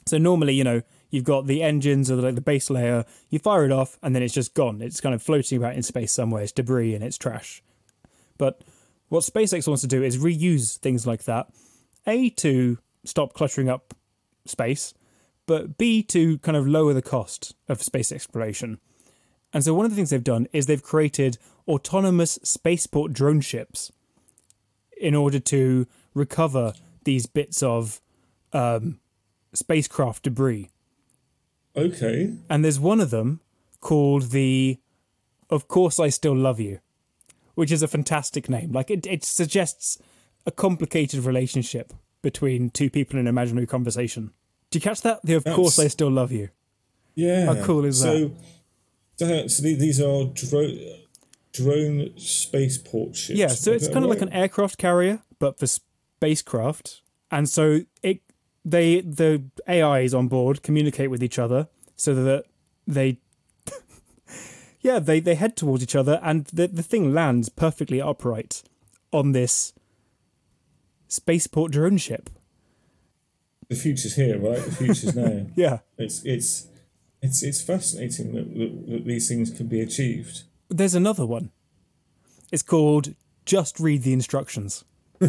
So 0.07 0.17
normally, 0.17 0.53
you 0.53 0.63
know, 0.63 0.81
you've 1.11 1.25
got 1.25 1.45
the 1.45 1.61
engines 1.61 2.09
or 2.09 2.15
the, 2.15 2.23
like 2.23 2.35
the 2.35 2.41
base 2.41 2.69
layer, 2.69 3.05
you 3.29 3.37
fire 3.37 3.65
it 3.65 3.71
off, 3.71 3.99
and 4.01 4.15
then 4.15 4.23
it's 4.23 4.33
just 4.33 4.55
gone. 4.55 4.81
It's 4.81 5.01
kind 5.01 5.13
of 5.13 5.21
floating 5.21 5.57
about 5.57 5.75
in 5.75 5.83
space 5.83 6.11
somewhere. 6.11 6.41
It's 6.41 6.51
debris 6.51 6.95
and 6.95 7.03
it's 7.03 7.17
trash. 7.17 7.61
But 8.37 8.61
what 9.09 9.23
SpaceX 9.23 9.67
wants 9.67 9.81
to 9.81 9.87
do 9.87 10.01
is 10.01 10.17
reuse 10.17 10.77
things 10.77 11.05
like 11.05 11.25
that. 11.25 11.47
A 12.07 12.29
to 12.31 12.79
stop 13.03 13.33
cluttering 13.33 13.69
up 13.69 13.93
space, 14.45 14.93
but 15.45 15.77
B 15.77 16.01
to 16.03 16.39
kind 16.39 16.57
of 16.57 16.67
lower 16.67 16.93
the 16.93 17.01
cost 17.01 17.53
of 17.67 17.83
space 17.83 18.11
exploration. 18.11 18.79
And 19.53 19.63
so 19.63 19.73
one 19.73 19.85
of 19.85 19.91
the 19.91 19.95
things 19.95 20.09
they've 20.09 20.23
done 20.23 20.47
is 20.53 20.65
they've 20.65 20.81
created 20.81 21.37
autonomous 21.67 22.39
spaceport 22.41 23.11
drone 23.13 23.41
ships 23.41 23.91
in 24.97 25.13
order 25.13 25.39
to 25.39 25.87
recover 26.13 26.73
these 27.03 27.25
bits 27.25 27.61
of 27.61 27.99
um, 28.53 28.99
spacecraft 29.53 30.23
debris. 30.23 30.69
Okay. 31.75 32.33
And 32.49 32.63
there's 32.65 32.79
one 32.79 32.99
of 32.99 33.09
them 33.09 33.39
called 33.79 34.31
the 34.31 34.77
Of 35.49 35.67
Course 35.67 35.99
I 35.99 36.09
Still 36.09 36.35
Love 36.35 36.59
You, 36.59 36.79
which 37.55 37.71
is 37.71 37.81
a 37.81 37.87
fantastic 37.87 38.49
name. 38.49 38.71
Like 38.71 38.91
it, 38.91 39.05
it 39.07 39.23
suggests 39.23 39.97
a 40.45 40.51
complicated 40.51 41.23
relationship 41.25 41.93
between 42.21 42.69
two 42.69 42.89
people 42.89 43.15
in 43.15 43.21
an 43.21 43.27
imaginary 43.27 43.67
conversation. 43.67 44.31
Do 44.69 44.77
you 44.77 44.81
catch 44.81 45.01
that? 45.01 45.21
The 45.23 45.35
of 45.35 45.43
That's- 45.43 45.55
course 45.55 45.79
I 45.79 45.87
still 45.87 46.11
love 46.11 46.31
you. 46.31 46.49
Yeah. 47.15 47.53
How 47.53 47.63
cool 47.65 47.85
is 47.85 47.99
so, 47.99 48.31
So, 49.17 49.47
so 49.47 49.63
these 49.63 49.99
are 50.01 50.25
drone 50.25 50.79
drone 51.53 52.17
spaceport 52.17 53.15
ships. 53.15 53.37
Yeah, 53.37 53.47
so 53.47 53.71
it's 53.73 53.87
that 53.87 53.93
kind 53.93 54.05
of 54.05 54.09
like 54.09 54.21
an 54.21 54.31
aircraft 54.31 54.77
carrier, 54.77 55.21
but 55.37 55.59
for 55.59 55.67
spacecraft. 55.67 57.01
And 57.29 57.49
so 57.49 57.81
it 58.01 58.21
they 58.63 59.01
the 59.01 59.43
AIs 59.67 60.13
on 60.13 60.27
board 60.27 60.61
communicate 60.63 61.09
with 61.09 61.23
each 61.23 61.39
other 61.39 61.67
so 61.95 62.13
that 62.13 62.45
they 62.87 63.17
yeah 64.81 64.99
they 64.99 65.19
they 65.19 65.35
head 65.35 65.55
towards 65.55 65.81
each 65.83 65.95
other 65.95 66.19
and 66.23 66.45
the 66.47 66.67
the 66.67 66.83
thing 66.83 67.13
lands 67.13 67.49
perfectly 67.49 67.99
upright 68.01 68.61
on 69.11 69.31
this 69.31 69.73
spaceport 71.07 71.71
drone 71.71 71.97
ship. 71.97 72.29
the 73.67 73.75
future's 73.75 74.15
here, 74.15 74.37
right? 74.39 74.63
The 74.63 74.71
future's 74.71 75.15
now. 75.15 75.45
Yeah, 75.55 75.79
It's 75.97 76.23
it's 76.23 76.67
it's 77.21 77.43
it's 77.43 77.61
fascinating 77.61 78.33
that, 78.33 78.53
that, 78.57 78.91
that 78.91 79.05
these 79.05 79.27
things 79.27 79.51
can 79.51 79.67
be 79.67 79.81
achieved. 79.81 80.43
there's 80.69 80.95
another 80.95 81.25
one. 81.25 81.51
It's 82.51 82.63
called 82.63 83.13
Just 83.45 83.79
Read 83.79 84.03
the 84.03 84.13
Instructions. 84.13 84.83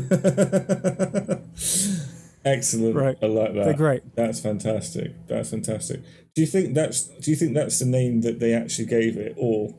Excellent. 2.44 2.94
Right. 2.96 3.16
I 3.22 3.26
like 3.26 3.54
that. 3.54 3.64
They're 3.64 3.74
great. 3.74 4.16
That's 4.16 4.40
fantastic. 4.40 5.12
That's 5.28 5.50
fantastic. 5.50 6.02
Do 6.34 6.40
you 6.40 6.46
think 6.46 6.74
that's 6.74 7.04
do 7.04 7.30
you 7.30 7.36
think 7.36 7.54
that's 7.54 7.78
the 7.78 7.86
name 7.86 8.22
that 8.22 8.40
they 8.40 8.54
actually 8.54 8.86
gave 8.86 9.16
it, 9.16 9.34
or 9.36 9.74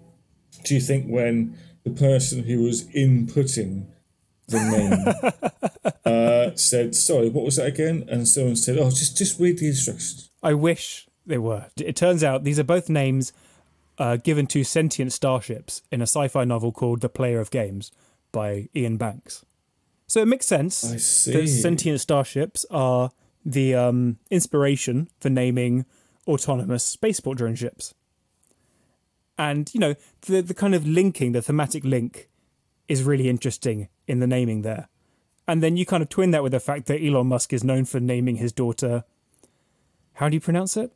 do 0.64 0.76
you 0.76 0.82
think 0.82 1.08
when 1.08 1.58
the 1.84 1.90
person 1.90 2.44
who 2.44 2.62
was 2.64 2.86
inputting 2.90 3.88
the 4.48 4.60
name 4.60 5.92
uh, 6.06 6.56
said, 6.56 6.96
"Sorry, 6.96 7.30
what 7.30 7.44
was 7.44 7.56
that 7.56 7.68
again?" 7.68 8.06
and 8.08 8.28
someone 8.28 8.56
said, 8.56 8.78
"Oh, 8.78 8.90
just 8.90 9.18
just 9.18 9.40
read 9.40 9.58
the 9.58 9.68
instructions." 9.68 10.30
I 10.42 10.54
wish 10.54 11.08
they 11.26 11.38
were. 11.38 11.68
It 11.78 11.96
turns 11.96 12.24
out 12.24 12.44
these 12.44 12.60
are 12.60 12.64
both 12.64 12.90
names 12.90 13.34
uh, 13.98 14.18
given 14.18 14.48
to 14.48 14.64
sentient 14.64 15.12
starships 15.14 15.82
in 15.92 16.02
a 16.02 16.04
sci 16.04 16.28
fi 16.28 16.44
novel 16.44 16.72
called 16.72 17.02
The 17.02 17.10
Player 17.10 17.40
of 17.40 17.52
Games 17.52 17.92
by 18.32 18.70
Iain 18.76 18.98
Banks. 18.98 19.46
So 20.08 20.22
it 20.22 20.28
makes 20.28 20.46
sense 20.46 20.84
I 20.84 20.98
see. 20.98 21.34
that 21.34 21.48
sentient 21.48 22.02
starships 22.02 22.66
are 22.70 23.12
the 23.46 23.76
um, 23.76 24.18
inspiration 24.30 25.10
for 25.20 25.30
naming 25.30 25.86
autonomous 26.28 26.84
spaceport 26.84 27.38
drone 27.38 27.56
ships. 27.56 27.94
And, 29.38 29.74
you 29.74 29.80
know, 29.80 29.96
the, 30.22 30.42
the 30.42 30.54
kind 30.54 30.76
of 30.76 30.88
linking, 30.88 31.32
the 31.32 31.42
thematic 31.42 31.84
link 31.84 32.30
is 32.88 33.04
really 33.04 33.30
interesting 33.30 33.90
in 34.08 34.20
the 34.20 34.28
naming 34.28 34.62
there. 34.62 34.90
And 35.48 35.62
then 35.62 35.76
you 35.76 35.86
kind 35.86 36.04
of 36.04 36.10
twin 36.10 36.32
that 36.32 36.44
with 36.44 36.52
the 36.52 36.60
fact 36.60 36.86
that 36.86 37.02
Elon 37.02 37.28
Musk 37.28 37.52
is 37.52 37.64
known 37.64 37.86
for 37.86 38.00
naming 38.00 38.38
his 38.38 38.52
daughter. 38.52 39.04
How 40.14 40.30
do 40.30 40.36
you 40.36 40.42
pronounce 40.42 40.78
it? 40.78 40.92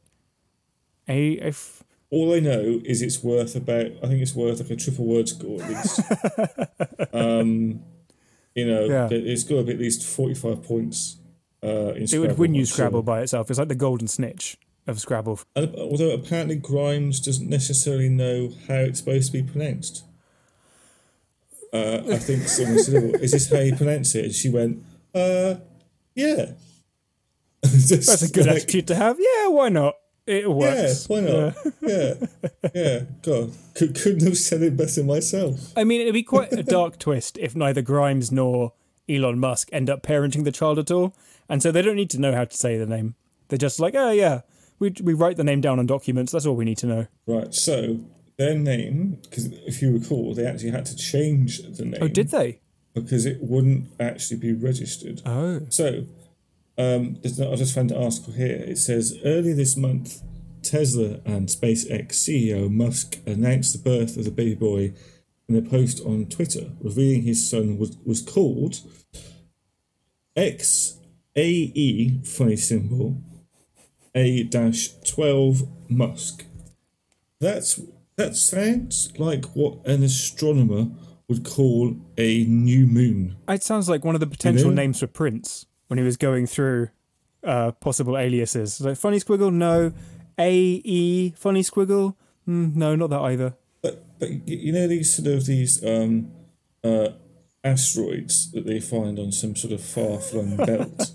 A 1.10 1.38
F. 1.40 1.84
All 2.10 2.34
I 2.34 2.40
know 2.40 2.80
is 2.86 3.02
it's 3.02 3.22
worth 3.24 3.56
about. 3.56 3.88
I 4.02 4.08
think 4.08 4.22
it's 4.22 4.36
worth 4.36 4.62
like 4.62 4.70
a 4.70 4.76
triple 4.78 5.06
word 5.06 5.28
score 5.28 5.62
at 5.62 5.70
least. 5.70 6.02
um, 7.14 7.82
you 8.58 8.66
know, 8.66 8.86
Yeah. 8.86 9.08
it's 9.12 9.44
got 9.44 9.58
to 9.58 9.64
be 9.64 9.74
at 9.74 9.80
least 9.80 10.04
forty-five 10.04 10.64
points. 10.64 11.18
Uh, 11.64 11.94
in 11.96 12.04
It 12.04 12.10
Scrabble, 12.10 12.28
would 12.28 12.38
win 12.38 12.54
you. 12.56 12.66
Scrabble 12.66 13.04
by 13.04 13.22
itself. 13.22 13.50
It's 13.50 13.60
like 13.60 13.68
the 13.70 13.76
golden 13.76 14.08
snitch 14.08 14.58
of 14.88 15.00
Scrabble. 15.00 15.40
And, 15.56 15.76
although 15.76 16.12
apparently 16.12 16.56
Grimes 16.56 17.20
doesn't 17.20 17.50
necessarily 17.50 18.10
know 18.10 18.52
how 18.68 18.76
it's 18.76 19.00
supposed 19.00 19.32
to 19.32 19.42
be 19.42 19.50
pronounced. 19.50 20.04
Uh, 21.74 22.02
I 22.10 22.18
think 22.18 22.48
someone 22.48 22.80
said, 22.80 22.96
"Oh, 23.04 23.18
"Is 23.20 23.32
this 23.32 23.50
how 23.52 23.60
you 23.60 23.76
pronounce 23.76 24.16
it?" 24.16 24.26
And 24.26 24.34
she 24.34 24.50
went, 24.50 24.84
"Uh, 25.14 25.56
yeah." 26.16 26.54
That's 27.62 28.22
a 28.22 28.32
good 28.32 28.46
like, 28.46 28.58
attitude 28.58 28.88
to 28.88 28.96
have. 28.96 29.18
Yeah, 29.20 29.48
why 29.50 29.70
not? 29.70 29.96
It 30.28 30.52
works. 30.52 31.08
Yeah, 31.10 31.16
why 31.16 31.20
not? 31.22 31.56
Yeah, 31.82 32.14
yeah. 32.76 33.00
God, 33.22 33.54
could, 33.74 33.96
couldn't 33.96 34.24
have 34.24 34.38
said 34.38 34.62
it 34.62 34.76
better 34.76 35.04
myself. 35.04 35.72
I 35.78 35.86
mean, 35.86 36.02
it'd 36.02 36.14
be 36.14 36.24
quite 36.24 36.52
a 36.52 36.64
dark 36.64 37.00
twist 37.00 37.38
if 37.38 37.56
neither 37.56 37.82
Grimes 37.82 38.30
nor 38.30 38.74
Elon 39.08 39.40
Musk 39.40 39.70
end 39.72 39.90
up 39.90 40.04
parenting 40.04 40.44
the 40.44 40.52
child 40.52 40.80
at 40.80 40.92
all, 40.92 41.16
and 41.48 41.64
so 41.64 41.72
they 41.72 41.82
don't 41.82 41.96
need 41.96 42.10
to 42.10 42.20
know 42.20 42.34
how 42.34 42.44
to 42.44 42.58
say 42.58 42.78
the 42.78 42.86
name. 42.86 43.16
They're 43.48 43.58
just 43.58 43.80
like, 43.80 43.96
oh 43.96 44.12
yeah, 44.12 44.42
we 44.80 44.94
we 45.02 45.14
write 45.14 45.38
the 45.38 45.46
name 45.46 45.62
down 45.62 45.80
on 45.80 45.86
documents. 45.86 46.34
That's 46.34 46.46
all 46.46 46.58
we 46.58 46.66
need 46.66 46.78
to 46.80 46.88
know. 46.88 47.08
Right. 47.26 47.54
So 47.54 48.02
their 48.38 48.54
name, 48.54 49.20
because 49.24 49.46
if 49.46 49.82
you 49.82 49.98
recall, 49.98 50.34
they 50.36 50.46
actually 50.46 50.72
had 50.72 50.86
to 50.88 50.96
change 50.96 51.62
the 51.62 51.86
name. 51.86 52.02
Oh, 52.02 52.10
did 52.10 52.30
they? 52.32 52.60
because 53.02 53.26
it 53.26 53.38
wouldn't 53.42 53.90
actually 54.00 54.38
be 54.38 54.54
registered. 54.54 55.22
Oh, 55.26 55.62
So, 55.70 56.06
um, 56.78 57.18
I 57.24 57.56
just 57.56 57.74
found 57.74 57.92
an 57.92 58.02
article 58.02 58.34
here. 58.34 58.56
It 58.56 58.78
says 58.78 59.18
earlier 59.26 59.56
this 59.56 59.76
month, 59.76 60.22
Tesla 60.62 61.20
and 61.26 61.48
SpaceX 61.48 62.12
CEO 62.12 62.70
Musk 62.70 63.18
announced 63.26 63.74
the 63.74 63.90
birth 63.90 64.18
of 64.18 64.26
the 64.26 64.32
baby 64.32 64.56
boy 64.56 64.94
in 65.48 65.56
a 65.56 65.62
post 65.62 66.02
on 66.06 66.26
Twitter, 66.26 66.72
revealing 66.82 67.24
his 67.24 67.50
son 67.50 67.78
was, 67.78 67.98
was 68.06 68.22
called 68.22 68.82
XAE, 70.36 72.28
funny 72.28 72.56
symbol, 72.56 73.18
A 74.14 74.44
12 74.44 75.64
Musk. 75.90 76.46
That's 77.40 77.80
that 78.18 78.36
sounds 78.36 79.14
like 79.20 79.46
what 79.56 79.86
an 79.86 80.02
astronomer 80.02 80.88
would 81.30 81.46
call 81.46 81.96
a 82.18 82.46
new 82.46 82.88
moon. 82.88 83.38
it 83.48 83.62
sounds 83.62 83.88
like 83.88 84.04
one 84.04 84.16
of 84.16 84.22
the 84.22 84.28
potential 84.28 84.70
know? 84.70 84.76
names 84.76 85.00
for 85.00 85.08
Prince 85.08 85.68
when 85.88 85.98
he 85.98 86.04
was 86.04 86.18
going 86.18 86.48
through 86.48 86.90
uh, 87.44 87.72
possible 87.72 88.18
aliases. 88.18 88.82
Like 88.82 88.98
funny 88.98 89.20
squiggle, 89.20 89.54
no. 89.54 89.94
A 90.40 90.54
E 90.84 91.34
funny 91.36 91.64
squiggle, 91.64 92.16
mm, 92.48 92.76
no, 92.76 92.96
not 92.96 93.10
that 93.10 93.22
either. 93.22 93.56
But 93.82 94.20
but 94.20 94.48
you 94.48 94.72
know 94.72 94.88
these 94.88 95.16
sort 95.16 95.28
of 95.28 95.46
these 95.46 95.84
um 95.84 96.32
uh 96.84 97.10
asteroids 97.64 98.52
that 98.52 98.66
they 98.66 98.80
find 98.80 99.18
on 99.18 99.32
some 99.32 99.56
sort 99.56 99.74
of 99.74 99.82
far 99.82 100.20
flung 100.20 100.56
belt. 100.58 101.12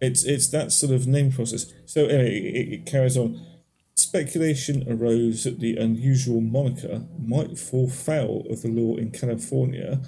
it's 0.00 0.24
it's 0.24 0.48
that 0.48 0.72
sort 0.72 0.92
of 0.92 1.06
name 1.06 1.30
process. 1.30 1.72
So 1.86 2.06
anyway, 2.06 2.38
it, 2.40 2.72
it 2.72 2.86
carries 2.86 3.16
on. 3.16 3.40
Speculation 3.94 4.84
arose 4.90 5.44
that 5.44 5.60
the 5.60 5.76
unusual 5.76 6.40
moniker 6.40 7.02
might 7.18 7.58
fall 7.58 7.88
foul 7.88 8.44
of 8.50 8.62
the 8.62 8.68
law 8.68 8.96
in 8.96 9.10
California 9.10 10.00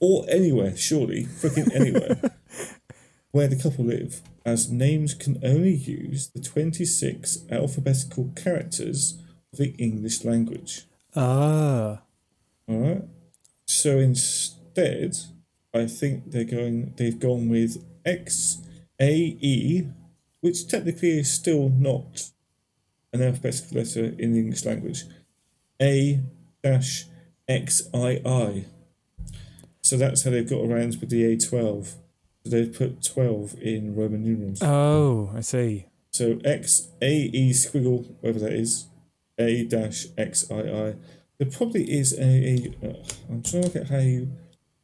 or 0.00 0.24
anywhere, 0.28 0.76
surely, 0.76 1.24
freaking 1.24 1.74
anywhere, 1.74 2.20
where 3.36 3.48
the 3.48 3.56
couple 3.56 3.84
live, 3.84 4.22
as 4.46 4.70
names 4.72 5.12
can 5.12 5.38
only 5.44 5.74
use 5.74 6.28
the 6.28 6.40
26 6.40 7.40
alphabetical 7.50 8.32
characters 8.34 9.18
of 9.52 9.58
the 9.58 9.74
English 9.78 10.24
language. 10.24 10.86
Ah, 11.14 12.00
All 12.66 12.78
right. 12.78 13.02
So 13.66 13.98
instead, 13.98 15.16
I 15.74 15.84
think 15.86 16.30
they're 16.30 16.44
going. 16.44 16.94
They've 16.96 17.18
gone 17.18 17.50
with 17.50 17.84
X 18.06 18.62
A 18.98 19.14
E, 19.14 19.86
which 20.40 20.66
technically 20.66 21.18
is 21.18 21.30
still 21.30 21.68
not 21.68 22.30
an 23.12 23.20
alphabetical 23.20 23.76
letter 23.76 24.14
in 24.18 24.32
the 24.32 24.38
English 24.38 24.64
language. 24.64 25.04
A 25.80 26.20
dash 26.62 27.04
X 27.46 27.82
I 27.92 28.22
I. 28.24 28.64
So 29.82 29.98
that's 29.98 30.22
how 30.24 30.30
they've 30.30 30.48
got 30.48 30.64
around 30.64 30.96
with 31.00 31.10
the 31.10 31.24
A 31.26 31.36
twelve. 31.36 31.88
So 31.88 32.05
they've 32.50 32.72
put 32.72 33.02
twelve 33.02 33.54
in 33.60 33.94
Roman 33.94 34.22
numerals. 34.24 34.62
oh, 34.62 35.30
I 35.34 35.40
see. 35.40 35.86
So 36.10 36.38
X 36.44 36.88
A 37.02 37.12
E 37.12 37.50
squiggle, 37.50 38.06
whatever 38.20 38.38
that 38.40 38.52
is, 38.52 38.86
A 39.38 39.64
dash 39.64 40.06
X 40.16 40.50
I 40.50 40.60
I. 40.60 40.94
There 41.38 41.50
probably 41.50 41.90
is 41.90 42.12
a. 42.18 42.22
a 42.22 42.74
uh, 42.82 42.94
I'm 43.28 43.42
trying 43.42 43.62
to 43.62 43.68
look 43.68 43.76
at 43.76 43.90
how 43.90 43.98
you. 43.98 44.30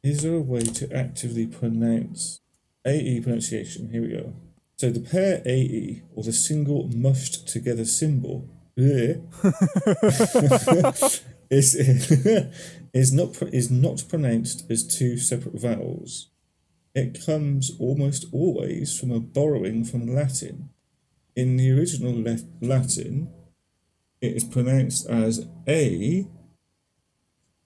Is 0.03 0.21
there 0.23 0.35
a 0.35 0.41
way 0.41 0.61
to 0.61 0.93
actively 0.95 1.47
pronounce 1.47 2.41
A 2.85 2.99
E 2.99 3.21
pronunciation? 3.21 3.89
Here 3.89 4.01
we 4.01 4.09
go. 4.09 4.33
So 4.77 4.89
the 4.89 4.99
pair 4.99 5.41
A 5.45 5.55
E 5.57 6.03
or 6.13 6.23
the 6.23 6.33
single 6.33 6.87
mushed 6.89 7.47
together 7.47 7.85
symbol 7.85 8.47
is 8.75 9.21
is 12.93 13.13
not 13.13 13.41
is 13.53 13.71
not 13.71 14.03
pronounced 14.09 14.69
as 14.69 14.85
two 14.85 15.17
separate 15.17 15.59
vowels. 15.59 16.29
It 16.95 17.25
comes 17.25 17.71
almost 17.79 18.25
always 18.31 18.97
from 18.97 19.11
a 19.11 19.19
borrowing 19.19 19.83
from 19.83 20.07
Latin. 20.07 20.69
In 21.35 21.57
the 21.57 21.71
original 21.71 22.13
Latin, 22.61 23.29
it 24.21 24.35
is 24.35 24.43
pronounced 24.43 25.09
as 25.09 25.47
A, 25.67 26.27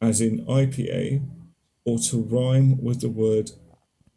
as 0.02 0.22
in 0.22 0.46
IPA, 0.46 1.28
or 1.84 2.00
to 2.00 2.22
rhyme 2.22 2.82
with 2.82 3.02
the 3.02 3.10
word 3.10 3.52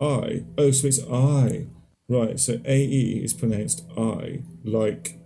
I. 0.00 0.44
Oh, 0.56 0.70
so 0.70 0.86
it's 0.86 1.02
I. 1.04 1.66
Right, 2.08 2.40
so 2.40 2.60
AE 2.64 3.20
is 3.22 3.34
pronounced 3.34 3.84
I, 3.96 4.42
like 4.64 5.18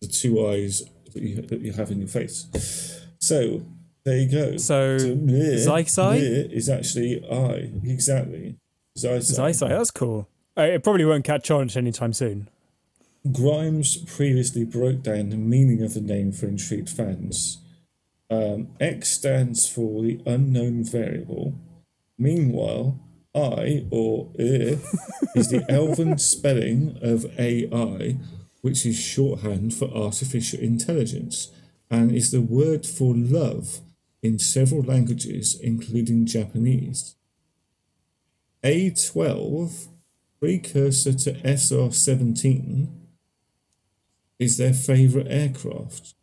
the 0.00 0.06
two 0.06 0.46
eyes 0.46 0.82
that 1.12 1.22
you, 1.22 1.40
that 1.42 1.60
you 1.60 1.72
have 1.72 1.90
in 1.90 1.98
your 1.98 2.08
face. 2.08 2.46
So, 3.18 3.66
there 4.04 4.18
you 4.18 4.30
go. 4.30 4.56
So, 4.56 4.98
bleh, 4.98 5.56
Zeisai? 5.66 6.20
bleh 6.20 6.52
is 6.52 6.68
actually 6.68 7.24
I. 7.30 7.72
Exactly. 7.84 8.56
Zeisai. 9.02 9.38
Zeisai, 9.38 9.68
that's 9.68 9.90
cool. 9.90 10.28
Uh, 10.56 10.62
it 10.62 10.82
probably 10.82 11.04
won't 11.04 11.24
catch 11.24 11.50
on 11.50 11.70
anytime 11.76 12.12
soon. 12.12 12.48
Grimes 13.32 13.96
previously 13.98 14.64
broke 14.64 15.02
down 15.02 15.30
the 15.30 15.36
meaning 15.36 15.82
of 15.82 15.94
the 15.94 16.00
name 16.00 16.32
for 16.32 16.46
intrigued 16.46 16.88
fans. 16.88 17.58
Um, 18.30 18.68
X 18.80 19.10
stands 19.10 19.68
for 19.68 20.02
the 20.02 20.20
unknown 20.24 20.84
variable. 20.84 21.54
Meanwhile, 22.16 22.98
I 23.34 23.86
or 23.90 24.30
I 24.38 24.78
is 25.34 25.50
the 25.50 25.64
elven 25.68 26.18
spelling 26.18 26.98
of 27.02 27.26
AI, 27.38 28.16
which 28.62 28.86
is 28.86 28.98
shorthand 28.98 29.74
for 29.74 29.90
artificial 29.90 30.60
intelligence, 30.60 31.50
and 31.90 32.12
is 32.12 32.30
the 32.30 32.40
word 32.40 32.86
for 32.86 33.14
love 33.14 33.80
in 34.22 34.38
several 34.38 34.82
languages, 34.82 35.58
including 35.60 36.26
Japanese. 36.26 37.16
A12, 38.62 39.88
precursor 40.38 41.14
to 41.14 41.46
SR 41.46 41.90
17, 41.90 43.06
is 44.38 44.56
their 44.58 44.74
favourite 44.74 45.28
aircraft. 45.28 46.14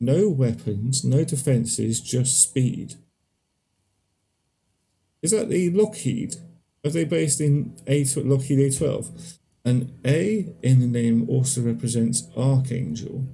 No 0.00 0.28
weapons, 0.28 1.04
no 1.04 1.24
defences, 1.24 2.00
just 2.00 2.42
speed. 2.42 2.94
Is 5.22 5.32
that 5.32 5.48
the 5.48 5.70
Lockheed? 5.70 6.36
Are 6.84 6.90
they 6.90 7.04
based 7.04 7.40
in 7.40 7.76
A 7.86 8.04
Lockheed 8.16 8.58
A12? 8.58 9.38
And 9.64 9.92
A 10.04 10.54
in 10.62 10.80
the 10.80 10.86
name 10.86 11.28
also 11.28 11.60
represents 11.62 12.28
Archangel, 12.36 13.26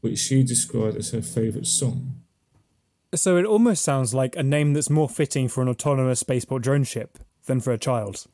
which 0.00 0.18
she 0.18 0.42
described 0.42 0.96
as 0.96 1.10
her 1.10 1.22
favourite 1.22 1.66
song. 1.66 2.20
So 3.14 3.36
it 3.36 3.44
almost 3.44 3.82
sounds 3.82 4.14
like 4.14 4.36
a 4.36 4.42
name 4.42 4.74
that's 4.74 4.90
more 4.90 5.08
fitting 5.08 5.48
for 5.48 5.62
an 5.62 5.68
autonomous 5.68 6.20
spaceport 6.20 6.62
drone 6.62 6.84
ship 6.84 7.18
than 7.46 7.60
for 7.60 7.72
a 7.72 7.78
child. 7.78 8.26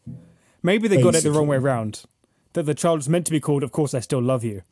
Maybe 0.63 0.89
they 0.89 1.03
got 1.03 1.15
it 1.15 1.23
the 1.25 1.31
wrong 1.33 1.47
way 1.49 1.59
round. 1.59 2.05
That 2.53 2.65
the 2.65 2.75
child 2.75 3.01
is 3.01 3.09
meant 3.09 3.27
to 3.27 3.33
be 3.33 3.41
called 3.41 3.63
Of 3.63 3.71
Course 3.73 3.95
I 3.95 4.01
Still 4.01 4.21
Love 4.23 4.43
You, 4.45 4.63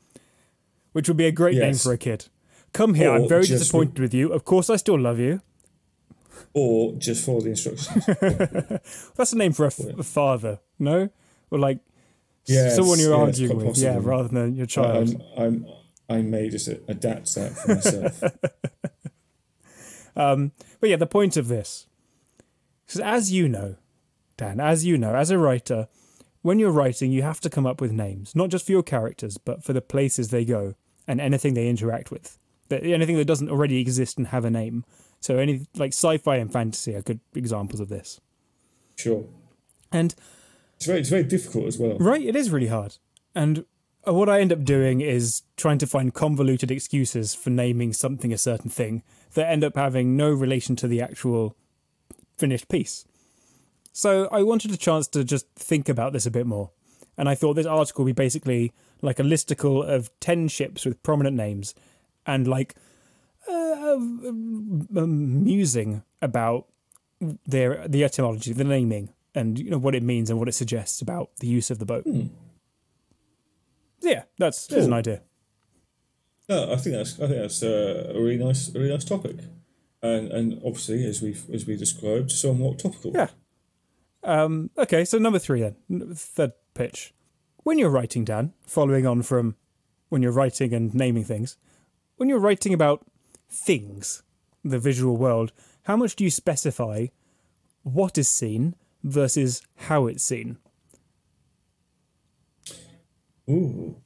which 0.93 1.07
would 1.09 1.16
be 1.16 1.26
a 1.26 1.32
great 1.32 1.55
Yes. 1.55 1.62
name 1.62 1.74
for 1.76 1.93
a 1.93 1.99
kid. 1.99 2.26
Come 2.72 2.95
here, 2.95 3.11
Or 3.11 3.16
I'm 3.16 3.28
very 3.28 3.47
disappointed 3.47 3.99
with 4.01 4.12
you. 4.12 4.32
Of 4.32 4.45
course 4.45 4.68
I 4.68 4.76
still 4.76 4.99
love 4.99 5.18
you. 5.18 5.41
Or 6.55 6.93
just 6.95 7.24
follow 7.24 7.41
the 7.41 7.51
instructions. 7.51 8.05
That's 9.16 9.32
a 9.32 9.36
name 9.36 9.53
for 9.53 9.64
a, 9.64 9.68
f- 9.68 9.78
a 9.99 10.03
father, 10.03 10.59
no? 10.78 11.09
Or 11.51 11.59
like 11.59 11.78
Yes, 12.47 12.76
someone 12.76 12.99
you're 12.99 13.14
arguing 13.14 13.57
with, 13.64 13.76
yeah, 13.78 13.99
rather 14.01 14.28
than 14.28 14.55
your 14.57 14.66
child. 14.66 15.22
I'm, 15.36 15.43
I'm, 15.45 15.66
I 16.09 16.22
may 16.22 16.49
just 16.49 16.68
adapt 16.68 17.34
that 17.36 17.53
for 17.53 17.74
myself. 17.74 18.22
Um, 20.16 20.51
but 20.80 20.91
yeah, 20.91 20.97
the 20.97 21.07
point 21.07 21.36
of 21.36 21.47
this, 21.47 21.86
because 22.84 23.01
as 23.01 23.30
you 23.32 23.49
know, 23.49 23.76
Dan, 24.39 24.61
as 24.61 24.86
you 24.86 24.97
know, 24.97 25.14
as 25.14 25.30
a 25.30 25.36
writer, 25.36 25.89
when 26.41 26.59
you're 26.59 26.70
writing, 26.70 27.12
you 27.12 27.22
have 27.22 27.41
to 27.41 27.51
come 27.51 27.66
up 27.66 27.80
with 27.80 27.93
names, 27.93 28.34
not 28.34 28.49
just 28.49 28.64
for 28.64 28.72
your 28.72 28.82
characters, 28.82 29.36
but 29.36 29.62
for 29.62 29.74
the 29.74 29.82
places 29.82 30.28
they 30.28 30.47
go 30.47 30.74
and 31.07 31.20
anything 31.20 31.53
they 31.53 31.68
interact 31.68 32.11
with. 32.11 32.39
Anything 32.70 33.16
that 33.16 33.26
doesn't 33.26 33.51
already 33.51 33.80
exist 33.80 34.16
and 34.16 34.28
have 34.28 34.45
a 34.45 34.51
name. 34.51 34.84
So 35.20 35.39
any 35.39 35.66
like 35.76 35.93
sci-fi 35.93 36.36
and 36.36 36.53
fantasy 36.53 36.95
are 36.95 37.03
good 37.03 37.20
examples 37.34 37.80
of 37.80 37.89
this. 37.89 38.20
Sure. 38.97 39.24
And 39.91 40.14
It's 40.76 40.86
very, 40.86 41.01
it's 41.01 41.09
very 41.09 41.24
difficult 41.24 41.66
as 41.66 41.76
well. 41.78 41.99
Right, 41.99 42.24
it 42.24 42.36
is 42.36 42.51
really 42.51 42.68
hard. 42.68 42.99
And 43.34 43.64
uh, 44.07 44.14
what 44.14 44.28
I 44.28 44.41
end 44.41 44.53
up 44.53 44.64
doing 44.64 45.01
is 45.01 45.43
trying 45.57 45.78
to 45.78 45.86
find 45.89 46.14
convoluted 46.14 46.70
excuses 46.70 47.34
for 47.34 47.51
naming 47.51 47.93
something 47.93 48.32
a 48.32 48.39
certain 48.39 48.70
thing 48.70 49.03
that 49.34 49.51
end 49.51 49.64
up 49.64 49.74
having 49.74 50.16
no 50.16 50.30
relation 50.30 50.76
to 50.76 50.86
the 50.86 51.03
actual 51.03 51.57
finished 52.36 52.68
piece. 52.68 53.05
So 53.99 54.28
I 54.30 54.44
wanted 54.44 54.70
a 54.70 54.76
chance 54.76 55.09
to 55.09 55.24
just 55.24 55.49
think 55.57 55.88
about 55.88 56.12
this 56.12 56.24
a 56.24 56.30
bit 56.30 56.46
more. 56.46 56.70
And 57.16 57.28
I 57.28 57.34
thought 57.34 57.55
this 57.55 57.66
article 57.66 58.05
would 58.05 58.14
be 58.14 58.22
basically 58.22 58.72
like 59.03 59.18
a 59.18 59.24
listicle 59.24 59.84
of 59.84 60.09
10 60.20 60.46
ships 60.46 60.84
with 60.84 61.03
prominent 61.03 61.36
names 61.36 61.74
and 62.24 62.46
like 62.46 62.76
uh, 63.51 63.94
um, 63.96 64.86
musing 65.42 66.05
about 66.22 66.66
their 67.44 67.88
the 67.88 68.05
etymology, 68.05 68.53
the 68.53 68.62
naming, 68.62 69.09
and 69.34 69.59
you 69.59 69.68
know 69.68 69.78
what 69.78 69.96
it 69.96 70.05
means 70.05 70.30
and 70.30 70.38
what 70.38 70.46
it 70.46 70.55
suggests 70.55 71.03
about 71.03 71.30
the 71.40 71.49
use 71.49 71.68
of 71.68 71.80
the 71.80 71.84
boat. 71.84 72.07
Yeah, 74.01 74.22
that's 74.38 74.68
there's 74.68 74.86
an 74.86 74.92
idea. 74.92 75.22
No, 76.49 76.72
I 76.72 76.76
think 76.76 76.94
that's 76.94 77.14
I 77.14 77.26
think 77.26 77.40
that's 77.40 77.64
uh, 77.64 78.12
a 78.14 78.20
really 78.20 78.36
nice 78.36 78.72
a 78.72 78.78
really 78.78 78.92
nice 78.92 79.05
topic, 79.05 79.38
and 80.03 80.30
and 80.30 80.62
obviously 80.64 81.05
as 81.05 81.20
we 81.20 81.36
as 81.53 81.66
we 81.66 81.76
described, 81.76 82.30
somewhat 82.30 82.78
topical. 82.78 83.11
Yeah. 83.12 83.30
Um, 84.23 84.71
okay, 84.77 85.05
so 85.05 85.19
number 85.19 85.39
three 85.39 85.61
then, 85.61 86.14
third 86.14 86.53
pitch. 86.75 87.14
When 87.62 87.79
you're 87.79 87.91
writing, 87.91 88.25
Dan, 88.25 88.53
following 88.66 89.07
on 89.07 89.23
from 89.23 89.57
when 90.09 90.23
you're 90.23 90.33
writing 90.33 90.73
and 90.73 90.95
naming 90.95 91.25
things, 91.25 91.57
when 92.16 92.29
you're 92.29 92.39
writing 92.39 92.75
about 92.75 93.07
things, 93.51 94.23
the 94.64 94.79
visual 94.79 95.16
world, 95.16 95.53
how 95.85 95.97
much 95.97 96.16
do 96.16 96.25
you 96.25 96.31
specify 96.31 97.07
what 97.83 98.19
is 98.19 98.29
seen 98.29 98.75
versus 99.03 99.62
how 99.77 100.07
it's 100.07 100.25
seen? 100.25 100.59
Ooh, 103.49 103.97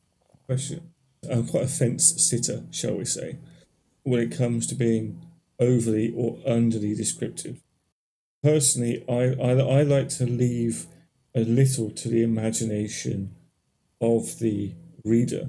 question. 0.47 0.93
I'm 1.31 1.47
quite 1.47 1.65
a 1.65 1.69
fence 1.69 2.23
sitter, 2.23 2.65
shall 2.71 2.95
we 2.97 3.05
say, 3.05 3.39
when 4.03 4.21
it 4.21 4.37
comes 4.37 4.67
to 4.69 4.75
being 4.75 5.21
overly 5.59 6.13
or 6.17 6.37
underly 6.49 6.97
descriptive. 6.97 7.63
Personally, 8.43 9.05
I, 9.09 9.34
I, 9.40 9.53
I 9.78 9.82
like 9.82 10.09
to 10.11 10.26
leave 10.26 10.86
a 11.34 11.40
little 11.45 11.90
to 11.90 12.09
the 12.09 12.22
imagination 12.22 13.34
of 14.01 14.38
the 14.40 14.72
reader 15.05 15.49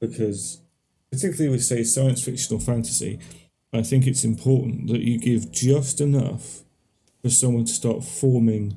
because, 0.00 0.60
particularly 1.10 1.50
with, 1.50 1.64
say, 1.64 1.82
science 1.82 2.22
fiction 2.24 2.56
or 2.56 2.60
fantasy, 2.60 3.18
I 3.72 3.82
think 3.82 4.06
it's 4.06 4.24
important 4.24 4.88
that 4.88 5.00
you 5.00 5.18
give 5.18 5.50
just 5.50 6.00
enough 6.00 6.60
for 7.22 7.30
someone 7.30 7.64
to 7.64 7.72
start 7.72 8.04
forming 8.04 8.76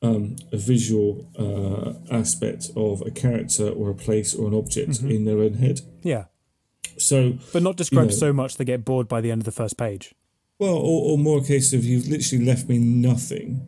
um, 0.00 0.36
a 0.50 0.56
visual 0.56 1.26
uh, 1.38 2.14
aspect 2.14 2.70
of 2.76 3.02
a 3.02 3.10
character 3.10 3.68
or 3.68 3.90
a 3.90 3.94
place 3.94 4.34
or 4.34 4.48
an 4.48 4.54
object 4.54 5.00
in 5.00 5.24
their 5.24 5.38
own 5.38 5.54
head. 5.54 5.80
Yeah, 6.02 6.24
So, 6.96 7.34
but 7.52 7.62
not 7.62 7.76
describe 7.76 8.06
know- 8.06 8.12
so 8.12 8.32
much 8.32 8.56
they 8.56 8.64
get 8.64 8.84
bored 8.84 9.08
by 9.08 9.20
the 9.20 9.30
end 9.30 9.42
of 9.42 9.44
the 9.44 9.52
first 9.52 9.76
page. 9.76 10.14
Well, 10.62 10.76
or, 10.76 11.12
or 11.12 11.18
more 11.18 11.38
a 11.38 11.44
case 11.44 11.72
of 11.72 11.84
you've 11.84 12.08
literally 12.08 12.44
left 12.44 12.68
me 12.68 12.78
nothing. 12.78 13.66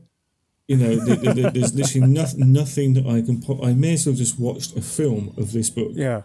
You 0.69 0.77
know, 0.79 1.05
th- 1.05 1.21
th- 1.21 1.35
th- 1.35 1.53
there's 1.53 1.75
literally 1.81 2.07
nothing, 2.07 2.53
nothing 2.53 2.95
that 2.95 3.07
I 3.07 3.21
can. 3.21 3.41
Po- 3.43 3.63
I 3.63 3.75
may 3.75 3.95
as 3.95 4.07
well 4.07 4.15
just 4.15 4.39
watched 4.41 4.77
a 4.77 4.81
film 4.81 5.35
of 5.37 5.53
this 5.53 5.69
book. 5.71 5.93
Yeah, 5.95 6.23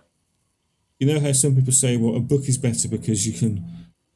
You 1.00 1.08
know 1.08 1.20
how 1.20 1.32
some 1.34 1.56
people 1.56 1.74
say, 1.74 1.98
well, 1.98 2.16
a 2.16 2.20
book 2.20 2.48
is 2.48 2.58
better 2.58 2.88
because 2.88 3.28
you 3.28 3.34
can 3.34 3.66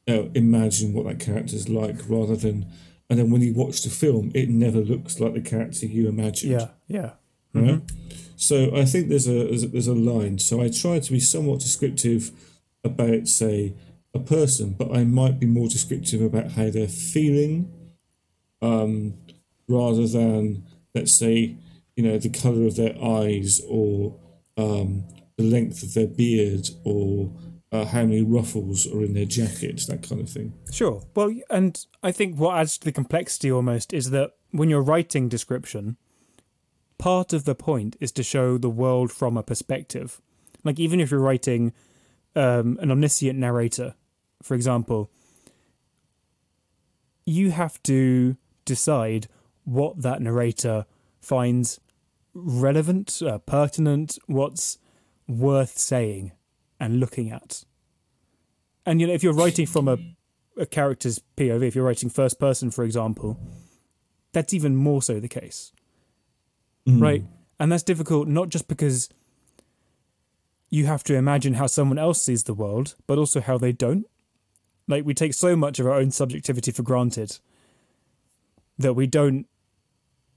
know, 0.08 0.30
imagine 0.34 0.92
what 0.94 1.06
that 1.06 1.20
character's 1.20 1.68
like 1.68 1.96
rather 2.08 2.36
than. 2.36 2.66
And 3.10 3.18
then 3.18 3.30
when 3.30 3.42
you 3.42 3.52
watch 3.52 3.82
the 3.82 3.90
film, 3.90 4.30
it 4.34 4.48
never 4.48 4.78
looks 4.78 5.20
like 5.20 5.34
the 5.34 5.42
character 5.42 5.84
you 5.84 6.08
imagined. 6.08 6.52
yeah, 6.52 6.68
yeah. 6.88 7.10
right? 7.52 7.64
Mm-hmm. 7.84 8.16
So 8.36 8.74
I 8.74 8.86
think 8.86 9.08
there's 9.10 9.28
a, 9.28 9.44
there's 9.48 9.62
a 9.64 9.68
there's 9.68 9.86
a 9.88 9.94
line. 9.94 10.38
So 10.38 10.62
I 10.62 10.68
try 10.70 11.00
to 11.00 11.12
be 11.12 11.20
somewhat 11.20 11.60
descriptive 11.60 12.30
about, 12.82 13.28
say, 13.28 13.74
a 14.14 14.20
person, 14.20 14.74
but 14.78 14.94
I 14.94 15.04
might 15.04 15.40
be 15.40 15.46
more 15.46 15.68
descriptive 15.68 16.20
about 16.22 16.52
how 16.52 16.70
they're 16.70 16.88
feeling, 16.88 17.72
um, 18.62 19.14
rather 19.68 20.06
than 20.06 20.64
let's 20.94 21.12
say, 21.12 21.56
you 21.96 22.02
know, 22.02 22.18
the 22.18 22.28
color 22.28 22.66
of 22.66 22.76
their 22.76 22.96
eyes 23.02 23.60
or 23.68 24.16
um, 24.56 25.04
the 25.36 25.44
length 25.44 25.82
of 25.82 25.94
their 25.94 26.06
beard 26.06 26.68
or 26.84 27.32
uh, 27.72 27.84
how 27.84 28.02
many 28.02 28.22
ruffles 28.22 28.86
are 28.86 29.02
in 29.02 29.14
their 29.14 29.24
jacket, 29.24 29.82
that 29.88 30.08
kind 30.08 30.20
of 30.20 30.30
thing. 30.30 30.52
Sure. 30.70 31.02
Well, 31.14 31.34
and 31.50 31.84
I 32.02 32.12
think 32.12 32.38
what 32.38 32.56
adds 32.56 32.78
to 32.78 32.84
the 32.84 32.92
complexity 32.92 33.50
almost 33.50 33.92
is 33.92 34.10
that 34.10 34.30
when 34.52 34.70
you're 34.70 34.82
writing 34.82 35.28
description, 35.28 35.96
part 36.98 37.32
of 37.32 37.44
the 37.44 37.56
point 37.56 37.96
is 38.00 38.12
to 38.12 38.22
show 38.22 38.58
the 38.58 38.70
world 38.70 39.10
from 39.10 39.36
a 39.36 39.42
perspective. 39.42 40.20
Like 40.62 40.78
even 40.78 41.00
if 41.00 41.10
you're 41.10 41.20
writing 41.20 41.72
um, 42.36 42.78
an 42.80 42.92
omniscient 42.92 43.38
narrator, 43.38 43.94
for 44.44 44.54
example, 44.54 45.10
you 47.24 47.50
have 47.50 47.82
to 47.84 48.36
decide 48.66 49.26
what 49.64 50.02
that 50.02 50.20
narrator 50.20 50.84
finds 51.20 51.80
relevant, 52.34 53.22
uh, 53.22 53.38
pertinent, 53.38 54.18
what's 54.26 54.78
worth 55.26 55.78
saying 55.78 56.32
and 56.78 57.00
looking 57.00 57.30
at. 57.30 57.64
And 58.84 59.00
you 59.00 59.06
know, 59.06 59.14
if 59.14 59.22
you're 59.22 59.32
writing 59.32 59.64
from 59.66 59.88
a, 59.88 59.96
a 60.58 60.66
character's 60.66 61.20
POV, 61.38 61.62
if 61.62 61.74
you're 61.74 61.86
writing 61.86 62.10
first 62.10 62.38
person, 62.38 62.70
for 62.70 62.84
example, 62.84 63.38
that's 64.34 64.52
even 64.52 64.76
more 64.76 65.00
so 65.00 65.18
the 65.20 65.28
case, 65.28 65.72
right? 67.00 67.24
And 67.58 67.72
that's 67.72 67.82
difficult 67.82 68.28
not 68.28 68.50
just 68.50 68.68
because 68.68 69.08
you 70.68 70.84
have 70.86 71.04
to 71.04 71.14
imagine 71.14 71.54
how 71.54 71.66
someone 71.66 71.98
else 71.98 72.20
sees 72.22 72.42
the 72.44 72.52
world, 72.52 72.96
but 73.06 73.16
also 73.16 73.40
how 73.40 73.56
they 73.56 73.72
don't. 73.72 74.06
Like 74.86 75.04
we 75.04 75.14
take 75.14 75.34
so 75.34 75.56
much 75.56 75.78
of 75.78 75.86
our 75.86 75.94
own 75.94 76.10
subjectivity 76.10 76.70
for 76.70 76.82
granted 76.82 77.38
that 78.78 78.94
we 78.94 79.06
don't 79.06 79.46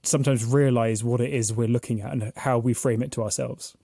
sometimes 0.02 0.44
realize 0.44 1.02
what 1.02 1.20
it 1.20 1.32
is 1.32 1.52
we're 1.52 1.68
looking 1.68 2.00
at 2.00 2.12
and 2.12 2.32
how 2.36 2.58
we 2.58 2.72
frame 2.72 3.02
it 3.02 3.12
to 3.12 3.22
ourselves. 3.22 3.76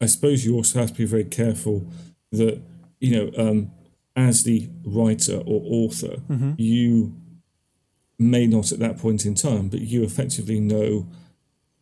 I 0.00 0.06
suppose 0.06 0.44
you 0.44 0.54
also 0.54 0.80
have 0.80 0.90
to 0.90 0.98
be 0.98 1.04
very 1.04 1.24
careful 1.24 1.86
that 2.32 2.62
you 3.00 3.10
know, 3.12 3.30
um, 3.36 3.70
as 4.14 4.44
the 4.44 4.68
writer 4.84 5.42
or 5.46 5.60
author, 5.64 6.16
you 6.56 7.14
may 8.18 8.46
not 8.46 8.72
at 8.72 8.78
that 8.78 8.98
point 8.98 9.26
in 9.26 9.34
time, 9.34 9.68
but 9.68 9.80
you 9.80 10.02
effectively 10.02 10.58
know 10.58 11.06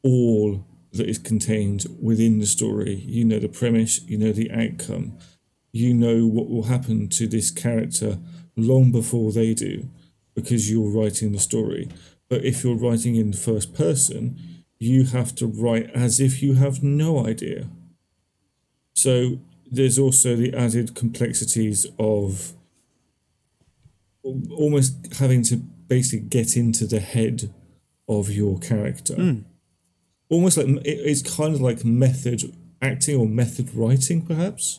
all 0.02 0.66
that 0.92 1.08
is 1.08 1.18
contained 1.18 1.86
within 2.00 2.40
the 2.40 2.46
story. 2.46 2.94
You 2.94 3.24
know 3.24 3.38
the 3.38 3.48
premise, 3.48 4.02
you 4.02 4.18
know 4.18 4.32
the 4.32 4.50
outcome, 4.50 5.18
you 5.74 5.92
know 5.92 6.24
what 6.24 6.48
will 6.48 6.62
happen 6.62 7.08
to 7.08 7.26
this 7.26 7.50
character 7.50 8.16
long 8.54 8.92
before 8.92 9.32
they 9.32 9.54
do, 9.54 9.88
because 10.32 10.70
you're 10.70 10.88
writing 10.88 11.32
the 11.32 11.40
story. 11.40 11.88
But 12.28 12.44
if 12.44 12.62
you're 12.62 12.76
writing 12.76 13.16
in 13.16 13.32
the 13.32 13.36
first 13.36 13.74
person, 13.74 14.38
you 14.78 15.06
have 15.06 15.34
to 15.34 15.48
write 15.48 15.90
as 15.90 16.20
if 16.20 16.40
you 16.44 16.54
have 16.54 16.84
no 16.84 17.26
idea. 17.26 17.66
So 18.92 19.40
there's 19.68 19.98
also 19.98 20.36
the 20.36 20.54
added 20.54 20.94
complexities 20.94 21.86
of 21.98 22.52
almost 24.22 25.16
having 25.16 25.42
to 25.42 25.56
basically 25.56 26.28
get 26.28 26.56
into 26.56 26.86
the 26.86 27.00
head 27.00 27.52
of 28.08 28.30
your 28.30 28.60
character. 28.60 29.16
Hmm. 29.16 29.38
Almost 30.28 30.56
like 30.56 30.68
it's 30.84 31.36
kind 31.36 31.52
of 31.52 31.60
like 31.60 31.84
method 31.84 32.54
acting 32.80 33.18
or 33.18 33.26
method 33.26 33.74
writing, 33.74 34.22
perhaps 34.22 34.78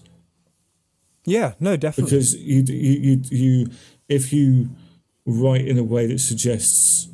Yeah, 1.26 1.54
no, 1.60 1.76
definitely. 1.76 2.12
because 2.12 2.36
you 2.36 2.64
you 2.68 3.00
you, 3.00 3.22
you 3.32 3.68
if 4.08 4.32
you 4.32 4.70
write 5.26 5.68
in 5.68 5.78
a 5.78 5.84
way 5.84 6.08
that 6.08 6.20
suggests 6.20 7.10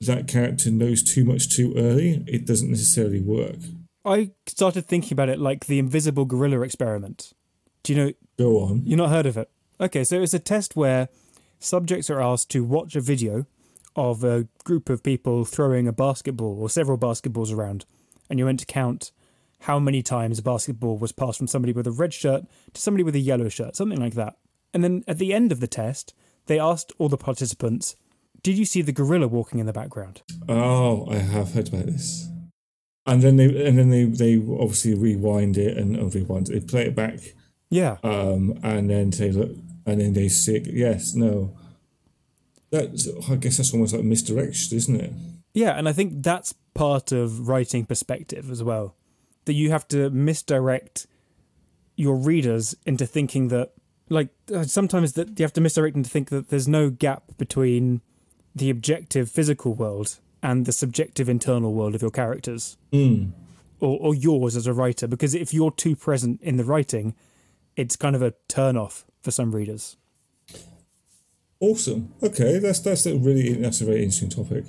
that 0.00 0.28
character 0.28 0.70
knows 0.70 1.02
too 1.02 1.24
much 1.24 1.54
too 1.54 1.74
early, 1.76 2.22
it 2.26 2.46
doesn't 2.46 2.70
necessarily 2.70 3.20
work. 3.20 3.56
I 4.04 4.32
started 4.46 4.86
thinking 4.86 5.14
about 5.14 5.30
it 5.30 5.38
like 5.38 5.66
the 5.66 5.78
invisible 5.78 6.26
gorilla 6.26 6.60
experiment. 6.60 7.32
Do 7.82 7.94
you 7.94 8.04
know? 8.04 8.12
Go 8.38 8.58
on. 8.60 8.82
You've 8.84 8.98
not 8.98 9.10
heard 9.10 9.26
of 9.26 9.36
it? 9.38 9.50
Okay, 9.80 10.04
so 10.04 10.20
it's 10.20 10.34
a 10.34 10.38
test 10.38 10.76
where 10.76 11.08
subjects 11.58 12.10
are 12.10 12.20
asked 12.20 12.50
to 12.50 12.62
watch 12.62 12.94
a 12.94 13.00
video 13.00 13.46
of 13.96 14.24
a 14.24 14.46
group 14.64 14.90
of 14.90 15.02
people 15.02 15.44
throwing 15.44 15.88
a 15.88 15.92
basketball 15.92 16.60
or 16.60 16.68
several 16.68 16.98
basketballs 16.98 17.54
around, 17.54 17.86
and 18.28 18.38
you're 18.38 18.46
meant 18.46 18.60
to 18.60 18.66
count 18.66 19.12
how 19.64 19.78
many 19.78 20.02
times 20.02 20.38
a 20.38 20.42
basketball 20.42 20.98
was 20.98 21.10
passed 21.12 21.38
from 21.38 21.46
somebody 21.46 21.72
with 21.72 21.86
a 21.86 21.90
red 21.90 22.12
shirt 22.12 22.44
to 22.74 22.80
somebody 22.80 23.02
with 23.02 23.14
a 23.14 23.20
yellow 23.20 23.48
shirt, 23.48 23.74
something 23.74 24.00
like 24.00 24.14
that. 24.14 24.36
And 24.74 24.84
then 24.84 25.04
at 25.08 25.18
the 25.18 25.32
end 25.32 25.52
of 25.52 25.60
the 25.60 25.66
test, 25.66 26.14
they 26.46 26.58
asked 26.58 26.92
all 26.98 27.08
the 27.08 27.16
participants, 27.16 27.96
"Did 28.42 28.58
you 28.58 28.66
see 28.66 28.82
the 28.82 28.92
gorilla 28.92 29.26
walking 29.26 29.60
in 29.60 29.66
the 29.66 29.72
background?" 29.72 30.20
Oh, 30.48 31.06
I 31.10 31.16
have 31.16 31.54
heard 31.54 31.68
about 31.68 31.86
this. 31.86 32.28
And 33.06 33.22
then 33.22 33.36
they 33.36 33.66
and 33.66 33.78
then 33.78 33.88
they, 33.88 34.04
they 34.04 34.36
obviously 34.36 34.94
rewind 34.94 35.56
it 35.56 35.78
and 35.78 35.96
oh, 35.98 36.08
rewind 36.08 36.50
it. 36.50 36.52
They 36.52 36.66
play 36.66 36.86
it 36.86 36.94
back, 36.94 37.20
Yeah, 37.70 37.96
um, 38.02 38.58
and 38.62 38.90
then 38.90 39.12
say 39.12 39.30
look, 39.30 39.52
and 39.86 40.00
then 40.00 40.12
they 40.12 40.28
say 40.28 40.62
yes, 40.66 41.14
no. 41.14 41.56
That's 42.70 43.08
I 43.30 43.36
guess 43.36 43.56
that's 43.56 43.72
almost 43.72 43.94
like 43.94 44.04
misdirection, 44.04 44.76
isn't 44.76 45.00
it? 45.00 45.12
Yeah, 45.54 45.72
and 45.78 45.88
I 45.88 45.92
think 45.92 46.22
that's 46.22 46.54
part 46.74 47.12
of 47.12 47.48
writing 47.48 47.86
perspective 47.86 48.50
as 48.50 48.62
well. 48.62 48.96
That 49.44 49.54
you 49.54 49.70
have 49.70 49.86
to 49.88 50.10
misdirect 50.10 51.06
your 51.96 52.16
readers 52.16 52.74
into 52.86 53.06
thinking 53.06 53.48
that, 53.48 53.72
like, 54.08 54.28
uh, 54.52 54.64
sometimes 54.64 55.12
that 55.12 55.38
you 55.38 55.44
have 55.44 55.52
to 55.52 55.60
misdirect 55.60 55.94
them 55.94 56.02
to 56.02 56.10
think 56.10 56.30
that 56.30 56.48
there's 56.48 56.66
no 56.68 56.90
gap 56.90 57.22
between 57.38 58.00
the 58.54 58.70
objective 58.70 59.30
physical 59.30 59.74
world 59.74 60.18
and 60.42 60.66
the 60.66 60.72
subjective 60.72 61.28
internal 61.28 61.72
world 61.72 61.94
of 61.94 62.02
your 62.02 62.10
characters 62.10 62.76
Mm. 62.92 63.32
or, 63.80 63.98
or 64.00 64.14
yours 64.14 64.56
as 64.56 64.66
a 64.66 64.72
writer. 64.72 65.06
Because 65.06 65.34
if 65.34 65.52
you're 65.54 65.70
too 65.70 65.96
present 65.96 66.40
in 66.42 66.56
the 66.56 66.64
writing, 66.64 67.14
it's 67.76 67.96
kind 67.96 68.14
of 68.16 68.22
a 68.22 68.34
turn 68.48 68.76
off 68.76 69.04
for 69.22 69.30
some 69.30 69.54
readers. 69.54 69.96
Awesome. 71.60 72.12
Okay, 72.22 72.58
that's 72.58 72.80
that's 72.80 73.06
a 73.06 73.16
really 73.16 73.54
that's 73.54 73.80
a 73.80 73.84
very 73.86 74.02
interesting 74.02 74.28
topic. 74.28 74.64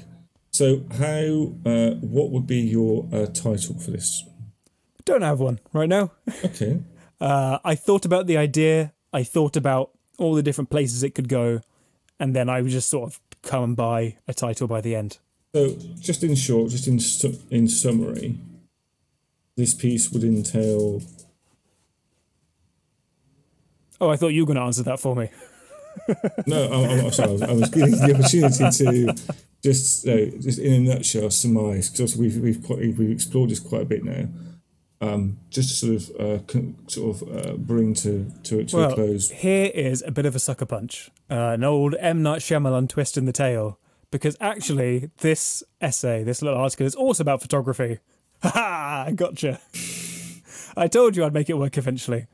So, 0.51 0.83
how 0.97 1.53
uh, 1.65 1.95
what 1.99 2.31
would 2.31 2.47
be 2.47 2.59
your 2.61 3.05
uh, 3.11 3.25
title 3.25 3.77
for 3.79 3.91
this? 3.91 4.23
Don't 5.05 5.21
have 5.21 5.39
one 5.39 5.59
right 5.73 5.89
now. 5.89 6.11
Okay. 6.43 6.81
Uh, 7.21 7.59
I 7.63 7.75
thought 7.75 8.03
about 8.03 8.27
the 8.27 8.35
idea. 8.35 8.91
I 9.13 9.23
thought 9.23 9.55
about 9.55 9.91
all 10.17 10.35
the 10.35 10.43
different 10.43 10.69
places 10.69 11.01
it 11.01 11.15
could 11.15 11.29
go, 11.29 11.61
and 12.19 12.35
then 12.35 12.49
I 12.49 12.61
would 12.61 12.71
just 12.71 12.89
sort 12.89 13.09
of 13.09 13.21
come 13.41 13.63
and 13.63 13.75
buy 13.75 14.17
a 14.27 14.33
title 14.33 14.67
by 14.67 14.81
the 14.81 14.95
end. 14.97 15.19
So, 15.53 15.77
just 15.97 16.25
in 16.25 16.35
short, 16.35 16.71
just 16.71 16.89
in 16.89 16.99
su- 16.99 17.39
in 17.49 17.69
summary, 17.69 18.37
this 19.55 19.73
piece 19.73 20.11
would 20.11 20.25
entail. 20.25 21.01
Oh, 24.01 24.09
I 24.09 24.17
thought 24.17 24.33
you 24.33 24.41
were 24.41 24.47
going 24.47 24.57
to 24.57 24.63
answer 24.63 24.83
that 24.83 24.99
for 24.99 25.15
me. 25.15 25.29
No, 26.45 26.65
I'm, 26.69 27.05
I'm 27.05 27.11
sorry. 27.11 27.29
I 27.29 27.31
was, 27.31 27.41
I 27.41 27.53
was 27.53 27.69
giving 27.69 27.93
you 27.93 27.95
the 27.95 28.13
opportunity 28.15 28.69
to 28.69 29.33
just, 29.63 30.05
uh, 30.05 30.25
just 30.41 30.59
in 30.59 30.73
a 30.73 30.79
nutshell, 30.79 31.29
surmise 31.29 31.89
because 31.89 32.17
we've 32.17 32.35
we've 32.37 32.61
quite, 32.61 32.79
we've 32.79 33.11
explored 33.11 33.49
this 33.51 33.61
quite 33.61 33.83
a 33.83 33.85
bit 33.85 34.03
now. 34.03 34.27
Um, 35.01 35.39
just 35.49 35.81
to 35.81 35.99
sort 35.99 36.19
of 36.19 36.21
uh, 36.39 36.43
con- 36.47 36.75
sort 36.87 37.21
of 37.21 37.45
uh, 37.45 37.53
bring 37.57 37.93
to 37.95 38.31
to, 38.43 38.63
to 38.63 38.77
a 38.77 38.87
Well, 38.87 38.95
close. 38.95 39.29
here 39.29 39.69
is 39.73 40.01
a 40.07 40.11
bit 40.11 40.25
of 40.25 40.35
a 40.35 40.39
sucker 40.39 40.65
punch, 40.65 41.11
uh, 41.29 41.35
an 41.53 41.63
old 41.65 41.95
M 41.99 42.23
Night 42.23 42.39
Shyamalan 42.41 42.87
twist 42.87 43.17
in 43.17 43.25
the 43.25 43.33
tail. 43.33 43.77
Because 44.11 44.37
actually, 44.39 45.09
this 45.17 45.63
essay, 45.81 46.23
this 46.23 46.41
little 46.41 46.57
article, 46.59 46.85
is 46.85 46.95
also 46.95 47.21
about 47.23 47.41
photography. 47.41 47.99
Ha 48.43 48.49
ha! 48.49 49.11
Gotcha. 49.15 49.59
I 50.77 50.87
told 50.87 51.15
you 51.15 51.25
I'd 51.25 51.33
make 51.33 51.49
it 51.49 51.57
work 51.57 51.77
eventually. 51.77 52.27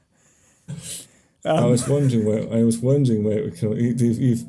I 1.46 1.66
was 1.66 1.88
wondering 1.88 2.26
where 2.26 2.54
I 2.54 2.64
was 2.64 2.78
wondering 2.80 3.24
where 3.24 3.40
it 3.40 3.44
would 3.46 3.60
come. 3.60 3.74
You've, 3.74 4.02
you've, 4.02 4.44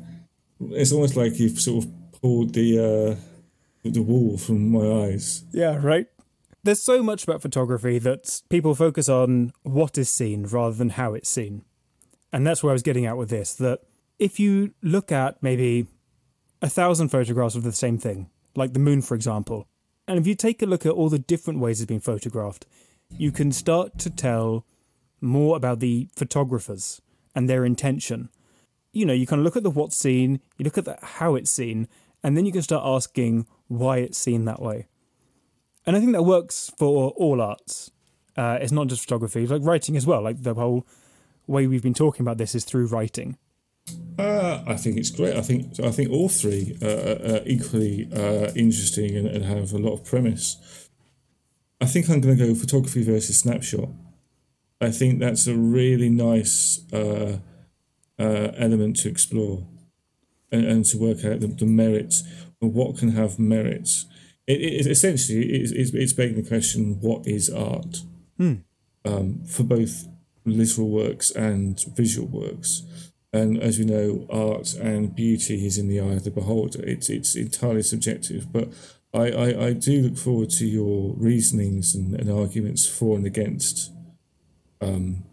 it's 0.71 0.91
almost 0.91 1.15
like 1.15 1.39
you've 1.39 1.59
sort 1.59 1.85
of 1.85 1.91
pulled 2.21 2.53
the 2.53 2.79
uh, 2.79 3.89
the 3.89 4.01
wool 4.01 4.37
from 4.37 4.69
my 4.71 5.05
eyes. 5.07 5.43
Yeah, 5.51 5.77
right. 5.81 6.07
There's 6.65 6.81
so 6.81 7.03
much 7.03 7.25
about 7.25 7.41
photography 7.41 7.99
that 7.99 8.41
people 8.49 8.73
focus 8.73 9.09
on 9.09 9.51
what 9.63 9.97
is 9.97 10.09
seen 10.09 10.43
rather 10.43 10.73
than 10.73 10.91
how 10.91 11.13
it's 11.13 11.29
seen. 11.29 11.65
And 12.31 12.47
that's 12.47 12.63
where 12.63 12.71
I 12.71 12.73
was 12.73 12.83
getting 12.83 13.05
at 13.05 13.17
with 13.17 13.29
this 13.29 13.53
that 13.55 13.81
if 14.17 14.39
you 14.39 14.73
look 14.81 15.11
at 15.11 15.43
maybe 15.43 15.87
a 16.61 16.69
thousand 16.69 17.09
photographs 17.09 17.55
of 17.55 17.63
the 17.63 17.73
same 17.73 17.97
thing, 17.97 18.29
like 18.55 18.71
the 18.71 18.79
moon, 18.79 19.01
for 19.01 19.13
example, 19.15 19.67
and 20.07 20.17
if 20.17 20.25
you 20.25 20.35
take 20.35 20.61
a 20.61 20.65
look 20.65 20.85
at 20.85 20.93
all 20.93 21.09
the 21.09 21.19
different 21.19 21.59
ways 21.59 21.81
it's 21.81 21.89
been 21.89 21.99
photographed, 21.99 22.65
you 23.09 23.31
can 23.31 23.51
start 23.51 23.97
to 23.99 24.09
tell 24.09 24.65
more 25.19 25.57
about 25.57 25.81
the 25.81 26.07
photographers 26.15 27.01
and 27.35 27.49
their 27.49 27.65
intention. 27.65 28.29
You 28.93 29.05
know, 29.05 29.13
you 29.13 29.27
kind 29.27 29.41
of 29.41 29.43
look 29.43 29.57
at 29.57 29.63
the 29.63 29.69
what's 29.69 29.97
seen, 29.97 30.39
you 30.57 30.63
look 30.63 30.77
at 30.77 30.85
the 30.85 30.97
how 31.01 31.35
it's 31.35 31.51
seen, 31.51 31.89
and 32.23 32.37
then 32.37 32.45
you 32.45 32.53
can 32.53 32.61
start 32.61 32.83
asking 32.85 33.47
why 33.67 33.97
it's 33.97 34.17
seen 34.17 34.45
that 34.45 34.61
way. 34.61 34.87
And 35.85 35.95
I 35.95 35.99
think 35.99 36.13
that 36.13 36.23
works 36.23 36.71
for 36.77 37.11
all 37.11 37.41
arts. 37.41 37.91
Uh, 38.35 38.57
it's 38.61 38.71
not 38.71 38.87
just 38.87 39.01
photography, 39.01 39.45
like 39.45 39.61
writing 39.63 39.95
as 39.95 40.07
well. 40.07 40.21
Like 40.21 40.41
the 40.41 40.53
whole 40.53 40.87
way 41.45 41.67
we've 41.67 41.83
been 41.83 41.93
talking 41.93 42.23
about 42.23 42.37
this 42.37 42.55
is 42.55 42.63
through 42.63 42.87
writing. 42.87 43.37
Uh, 44.17 44.63
I 44.65 44.75
think 44.75 44.97
it's 44.97 45.09
great. 45.09 45.35
I 45.35 45.41
think 45.41 45.79
I 45.79 45.91
think 45.91 46.09
all 46.09 46.29
three 46.29 46.77
uh, 46.81 47.35
are 47.35 47.41
equally 47.45 48.07
uh, 48.13 48.51
interesting 48.55 49.17
and, 49.17 49.27
and 49.27 49.43
have 49.43 49.73
a 49.73 49.77
lot 49.77 49.93
of 49.93 50.05
premise. 50.05 50.89
I 51.81 51.85
think 51.85 52.09
I'm 52.09 52.21
going 52.21 52.37
to 52.37 52.47
go 52.47 52.55
photography 52.55 53.03
versus 53.03 53.39
snapshot. 53.39 53.89
I 54.79 54.91
think 54.91 55.19
that's 55.19 55.47
a 55.47 55.55
really 55.55 56.09
nice 56.09 56.81
uh, 56.93 57.39
uh, 58.17 58.51
element 58.57 58.97
to 58.97 59.09
explore 59.09 59.65
and, 60.51 60.65
and 60.65 60.85
to 60.85 60.97
work 60.97 61.25
out 61.25 61.41
the, 61.41 61.47
the 61.47 61.65
merits 61.65 62.23
of 62.61 62.69
what 62.73 62.97
can 62.97 63.11
have 63.11 63.39
merits. 63.39 64.05
It, 64.47 64.59
it 64.61 64.87
essentially 64.87 65.43
it's, 65.61 65.71
it's, 65.71 65.91
it's 65.93 66.13
begging 66.13 66.41
the 66.41 66.47
question: 66.47 66.99
What 67.01 67.25
is 67.27 67.49
art? 67.49 68.01
Um, 69.05 69.43
for 69.45 69.63
both 69.63 70.07
literal 70.45 70.89
works 70.89 71.31
and 71.31 71.81
visual 71.95 72.27
works. 72.27 72.83
And 73.31 73.57
as 73.61 73.79
we 73.79 73.85
know, 73.85 74.27
art 74.29 74.73
and 74.75 75.15
beauty 75.15 75.65
is 75.65 75.77
in 75.77 75.87
the 75.87 75.99
eye 75.99 76.13
of 76.13 76.23
the 76.23 76.31
beholder. 76.31 76.83
It's 76.85 77.09
it's 77.09 77.35
entirely 77.35 77.81
subjective. 77.83 78.51
But 78.53 78.69
I, 79.13 79.31
I, 79.31 79.65
I 79.67 79.73
do 79.73 80.01
look 80.03 80.17
forward 80.17 80.49
to 80.51 80.65
your 80.65 81.13
reasonings 81.15 81.95
and, 81.95 82.13
and 82.15 82.29
arguments 82.29 82.87
for 82.87 83.15
and 83.17 83.25
against 83.25 83.91
um, 84.81 85.23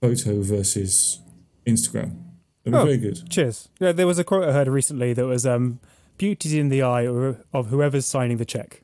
photo 0.00 0.42
versus 0.42 1.20
Instagram. 1.66 2.16
They're 2.64 2.74
Oh. 2.74 2.84
very 2.84 2.96
good. 2.98 3.28
Cheers. 3.30 3.68
Yeah, 3.80 3.92
there 3.92 4.06
was 4.06 4.18
a 4.18 4.24
quote 4.24 4.44
I 4.48 4.52
heard 4.52 4.68
recently 4.68 5.12
that 5.12 5.26
was 5.26 5.46
um, 5.46 5.78
"Beauty's 6.16 6.54
in 6.54 6.68
the 6.68 6.82
eye 6.82 7.06
of 7.06 7.66
whoever's 7.68 8.06
signing 8.06 8.36
the 8.36 8.44
check." 8.44 8.82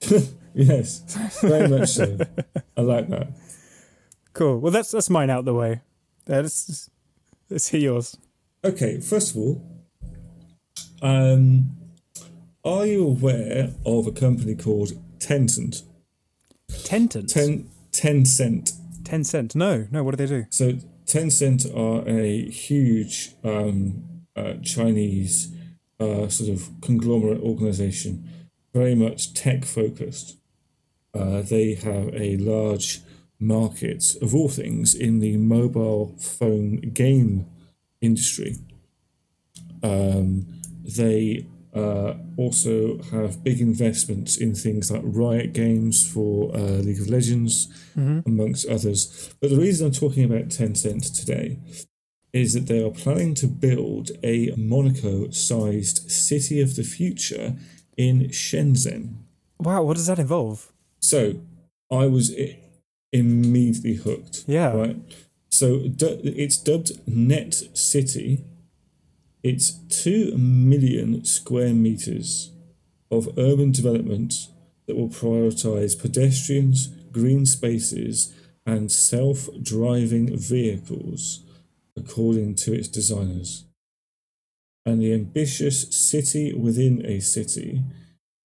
Yes, 0.54 1.00
very 1.42 1.68
much 1.68 1.88
so. 1.88 2.16
I 2.76 2.80
like 2.80 3.08
that. 3.08 3.26
Cool. 4.34 4.60
Well, 4.60 4.70
that's 4.70 4.92
that's 4.92 5.10
mine 5.10 5.28
out 5.28 5.44
the 5.44 5.52
way. 5.52 5.80
Uh, 6.30 6.42
let's 6.42 6.88
let's 7.50 7.68
hear 7.68 7.80
yours. 7.80 8.16
Okay, 8.64 9.00
first 9.00 9.32
of 9.32 9.38
all, 9.38 9.62
um, 11.02 11.76
are 12.64 12.86
you 12.86 13.04
aware 13.04 13.72
of 13.84 14.06
a 14.06 14.12
company 14.12 14.54
called 14.54 14.92
Tencent? 15.18 15.82
Tentant. 16.84 17.30
Ten, 17.30 17.68
Tencent. 17.90 18.72
Tencent. 19.02 19.54
No, 19.54 19.86
no. 19.90 20.04
What 20.04 20.16
do 20.16 20.24
they 20.24 20.32
do? 20.32 20.46
So 20.50 20.78
Tencent 21.04 21.66
are 21.76 22.08
a 22.08 22.48
huge 22.48 23.32
um, 23.42 24.04
uh, 24.36 24.54
Chinese 24.62 25.53
uh, 26.00 26.28
sort 26.28 26.50
of 26.50 26.70
conglomerate 26.80 27.40
organization, 27.40 28.28
very 28.72 28.94
much 28.94 29.34
tech 29.34 29.64
focused. 29.64 30.36
Uh, 31.12 31.42
they 31.42 31.74
have 31.74 32.12
a 32.14 32.36
large 32.38 33.00
market 33.38 34.16
of 34.20 34.34
all 34.34 34.48
things 34.48 34.94
in 34.94 35.20
the 35.20 35.36
mobile 35.36 36.16
phone 36.18 36.76
game 36.92 37.46
industry. 38.00 38.56
Um, 39.82 40.46
they 40.82 41.46
uh, 41.74 42.14
also 42.36 43.02
have 43.10 43.42
big 43.44 43.60
investments 43.60 44.36
in 44.36 44.54
things 44.54 44.90
like 44.90 45.02
Riot 45.04 45.52
Games 45.52 46.08
for 46.08 46.54
uh, 46.54 46.58
League 46.58 47.00
of 47.00 47.08
Legends, 47.08 47.68
amongst 48.26 48.66
others. 48.66 49.34
But 49.40 49.50
the 49.50 49.56
reason 49.56 49.86
I'm 49.88 49.92
talking 49.92 50.24
about 50.24 50.48
Tencent 50.48 51.14
today 51.18 51.58
is 52.34 52.52
that 52.52 52.66
they 52.66 52.84
are 52.84 52.90
planning 52.90 53.32
to 53.36 53.46
build 53.46 54.10
a 54.24 54.52
Monaco 54.56 55.30
sized 55.30 56.10
city 56.10 56.60
of 56.60 56.74
the 56.74 56.82
future 56.82 57.54
in 57.96 58.28
Shenzhen. 58.28 59.14
Wow. 59.60 59.84
What 59.84 59.96
does 59.96 60.08
that 60.08 60.18
involve? 60.18 60.72
So 60.98 61.40
I 61.92 62.06
was 62.06 62.34
immediately 63.12 63.94
hooked. 63.94 64.44
Yeah. 64.48 64.72
Right. 64.74 64.96
So 65.48 65.82
it's 65.84 66.56
dubbed 66.58 66.90
Net 67.06 67.54
City. 67.72 68.44
It's 69.44 69.70
two 69.88 70.36
million 70.36 71.24
square 71.24 71.72
meters 71.72 72.50
of 73.12 73.28
urban 73.38 73.70
development 73.70 74.34
that 74.86 74.96
will 74.96 75.08
prioritize 75.08 75.96
pedestrians, 75.96 76.88
green 77.12 77.46
spaces, 77.46 78.34
and 78.66 78.90
self-driving 78.90 80.36
vehicles, 80.36 81.43
according 81.96 82.54
to 82.56 82.72
its 82.72 82.88
designers. 82.88 83.64
And 84.86 85.00
the 85.00 85.14
ambitious 85.14 85.94
city 85.96 86.52
within 86.52 87.04
a 87.06 87.20
city 87.20 87.82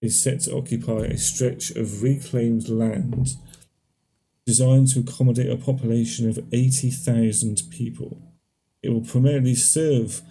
is 0.01 0.21
set 0.21 0.41
to 0.41 0.55
occupy 0.55 1.05
a 1.05 1.17
stretch 1.17 1.71
of 1.71 2.01
reclaimed 2.01 2.69
land 2.69 3.35
designed 4.45 4.87
to 4.87 5.01
accommodate 5.01 5.51
a 5.51 5.57
population 5.57 6.27
of 6.29 6.39
80,000 6.51 7.61
people. 7.69 8.19
It 8.81 8.89
will 8.89 9.01
primarily 9.01 9.55
serve 9.55 10.21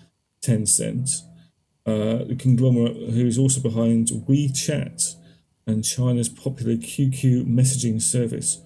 Tencent, 0.41 1.23
uh, 1.87 2.25
the 2.25 2.37
conglomerate 2.39 2.97
who 2.97 3.27
is 3.27 3.39
also 3.39 3.61
behind 3.61 4.09
WeChat 4.09 5.15
and 5.67 5.85
China's 5.85 6.29
popular 6.29 6.75
QQ 6.75 7.47
messaging 7.47 8.01
service. 8.01 8.61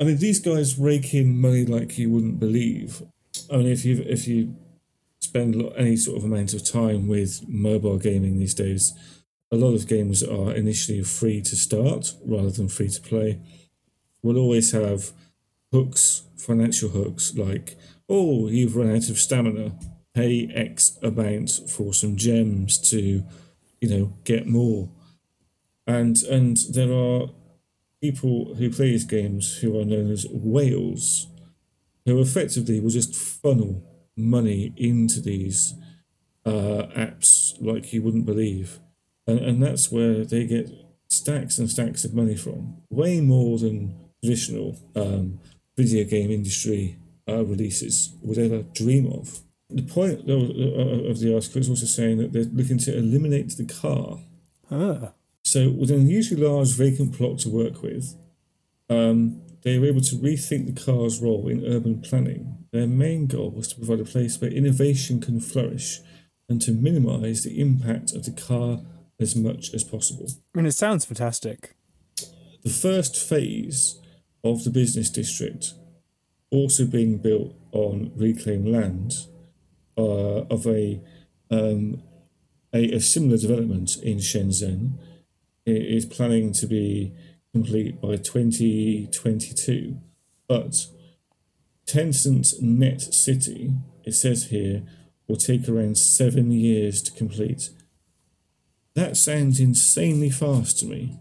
I 0.00 0.04
mean, 0.04 0.16
these 0.18 0.40
guys 0.40 0.78
rake 0.78 1.12
in 1.14 1.40
money 1.40 1.64
like 1.64 1.98
you 1.98 2.10
wouldn't 2.10 2.40
believe. 2.40 3.02
Mean, 3.50 3.66
if 3.66 3.84
you 3.84 4.04
if 4.06 4.28
you 4.28 4.54
spend 5.20 5.62
any 5.76 5.96
sort 5.96 6.18
of 6.18 6.24
amount 6.24 6.54
of 6.54 6.64
time 6.64 7.08
with 7.08 7.48
mobile 7.48 7.98
gaming 7.98 8.38
these 8.38 8.54
days, 8.54 8.92
a 9.50 9.56
lot 9.56 9.74
of 9.74 9.88
games 9.88 10.22
are 10.22 10.52
initially 10.52 11.02
free 11.02 11.40
to 11.42 11.56
start 11.56 12.14
rather 12.24 12.50
than 12.50 12.68
free 12.68 12.88
to 12.88 13.00
play. 13.00 13.40
We'll 14.22 14.38
always 14.38 14.72
have 14.72 15.12
hooks, 15.72 16.22
financial 16.36 16.90
hooks, 16.90 17.34
like, 17.36 17.76
oh, 18.08 18.48
you've 18.48 18.76
run 18.76 18.94
out 18.94 19.08
of 19.08 19.18
stamina, 19.18 19.72
pay 20.14 20.50
X 20.54 20.98
amount 21.02 21.50
for 21.70 21.94
some 21.94 22.16
gems 22.16 22.78
to, 22.90 23.24
you 23.80 23.88
know, 23.88 24.12
get 24.24 24.46
more. 24.46 24.88
And 25.86 26.22
and 26.24 26.56
there 26.70 26.92
are 26.92 27.30
people 28.02 28.54
who 28.54 28.70
play 28.70 28.90
these 28.90 29.04
games 29.04 29.58
who 29.58 29.78
are 29.80 29.84
known 29.84 30.10
as 30.10 30.26
whales, 30.30 31.26
who 32.08 32.20
effectively 32.20 32.80
will 32.80 32.90
just 32.90 33.14
funnel 33.14 33.82
money 34.16 34.72
into 34.76 35.20
these 35.20 35.74
uh, 36.46 36.86
apps 36.96 37.54
like 37.60 37.92
you 37.92 38.02
wouldn't 38.02 38.26
believe. 38.26 38.80
And, 39.26 39.38
and 39.38 39.62
that's 39.62 39.92
where 39.92 40.24
they 40.24 40.46
get 40.46 40.70
stacks 41.08 41.58
and 41.58 41.70
stacks 41.70 42.04
of 42.04 42.14
money 42.14 42.34
from, 42.34 42.78
way 42.90 43.20
more 43.20 43.58
than 43.58 43.94
traditional 44.22 44.78
um, 44.96 45.38
video 45.76 46.04
game 46.04 46.30
industry 46.30 46.96
uh, 47.28 47.44
releases 47.44 48.16
would 48.22 48.38
ever 48.38 48.62
dream 48.62 49.06
of. 49.12 49.40
The 49.68 49.82
point 49.82 50.20
uh, 50.28 50.32
of 51.10 51.20
the 51.20 51.34
article 51.34 51.60
is 51.60 51.68
also 51.68 51.84
saying 51.84 52.18
that 52.18 52.32
they're 52.32 52.44
looking 52.44 52.78
to 52.78 52.96
eliminate 52.96 53.54
the 53.56 53.66
car. 53.66 54.18
Ah. 54.70 55.12
So, 55.44 55.70
with 55.70 55.90
an 55.90 56.00
unusually 56.00 56.42
large 56.42 56.74
vacant 56.74 57.14
plot 57.14 57.38
to 57.40 57.50
work 57.50 57.82
with, 57.82 58.14
um, 58.88 59.42
they 59.62 59.78
were 59.78 59.86
able 59.86 60.00
to 60.00 60.16
rethink 60.16 60.66
the 60.66 60.84
car's 60.84 61.20
role 61.20 61.48
in 61.48 61.64
urban 61.64 62.00
planning. 62.00 62.64
Their 62.72 62.86
main 62.86 63.26
goal 63.26 63.50
was 63.50 63.68
to 63.68 63.76
provide 63.76 64.00
a 64.00 64.04
place 64.04 64.40
where 64.40 64.50
innovation 64.50 65.20
can 65.20 65.40
flourish 65.40 66.00
and 66.48 66.60
to 66.62 66.72
minimise 66.72 67.44
the 67.44 67.60
impact 67.60 68.14
of 68.14 68.24
the 68.24 68.30
car 68.30 68.80
as 69.20 69.34
much 69.34 69.74
as 69.74 69.84
possible. 69.84 70.26
I 70.54 70.58
mean, 70.58 70.66
it 70.66 70.72
sounds 70.72 71.04
fantastic. 71.04 71.74
The 72.62 72.70
first 72.70 73.16
phase 73.16 74.00
of 74.44 74.64
the 74.64 74.70
business 74.70 75.10
district, 75.10 75.74
also 76.50 76.86
being 76.86 77.18
built 77.18 77.54
on 77.72 78.12
reclaimed 78.16 78.68
land, 78.68 79.14
uh, 79.96 80.44
of 80.44 80.66
a, 80.66 81.00
um, 81.50 82.02
a 82.72 82.92
a 82.92 83.00
similar 83.00 83.36
development 83.36 83.96
in 84.02 84.18
Shenzhen, 84.18 84.92
is 85.66 86.06
planning 86.06 86.52
to 86.52 86.66
be 86.66 87.12
complete 87.52 88.00
by 88.00 88.16
2022. 88.16 89.96
But 90.46 90.86
Tencent 91.86 92.60
Net 92.62 93.00
City, 93.00 93.72
it 94.04 94.12
says 94.14 94.44
here, 94.46 94.82
will 95.26 95.36
take 95.36 95.68
around 95.68 95.98
seven 95.98 96.50
years 96.50 97.02
to 97.02 97.12
complete. 97.12 97.70
That 98.94 99.16
sounds 99.16 99.60
insanely 99.60 100.30
fast 100.30 100.78
to 100.80 100.86
me. 100.86 101.18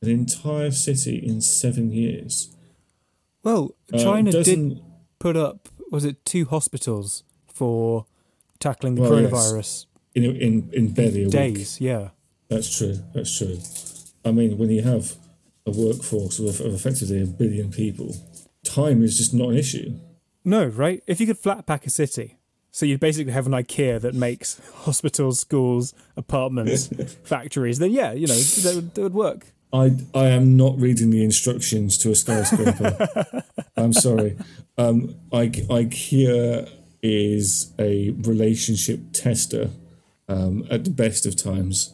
An 0.00 0.08
entire 0.08 0.70
city 0.70 1.16
in 1.16 1.40
seven 1.40 1.90
years. 1.90 2.54
Well, 3.42 3.74
Uh, 3.92 3.98
China 3.98 4.30
did 4.30 4.38
doesn't- 4.44 4.80
put 5.18 5.36
up, 5.36 5.68
was 5.90 6.04
it 6.04 6.24
two 6.24 6.44
hospitals 6.44 7.24
for 7.46 8.06
tackling 8.60 8.94
the 8.94 9.02
Well, 9.02 9.20
yes. 9.20 9.30
coronavirus 9.32 9.86
in 10.14 10.24
in 10.24 10.70
in 10.72 10.92
barely 10.92 11.22
a 11.22 11.24
week. 11.24 11.32
days? 11.32 11.80
Yeah. 11.80 12.10
That's 12.48 12.76
true. 12.76 12.98
That's 13.12 13.36
true. 13.36 13.58
I 14.24 14.30
mean, 14.32 14.56
when 14.58 14.70
you 14.70 14.82
have 14.82 15.16
a 15.68 15.70
workforce 15.70 16.38
of, 16.38 16.60
of 16.60 16.74
effectively 16.74 17.22
a 17.22 17.26
billion 17.26 17.70
people, 17.70 18.16
time 18.64 19.02
is 19.02 19.16
just 19.16 19.34
not 19.34 19.50
an 19.50 19.56
issue. 19.56 19.98
No, 20.44 20.66
right? 20.66 21.02
If 21.06 21.20
you 21.20 21.26
could 21.26 21.38
flat 21.38 21.66
pack 21.66 21.86
a 21.86 21.90
city, 21.90 22.38
so 22.70 22.86
you'd 22.86 23.00
basically 23.00 23.32
have 23.32 23.46
an 23.46 23.52
IKEA 23.52 24.00
that 24.00 24.14
makes 24.14 24.60
hospitals, 24.74 25.40
schools, 25.40 25.94
apartments, 26.16 26.86
factories, 27.24 27.78
then 27.78 27.90
yeah, 27.90 28.12
you 28.12 28.26
know, 28.26 28.34
that 28.34 28.74
would, 28.74 28.94
that 28.94 29.02
would 29.02 29.14
work. 29.14 29.46
I 29.72 29.96
I 30.14 30.28
am 30.28 30.56
not 30.56 30.78
reading 30.78 31.10
the 31.10 31.22
instructions 31.22 31.98
to 31.98 32.10
a 32.10 32.14
skyscraper. 32.14 33.42
I'm 33.76 33.92
sorry. 33.92 34.38
Um, 34.78 35.16
I, 35.32 35.48
IKEA 35.48 36.70
is 37.02 37.72
a 37.78 38.10
relationship 38.10 39.00
tester 39.12 39.70
um, 40.28 40.66
at 40.70 40.84
the 40.84 40.90
best 40.90 41.26
of 41.26 41.36
times. 41.36 41.92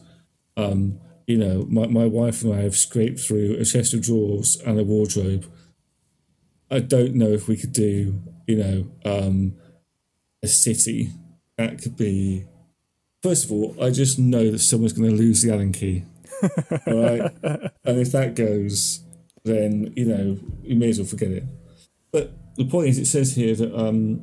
Um, 0.55 0.99
you 1.27 1.37
know, 1.37 1.65
my, 1.69 1.87
my 1.87 2.05
wife 2.05 2.43
and 2.43 2.53
I 2.53 2.61
have 2.61 2.75
scraped 2.75 3.19
through 3.19 3.57
a 3.59 3.65
chest 3.65 3.93
of 3.93 4.01
drawers 4.01 4.61
and 4.65 4.79
a 4.79 4.83
wardrobe. 4.83 5.51
I 6.69 6.79
don't 6.79 7.15
know 7.15 7.29
if 7.29 7.47
we 7.47 7.57
could 7.57 7.73
do, 7.73 8.21
you 8.47 8.55
know, 8.57 8.91
um, 9.05 9.55
a 10.43 10.47
city 10.47 11.11
that 11.57 11.81
could 11.81 11.95
be. 11.95 12.45
First 13.23 13.45
of 13.45 13.51
all, 13.51 13.75
I 13.81 13.89
just 13.89 14.19
know 14.19 14.51
that 14.51 14.59
someone's 14.59 14.93
going 14.93 15.09
to 15.09 15.15
lose 15.15 15.41
the 15.41 15.51
Allen 15.51 15.71
key. 15.71 16.03
All 16.87 17.01
right. 17.01 17.31
And 17.83 17.99
if 17.99 18.11
that 18.11 18.35
goes, 18.35 19.03
then, 19.43 19.93
you 19.95 20.05
know, 20.05 20.37
you 20.61 20.75
may 20.75 20.89
as 20.89 20.99
well 20.99 21.07
forget 21.07 21.31
it. 21.31 21.43
But 22.11 22.33
the 22.55 22.65
point 22.65 22.89
is, 22.89 22.99
it 22.99 23.05
says 23.05 23.35
here 23.35 23.55
that 23.55 23.75
um, 23.75 24.21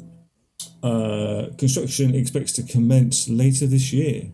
uh, 0.83 1.49
construction 1.59 2.15
expects 2.15 2.53
to 2.53 2.63
commence 2.63 3.29
later 3.29 3.67
this 3.67 3.93
year. 3.93 4.31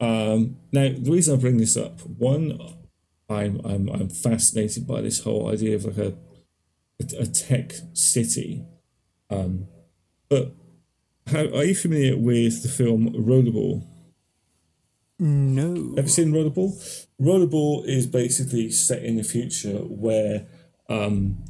Um, 0.00 0.56
now, 0.72 0.88
the 0.88 1.10
reason 1.10 1.36
I 1.36 1.40
bring 1.40 1.58
this 1.58 1.76
up, 1.76 2.00
one, 2.00 2.58
I'm, 3.28 3.60
I'm, 3.64 3.88
I'm 3.88 4.08
fascinated 4.08 4.86
by 4.86 5.02
this 5.02 5.22
whole 5.22 5.50
idea 5.50 5.76
of 5.76 5.84
like 5.84 5.98
a, 5.98 6.14
a, 7.00 7.22
a 7.22 7.26
tech 7.26 7.72
city. 7.92 8.64
Um, 9.28 9.68
but 10.28 10.54
how, 11.26 11.40
are 11.40 11.64
you 11.64 11.74
familiar 11.74 12.16
with 12.16 12.62
the 12.62 12.68
film 12.68 13.10
Rollerball? 13.12 13.86
No. 15.18 15.94
Have 15.96 16.06
you 16.06 16.10
seen 16.10 16.32
Rollerball? 16.32 17.06
Rollerball 17.20 17.84
is 17.84 18.06
basically 18.06 18.70
set 18.70 19.02
in 19.02 19.16
the 19.16 19.22
future 19.22 19.78
where 19.78 20.46
um, 20.88 21.44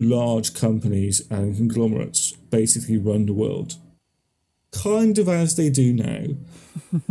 large 0.00 0.54
companies 0.54 1.22
and 1.30 1.56
conglomerates 1.56 2.32
basically 2.32 2.96
run 2.96 3.26
the 3.26 3.34
world. 3.34 3.74
Kind 4.72 5.18
of 5.18 5.28
as 5.28 5.56
they 5.56 5.68
do 5.68 5.92
now, 5.92 6.24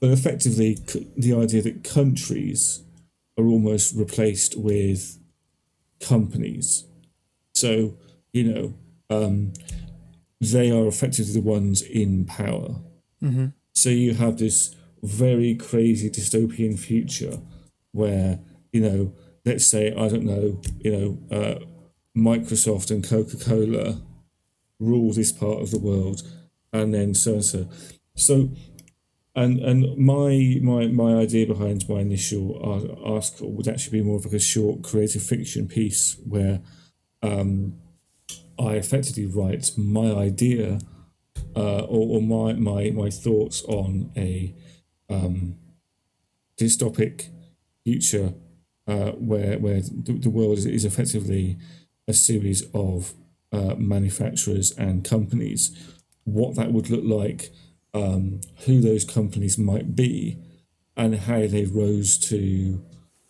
but 0.00 0.10
effectively, 0.10 0.76
c- 0.86 1.08
the 1.16 1.34
idea 1.34 1.62
that 1.62 1.82
countries 1.82 2.82
are 3.38 3.46
almost 3.46 3.94
replaced 3.94 4.56
with 4.58 5.18
companies. 6.00 6.84
So, 7.54 7.94
you 8.32 8.44
know, 8.44 8.74
um, 9.08 9.52
they 10.40 10.70
are 10.70 10.86
effectively 10.86 11.32
the 11.32 11.40
ones 11.40 11.82
in 11.82 12.24
power. 12.26 12.76
Mm-hmm. 13.22 13.46
So 13.74 13.90
you 13.90 14.14
have 14.14 14.38
this 14.38 14.74
very 15.02 15.54
crazy 15.54 16.10
dystopian 16.10 16.78
future 16.78 17.38
where, 17.92 18.40
you 18.72 18.80
know, 18.80 19.12
let's 19.44 19.66
say, 19.66 19.92
I 19.94 20.08
don't 20.08 20.24
know, 20.24 20.60
you 20.78 21.18
know, 21.30 21.36
uh, 21.36 21.58
Microsoft 22.16 22.90
and 22.90 23.06
Coca 23.06 23.36
Cola 23.36 24.00
rule 24.78 25.12
this 25.12 25.32
part 25.32 25.60
of 25.60 25.70
the 25.70 25.78
world, 25.78 26.22
and 26.72 26.94
then 26.94 27.14
so 27.14 27.34
and 27.34 27.44
so. 27.44 27.68
So, 28.16 28.50
and 29.34 29.60
and 29.60 29.96
my 29.96 30.58
my 30.62 30.86
my 30.88 31.14
idea 31.14 31.46
behind 31.46 31.88
my 31.88 32.00
initial 32.00 32.60
article 33.04 33.52
would 33.52 33.68
actually 33.68 34.00
be 34.00 34.04
more 34.04 34.16
of 34.16 34.24
like 34.24 34.34
a 34.34 34.40
short 34.40 34.82
creative 34.82 35.22
fiction 35.22 35.68
piece 35.68 36.16
where 36.26 36.60
um, 37.22 37.74
I 38.58 38.74
effectively 38.74 39.26
write 39.26 39.70
my 39.76 40.12
idea 40.12 40.78
uh, 41.56 41.80
or, 41.80 42.16
or 42.16 42.22
my, 42.22 42.52
my 42.54 42.90
my 42.90 43.10
thoughts 43.10 43.62
on 43.64 44.10
a 44.16 44.54
um, 45.08 45.56
dystopic 46.58 47.28
future 47.84 48.34
uh, 48.86 49.12
where 49.12 49.58
where 49.58 49.80
the, 49.80 50.18
the 50.20 50.30
world 50.30 50.58
is, 50.58 50.66
is 50.66 50.84
effectively 50.84 51.58
a 52.06 52.12
series 52.12 52.64
of 52.74 53.14
uh, 53.52 53.74
manufacturers 53.76 54.72
and 54.72 55.04
companies, 55.04 55.76
what 56.24 56.56
that 56.56 56.72
would 56.72 56.90
look 56.90 57.04
like, 57.04 57.50
um, 57.94 58.40
who 58.66 58.80
those 58.80 59.04
companies 59.04 59.58
might 59.58 59.94
be, 59.96 60.38
and 60.96 61.16
how 61.16 61.46
they 61.46 61.64
rose 61.64 62.18
to 62.18 62.84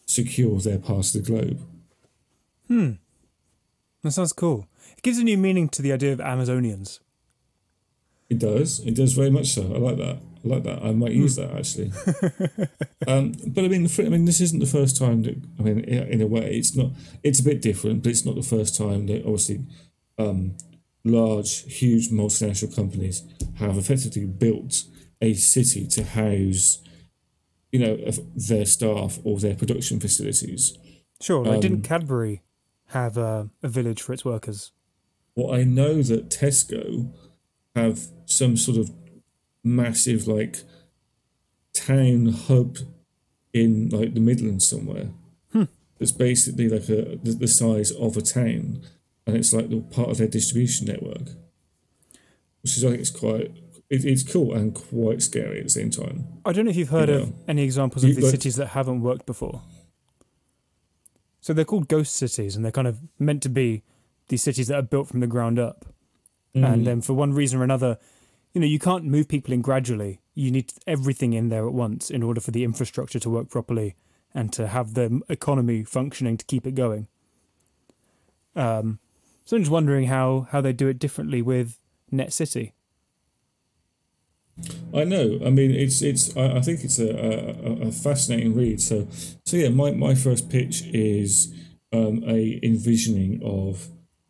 secure 0.07 0.59
their 0.61 0.79
part 0.79 1.07
of 1.07 1.13
the 1.13 1.21
globe. 1.21 1.61
Hmm. 2.69 2.93
That 4.03 4.13
sounds 4.13 4.33
cool. 4.33 4.67
It 4.97 5.03
gives 5.03 5.19
a 5.19 5.25
new 5.25 5.39
meaning 5.39 5.69
to 5.71 5.83
the 5.83 5.93
idea 5.93 6.13
of 6.13 6.19
Amazonians. 6.19 7.01
It 8.31 8.39
does. 8.39 8.81
It 8.81 8.95
does 8.95 9.13
very 9.13 9.31
much 9.31 9.49
so. 9.49 9.63
I 9.63 9.79
like 9.79 9.97
that. 9.99 10.19
I 10.45 10.49
like 10.49 10.63
that. 10.63 10.83
I 10.83 10.93
might 10.93 11.13
use 11.13 11.35
that 11.37 11.51
actually. 11.51 11.93
um, 13.09 13.35
but 13.49 13.65
I 13.65 13.69
mean, 13.69 13.89
I 13.99 14.03
mean, 14.09 14.25
this 14.25 14.41
isn't 14.41 14.61
the 14.61 14.67
first 14.67 14.97
time 14.97 15.23
that. 15.25 15.37
I 15.59 15.63
mean, 15.63 15.81
in 15.81 16.23
a 16.23 16.27
way, 16.27 16.55
it's 16.55 16.77
not. 16.77 16.93
It's 17.25 17.41
a 17.41 17.43
bit 17.43 17.61
different, 17.61 18.05
but 18.05 18.11
it's 18.11 18.25
not 18.25 18.37
the 18.37 18.43
first 18.43 18.77
time 18.77 19.07
that 19.07 19.25
obviously, 19.25 19.65
um, 20.17 20.57
large, 21.05 21.63
huge 21.73 22.11
multinational 22.11 22.75
companies 22.75 23.23
have 23.57 23.77
effectively 23.77 24.27
built 24.27 24.85
a 25.21 25.35
city 25.35 25.87
to 25.87 26.05
house, 26.05 26.83
you 27.73 27.79
know, 27.79 27.97
their 28.35 28.67
staff 28.67 29.19
or 29.25 29.39
their 29.39 29.55
production 29.55 30.01
facilities. 30.01 30.77
Sure. 31.21 31.45
Like, 31.45 31.57
um, 31.57 31.61
didn't 31.61 31.83
Cadbury 31.83 32.43
have 32.89 33.17
a, 33.17 33.51
a 33.63 33.69
village 33.69 34.03
for 34.03 34.13
its 34.13 34.25
workers? 34.25 34.73
Well, 35.37 35.55
I 35.55 35.65
know 35.65 36.03
that 36.03 36.31
Tesco 36.31 37.13
have 37.75 38.09
some 38.27 38.57
sort 38.57 38.79
of 38.79 38.91
massive 39.63 40.27
like 40.27 40.63
town 41.73 42.27
hub 42.27 42.79
in 43.53 43.89
like 43.91 44.15
the 44.15 44.21
Midlands 44.21 44.69
somewhere. 44.69 45.11
Hmm. 45.53 45.65
It's 45.99 46.13
basically 46.13 46.69
like 46.69 46.89
a 46.89 47.17
the, 47.17 47.37
the 47.39 47.49
size 47.49 47.91
of 47.93 48.17
a 48.17 48.23
town, 48.23 48.83
and 49.31 49.39
it's 49.39 49.53
like 49.53 49.71
the 49.71 49.81
part 49.81 50.11
of 50.11 50.19
their 50.19 50.29
distribution 50.29 50.87
network, 50.87 51.29
which 52.63 52.77
is 52.77 52.85
I 52.85 52.89
think 52.89 53.01
it's 53.01 53.11
quite 53.11 53.53
it, 53.89 54.05
it's 54.05 54.23
cool 54.23 54.55
and 54.55 54.75
quite 54.75 55.23
scary 55.23 55.59
at 55.59 55.65
the 55.65 55.71
same 55.71 55.91
time. 55.91 56.27
I 56.45 56.53
don't 56.53 56.65
know 56.65 56.71
if 56.71 56.77
you've 56.77 56.91
heard 56.91 57.09
you 57.09 57.17
know, 57.17 57.23
of 57.23 57.33
any 57.49 57.63
examples 57.63 58.05
of 58.05 58.15
these 58.15 58.31
cities 58.31 58.57
that 58.57 58.69
haven't 58.69 59.03
worked 59.03 59.27
before. 59.27 59.63
So 61.41 61.53
they're 61.53 61.65
called 61.65 61.89
ghost 61.89 62.15
cities, 62.15 62.57
and 62.57 62.65
they're 62.65 62.73
kind 62.73 62.87
of 62.87 62.99
meant 63.19 63.43
to 63.45 63.49
be 63.49 63.83
these 64.29 64.43
cities 64.43 64.69
that 64.69 64.77
are 64.77 64.83
built 64.83 65.09
from 65.09 65.21
the 65.21 65.27
ground 65.27 65.59
up. 65.59 65.87
Mm. 66.55 66.73
And 66.73 66.87
then 66.87 67.01
for 67.01 67.15
one 67.15 67.33
reason 67.33 67.61
or 67.61 67.65
another, 67.65 67.99
you 68.53 68.61
know, 68.61 68.67
you 68.67 68.79
can't 68.79 69.05
move 69.05 69.29
people 69.29 69.55
in 69.55 69.63
gradually. 69.63 70.21
You 70.35 70.51
need 70.51 70.73
everything 70.87 71.33
in 71.33 71.49
there 71.49 71.67
at 71.67 71.73
once 71.73 72.11
in 72.11 72.23
order 72.23 72.41
for 72.41 72.51
the 72.51 72.65
infrastructure 72.65 73.19
to 73.21 73.31
work 73.31 73.49
properly 73.49 73.95
and 74.35 74.53
to 74.53 74.69
have 74.69 74.95
the 74.95 75.21
economy 75.29 75.85
functioning 75.85 76.37
to 76.37 76.45
keep 76.45 76.67
it 76.67 76.75
going. 76.75 77.09
Um, 78.55 78.99
so 79.51 79.57
I'm 79.57 79.63
just 79.63 79.73
wondering 79.73 80.07
how, 80.07 80.47
how 80.53 80.61
they 80.61 80.73
do 80.73 80.87
it 80.87 81.01
differently 81.01 81.43
with 81.43 81.81
Net 82.13 82.33
City. 82.33 82.73
I 84.95 85.03
know. 85.03 85.41
I 85.45 85.51
mean, 85.51 85.73
it's 85.73 86.03
it's. 86.03 86.37
I, 86.37 86.59
I 86.59 86.61
think 86.61 86.85
it's 86.85 87.01
a, 87.01 87.09
a, 87.09 87.89
a, 87.89 87.91
fascinating 87.91 88.55
read. 88.55 88.81
So 88.81 89.09
so 89.45 89.57
yeah, 89.57 89.71
my, 89.71 89.91
my 89.91 90.15
first 90.15 90.51
pitch 90.51 90.83
is 90.93 91.53
um, 91.93 92.23
a 92.29 92.61
envisioning 92.63 93.41
of 93.43 93.89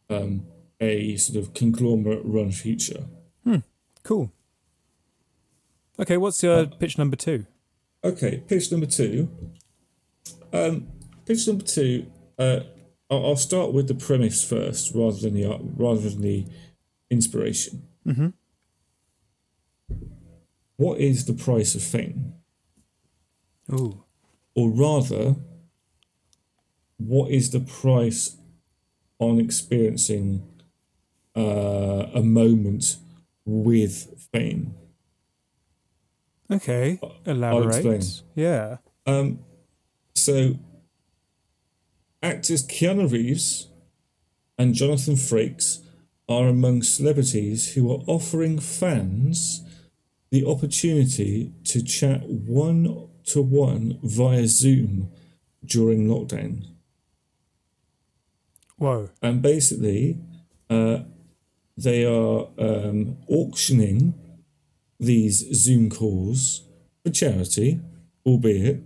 um, 0.08 0.46
a 0.80 1.18
sort 1.18 1.44
of 1.44 1.52
conglomerate 1.52 2.22
run 2.24 2.50
future. 2.50 3.04
Hmm. 3.44 3.56
Cool. 4.02 4.32
Okay, 5.98 6.16
what's 6.16 6.42
your 6.42 6.60
uh, 6.60 6.66
pitch 6.78 6.96
number 6.96 7.16
two? 7.16 7.44
Okay, 8.02 8.42
pitch 8.48 8.72
number 8.72 8.86
two. 8.86 9.28
Um, 10.50 10.86
pitch 11.26 11.46
number 11.46 11.64
two. 11.64 12.06
Uh, 12.38 12.60
I'll, 13.10 13.26
I'll 13.26 13.36
start 13.36 13.72
with 13.72 13.88
the 13.88 13.94
premise 13.94 14.42
first, 14.42 14.94
rather 14.94 15.18
than 15.18 15.34
the 15.34 15.58
rather 15.76 16.08
than 16.08 16.22
the 16.22 16.46
inspiration. 17.10 17.82
Mm-hmm. 18.06 18.28
What 20.76 20.98
is 20.98 21.26
the 21.26 21.34
price 21.34 21.74
of 21.74 21.82
fame? 21.82 22.34
Ooh. 23.72 24.04
Or 24.54 24.70
rather, 24.70 25.36
what 26.96 27.30
is 27.30 27.50
the 27.50 27.60
price 27.60 28.36
on 29.18 29.38
experiencing 29.38 30.42
uh, 31.36 32.06
a 32.14 32.22
moment 32.22 32.96
with 33.44 34.28
fame. 34.32 34.74
Okay, 36.50 36.98
elaborate. 37.26 38.22
Yeah. 38.34 38.78
Um, 39.06 39.40
so, 40.14 40.58
actors 42.22 42.66
Keanu 42.66 43.10
Reeves 43.10 43.68
and 44.58 44.74
Jonathan 44.74 45.14
Frakes 45.14 45.80
are 46.28 46.48
among 46.48 46.82
celebrities 46.82 47.74
who 47.74 47.90
are 47.90 48.02
offering 48.06 48.58
fans 48.58 49.64
the 50.30 50.44
opportunity 50.44 51.52
to 51.64 51.82
chat 51.82 52.22
one 52.28 53.08
to 53.24 53.42
one 53.42 53.98
via 54.02 54.46
Zoom 54.46 55.10
during 55.64 56.06
lockdown. 56.06 56.66
Whoa. 58.76 59.10
And 59.20 59.42
basically, 59.42 60.18
uh, 60.70 61.00
they 61.76 62.04
are 62.04 62.48
um, 62.58 63.18
auctioning 63.28 64.14
these 64.98 65.38
Zoom 65.54 65.90
calls 65.90 66.62
for 67.02 67.10
charity, 67.10 67.80
albeit. 68.24 68.82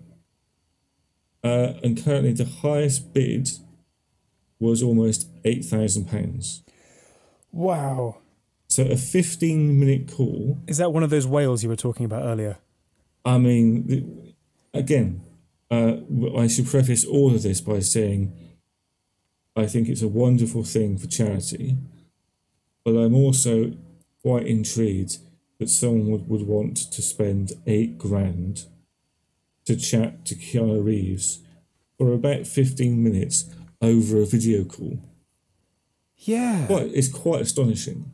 Uh, 1.45 1.75
and 1.83 2.03
currently, 2.03 2.33
the 2.33 2.47
highest 2.47 3.13
bid 3.13 3.51
was 4.59 4.83
almost 4.83 5.29
eight 5.45 5.65
thousand 5.65 6.09
pounds. 6.09 6.63
Wow! 7.53 8.19
So 8.67 8.85
a 8.85 8.97
fifteen-minute 8.97 10.11
call. 10.11 10.59
Is 10.67 10.79
that 10.79 10.93
one 10.93 11.03
of 11.03 11.11
those 11.11 11.27
whales 11.27 11.63
you 11.63 11.69
were 11.69 11.77
talking 11.77 12.07
about 12.07 12.23
earlier? 12.25 12.57
I 13.25 13.39
mean, 13.39 14.35
again, 14.73 15.23
uh, 15.71 15.97
I 16.37 16.47
should 16.47 16.67
preface 16.67 17.05
all 17.05 17.35
of 17.35 17.43
this 17.43 17.61
by 17.61 17.81
saying, 17.81 18.33
I 19.55 19.67
think 19.67 19.89
it's 19.89 20.03
a 20.03 20.09
wonderful 20.09 20.65
thing 20.65 20.99
for 20.99 21.07
charity 21.07 21.77
but 22.85 22.97
I'm 22.97 23.15
also 23.15 23.73
quite 24.23 24.47
intrigued 24.47 25.19
that 25.59 25.71
someone 25.71 26.09
would, 26.11 26.29
would 26.29 26.47
want 26.47 26.77
to 26.77 27.03
spend 27.03 27.53
eight 27.67 27.99
grand 27.99 28.67
to 29.67 29.77
chat 29.77 30.25
to 30.27 30.35
Keanu 30.35 30.85
Reeves 30.85 31.41
for 31.99 32.13
about 32.13 32.47
15 32.47 33.03
minutes 33.03 33.51
over 33.81 34.21
a 34.21 34.27
video 34.27 34.65
call. 34.65 34.99
Yeah. 36.17 36.67
Quite, 36.67 36.91
it's 36.95 37.09
quite 37.09 37.43
astonishing. 37.43 38.13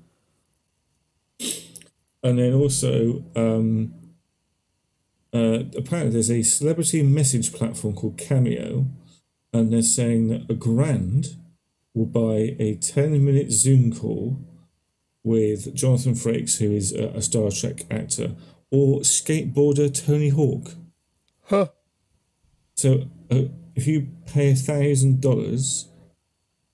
And 2.23 2.39
then 2.39 2.53
also, 2.53 3.25
um, 3.35 3.95
uh, 5.33 5.65
apparently, 5.77 6.11
there's 6.11 6.31
a 6.31 6.43
celebrity 6.43 7.03
message 7.03 7.53
platform 7.53 7.95
called 7.95 8.19
Cameo, 8.19 8.87
and 9.53 9.73
they're 9.73 9.83
saying 9.83 10.29
that 10.29 10.51
a 10.51 10.55
grand 10.55 11.37
will 11.95 12.07
buy 12.07 12.57
a 12.59 12.77
10 12.77 13.25
minute 13.25 13.51
Zoom 13.53 13.93
call 13.93 14.39
with 15.23 15.75
Jonathan 15.75 16.15
Frakes, 16.15 16.59
who 16.59 16.73
is 16.73 16.93
a, 16.93 17.09
a 17.09 17.23
Star 17.23 17.51
Trek 17.51 17.85
actor, 17.91 18.35
or 18.71 19.01
skateboarder 19.01 19.93
Tony 19.93 20.31
Hawk. 20.31 20.73
Huh. 21.51 21.67
So 22.77 23.09
uh, 23.29 23.43
if 23.75 23.89
you 23.89 24.07
pay 24.27 24.53
a 24.53 24.55
thousand 24.55 25.21
dollars, 25.21 25.89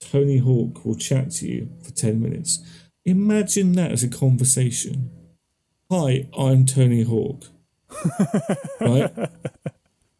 Tony 0.00 0.36
Hawk 0.36 0.84
will 0.84 0.96
chat 0.96 1.30
to 1.36 1.48
you 1.48 1.70
for 1.82 1.92
ten 1.92 2.20
minutes. 2.20 2.62
Imagine 3.06 3.72
that 3.72 3.90
as 3.90 4.02
a 4.02 4.08
conversation. 4.08 5.10
Hi, 5.90 6.28
I'm 6.36 6.66
Tony 6.66 7.04
Hawk. 7.04 7.44
right? 8.80 9.30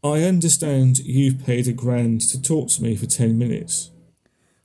I 0.03 0.23
understand 0.23 1.01
you've 1.01 1.45
paid 1.45 1.69
a 1.69 1.73
grand 1.73 2.23
to 2.23 2.41
talk 2.41 2.71
to 2.71 2.83
me 2.83 2.97
for 2.97 3.05
ten 3.05 3.37
minutes. 3.37 3.91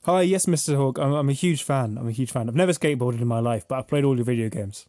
Hi, 0.04 0.22
yes, 0.22 0.46
Mr. 0.46 0.76
Hawk. 0.76 0.98
I'm, 0.98 1.12
I'm 1.12 1.28
a 1.28 1.34
huge 1.34 1.62
fan. 1.62 1.98
I'm 1.98 2.08
a 2.08 2.12
huge 2.12 2.32
fan. 2.32 2.48
I've 2.48 2.56
never 2.56 2.72
skateboarded 2.72 3.20
in 3.20 3.28
my 3.28 3.40
life, 3.40 3.68
but 3.68 3.78
I've 3.78 3.88
played 3.88 4.04
all 4.04 4.16
your 4.16 4.24
video 4.24 4.48
games. 4.48 4.86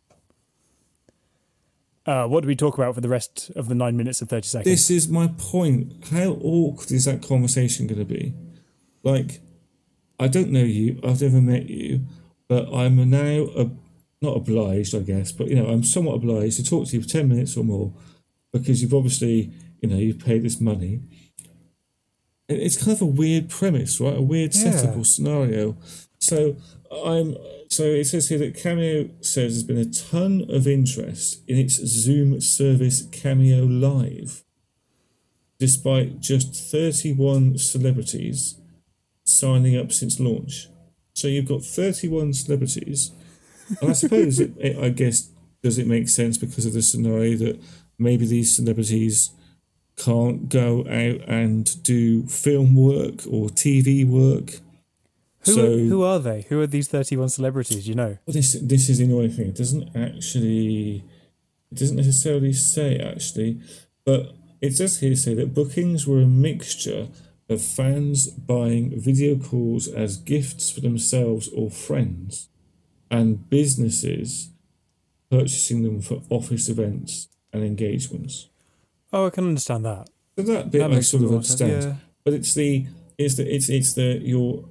Uh, 2.06 2.28
what 2.28 2.42
do 2.42 2.48
we 2.48 2.56
talk 2.56 2.78
about 2.78 2.94
for 2.96 3.02
the 3.02 3.08
rest 3.10 3.50
of 3.56 3.70
the 3.70 3.76
nine 3.76 3.96
minutes 3.96 4.20
and 4.22 4.30
30 4.30 4.46
seconds? 4.48 4.66
This 4.70 4.90
is 4.90 5.08
my 5.08 5.28
point. 5.38 6.06
How 6.12 6.38
awkward 6.42 6.92
is 6.92 7.06
that 7.06 7.22
conversation 7.26 7.88
going 7.88 8.00
to 8.00 8.06
be? 8.06 8.34
Like, 9.04 9.40
I 10.20 10.28
don't 10.28 10.52
know 10.52 10.64
you, 10.64 11.00
I've 11.04 11.22
never 11.22 11.42
met 11.42 11.70
you, 11.70 12.02
but 12.50 12.74
I'm 12.74 13.10
now 13.10 13.48
a, 13.58 13.70
not 14.22 14.36
obliged, 14.38 14.94
I 14.96 15.00
guess, 15.00 15.32
but 15.32 15.48
you 15.48 15.56
know, 15.56 15.68
I'm 15.68 15.84
somewhat 15.84 16.16
obliged 16.16 16.58
to 16.58 16.64
talk 16.70 16.88
to 16.88 16.98
you 16.98 17.04
for 17.04 17.10
10 17.10 17.30
minutes 17.30 17.56
or 17.56 17.64
more 17.64 17.94
because 18.52 18.82
you've 18.82 18.94
obviously, 18.94 19.52
you 19.82 19.90
know, 19.90 19.96
you've 19.98 20.20
paid 20.20 20.44
this 20.44 20.60
money. 20.60 21.02
It's 22.50 22.78
kind 22.78 22.92
of 22.92 23.02
a 23.02 23.06
weird 23.06 23.50
premise, 23.50 24.00
right? 24.02 24.18
A 24.18 24.22
weird 24.22 24.54
setup 24.54 24.94
Yeah. 24.96 25.02
or 25.02 25.06
scenario. 25.06 25.78
So 26.20 26.58
I'm 27.06 27.36
so 27.70 27.84
it 27.84 28.06
says 28.06 28.30
here 28.30 28.40
that 28.40 28.56
Cameo 28.56 29.10
says 29.22 29.54
there's 29.54 29.64
been 29.64 29.78
a 29.78 29.92
ton 29.92 30.46
of 30.50 30.68
interest 30.68 31.42
in 31.48 31.58
its 31.58 31.76
Zoom 31.76 32.40
service 32.42 33.04
Cameo 33.12 33.64
Live, 33.66 34.44
despite 35.60 36.20
just 36.20 36.54
31 36.56 37.58
celebrities 37.58 38.60
signing 39.26 39.78
up 39.78 39.92
since 39.92 40.20
launch. 40.20 40.68
So 41.14 41.28
you've 41.28 41.48
got 41.48 41.64
31 41.64 42.34
celebrities. 42.34 43.12
And 43.82 43.92
I 43.92 43.94
suppose 43.94 44.40
it, 44.40 44.54
it, 44.58 44.78
I 44.78 44.90
guess 44.90 45.30
does 45.62 45.78
it 45.78 45.88
make 45.88 46.10
sense 46.10 46.38
because 46.38 46.66
of 46.66 46.74
the 46.74 46.82
scenario 46.82 47.38
that 47.38 47.62
maybe 47.98 48.26
these 48.26 48.56
celebrities 48.56 49.32
can't 49.96 50.50
go 50.50 50.82
out 50.82 51.28
and 51.30 51.84
do 51.84 52.28
film 52.28 52.76
work 52.76 53.26
or 53.28 53.48
TV 53.50 54.06
work. 54.06 54.60
Who, 55.46 55.52
so 55.54 55.66
are, 55.66 55.78
who 55.78 56.04
are 56.04 56.20
they? 56.20 56.46
Who 56.50 56.62
are 56.62 56.68
these 56.68 56.88
31 56.88 57.30
celebrities? 57.30 57.88
You 57.88 57.96
know? 57.96 58.18
Well, 58.26 58.34
this 58.34 58.54
this 58.62 58.90
is 58.90 58.98
the 59.00 59.06
annoying 59.06 59.32
thing. 59.32 59.48
It 59.48 59.56
doesn't 59.56 59.96
actually, 59.96 61.04
it 61.72 61.78
doesn't 61.78 61.98
necessarily 61.98 62.54
say 62.54 62.98
actually, 62.98 63.60
but 64.06 64.34
it 64.62 64.78
does 64.78 65.00
here 65.00 65.16
say 65.16 65.34
that 65.36 65.54
bookings 65.54 66.08
were 66.08 66.22
a 66.22 66.26
mixture 66.26 67.08
of 67.50 67.62
fans 67.62 68.28
buying 68.28 69.00
video 69.00 69.36
calls 69.36 69.88
as 69.88 70.18
gifts 70.18 70.72
for 70.72 70.80
themselves 70.82 71.50
or 71.50 71.70
friends, 71.70 72.50
and 73.12 73.50
businesses 73.50 74.50
purchasing 75.30 75.84
them 75.84 76.02
for 76.02 76.22
office 76.30 76.70
events 76.70 77.28
and 77.52 77.64
engagements. 77.64 78.50
Oh, 79.12 79.28
I 79.28 79.30
can 79.30 79.48
understand 79.48 79.84
that. 79.86 80.08
So 80.38 80.44
that 80.44 80.72
bit 80.72 80.80
That 80.80 80.92
I 80.92 81.00
sort 81.02 81.24
of 81.24 81.32
understand. 81.32 81.84
yeah. 81.84 81.96
But 82.24 82.34
it's 82.34 82.54
the 82.54 82.88
it's 83.18 83.36
the 83.36 83.56
it's 83.56 83.70
it's 83.70 83.94
the 83.94 84.20
your 84.24 84.64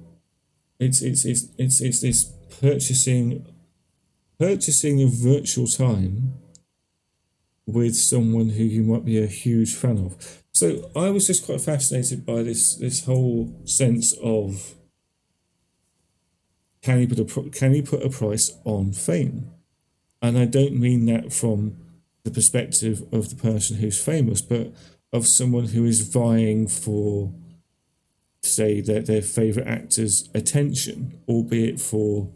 it's 0.83 1.01
it's 1.01 1.25
it's 1.25 1.47
it's 1.57 1.81
it's 1.81 2.01
this 2.01 2.23
purchasing 2.59 3.45
purchasing 4.39 5.01
of 5.03 5.09
virtual 5.09 5.67
time 5.67 6.33
with 7.65 7.95
someone 7.95 8.49
who 8.49 8.63
you 8.63 8.83
might 8.83 9.05
be 9.05 9.21
a 9.21 9.27
huge 9.27 9.73
fan 9.73 9.97
of. 9.97 10.43
So 10.51 10.91
I 10.95 11.09
was 11.09 11.27
just 11.27 11.45
quite 11.45 11.61
fascinated 11.61 12.25
by 12.25 12.43
this 12.43 12.75
this 12.75 13.05
whole 13.05 13.53
sense 13.65 14.13
of 14.21 14.75
can 16.81 16.99
you 16.99 17.07
put 17.07 17.19
a 17.19 17.49
can 17.49 17.73
you 17.73 17.83
put 17.83 18.03
a 18.03 18.09
price 18.09 18.51
on 18.65 18.91
fame? 18.91 19.51
And 20.21 20.37
I 20.37 20.45
don't 20.45 20.79
mean 20.79 21.05
that 21.07 21.33
from 21.33 21.77
the 22.23 22.31
perspective 22.31 23.03
of 23.11 23.29
the 23.29 23.35
person 23.35 23.77
who's 23.77 24.01
famous, 24.01 24.41
but 24.41 24.73
of 25.11 25.27
someone 25.27 25.65
who 25.65 25.85
is 25.85 26.01
vying 26.01 26.67
for, 26.67 27.31
say, 28.43 28.81
their, 28.81 29.01
their 29.01 29.21
favourite 29.21 29.67
actor's 29.67 30.29
attention, 30.33 31.19
albeit 31.27 31.79
for 31.79 32.29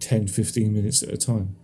10, 0.00 0.26
15 0.28 0.72
minutes 0.72 1.02
at 1.02 1.10
a 1.10 1.16
time. 1.16 1.56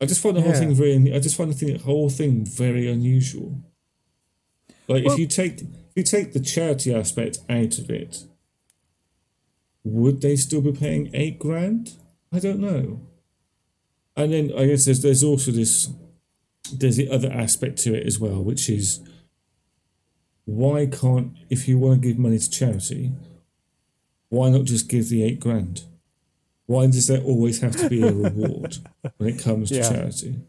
I 0.00 0.04
just 0.04 0.20
find 0.20 0.36
the 0.36 0.42
whole 0.42 0.52
thing 0.52 0.74
very. 0.74 1.14
I 1.14 1.20
just 1.20 1.36
find 1.36 1.50
the, 1.50 1.54
thing, 1.54 1.72
the 1.74 1.78
whole 1.84 2.10
thing 2.10 2.44
very 2.44 2.90
unusual. 2.90 3.62
Like 4.88 5.04
Well- 5.04 5.14
if 5.14 5.18
you 5.20 5.26
take 5.28 5.60
if 5.62 5.96
you 5.96 6.02
take 6.02 6.32
the 6.32 6.40
charity 6.40 6.92
aspect 6.92 7.38
out 7.48 7.78
of 7.78 7.88
it, 7.88 8.24
would 9.84 10.20
they 10.20 10.34
still 10.36 10.60
be 10.60 10.72
paying 10.72 11.10
eight 11.14 11.38
grand? 11.38 11.92
I 12.32 12.40
don't 12.40 12.58
know. 12.58 13.00
And 14.16 14.32
then 14.32 14.52
I 14.56 14.66
guess 14.66 14.86
there's 14.86 15.02
there's 15.02 15.22
also 15.22 15.52
this 15.52 15.88
there's 16.72 16.96
the 16.96 17.08
other 17.08 17.30
aspect 17.30 17.78
to 17.84 17.94
it 17.94 18.04
as 18.04 18.18
well, 18.18 18.42
which 18.42 18.68
is 18.68 19.00
why 20.44 20.86
can't 20.86 21.32
if 21.50 21.68
you 21.68 21.78
want 21.78 22.02
to 22.02 22.08
give 22.08 22.18
money 22.18 22.38
to 22.38 22.50
charity, 22.50 23.12
why 24.28 24.50
not 24.50 24.64
just 24.64 24.88
give 24.88 25.08
the 25.08 25.22
eight 25.22 25.40
grand? 25.40 25.84
Why 26.66 26.86
does 26.86 27.06
there 27.06 27.20
always 27.22 27.60
have 27.60 27.76
to 27.76 27.88
be 27.88 28.02
a 28.02 28.12
reward 28.12 28.78
when 29.18 29.28
it 29.28 29.38
comes 29.42 29.68
to 29.70 29.76
Yeah. 29.76 29.88
charity? 29.88 30.40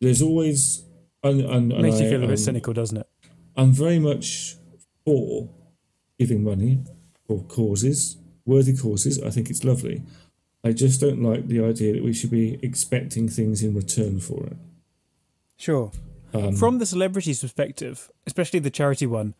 There's 0.00 0.22
always 0.22 0.84
and, 1.22 1.40
and, 1.40 1.72
and 1.72 1.82
Makes 1.82 2.00
you 2.00 2.08
feel 2.08 2.18
a 2.22 2.26
bit 2.26 2.30
um, 2.30 2.36
cynical, 2.36 2.72
doesn't 2.72 2.96
it? 2.96 3.08
I'm 3.56 3.72
very 3.72 3.98
much 3.98 4.56
for 5.04 5.48
giving 6.18 6.44
money 6.44 6.80
for 7.26 7.42
causes, 7.44 8.16
worthy 8.44 8.76
causes. 8.76 9.20
I 9.22 9.30
think 9.30 9.50
it's 9.50 9.64
lovely. 9.64 10.02
I 10.64 10.72
just 10.72 11.00
don't 11.00 11.22
like 11.22 11.48
the 11.48 11.64
idea 11.64 11.94
that 11.94 12.04
we 12.04 12.12
should 12.12 12.30
be 12.30 12.58
expecting 12.62 13.28
things 13.28 13.62
in 13.62 13.74
return 13.74 14.20
for 14.20 14.46
it. 14.46 14.56
Sure. 15.56 15.90
Um, 16.34 16.54
From 16.54 16.78
the 16.78 16.86
celebrity's 16.86 17.40
perspective, 17.40 18.10
especially 18.26 18.60
the 18.60 18.70
charity 18.70 19.06
one, 19.06 19.34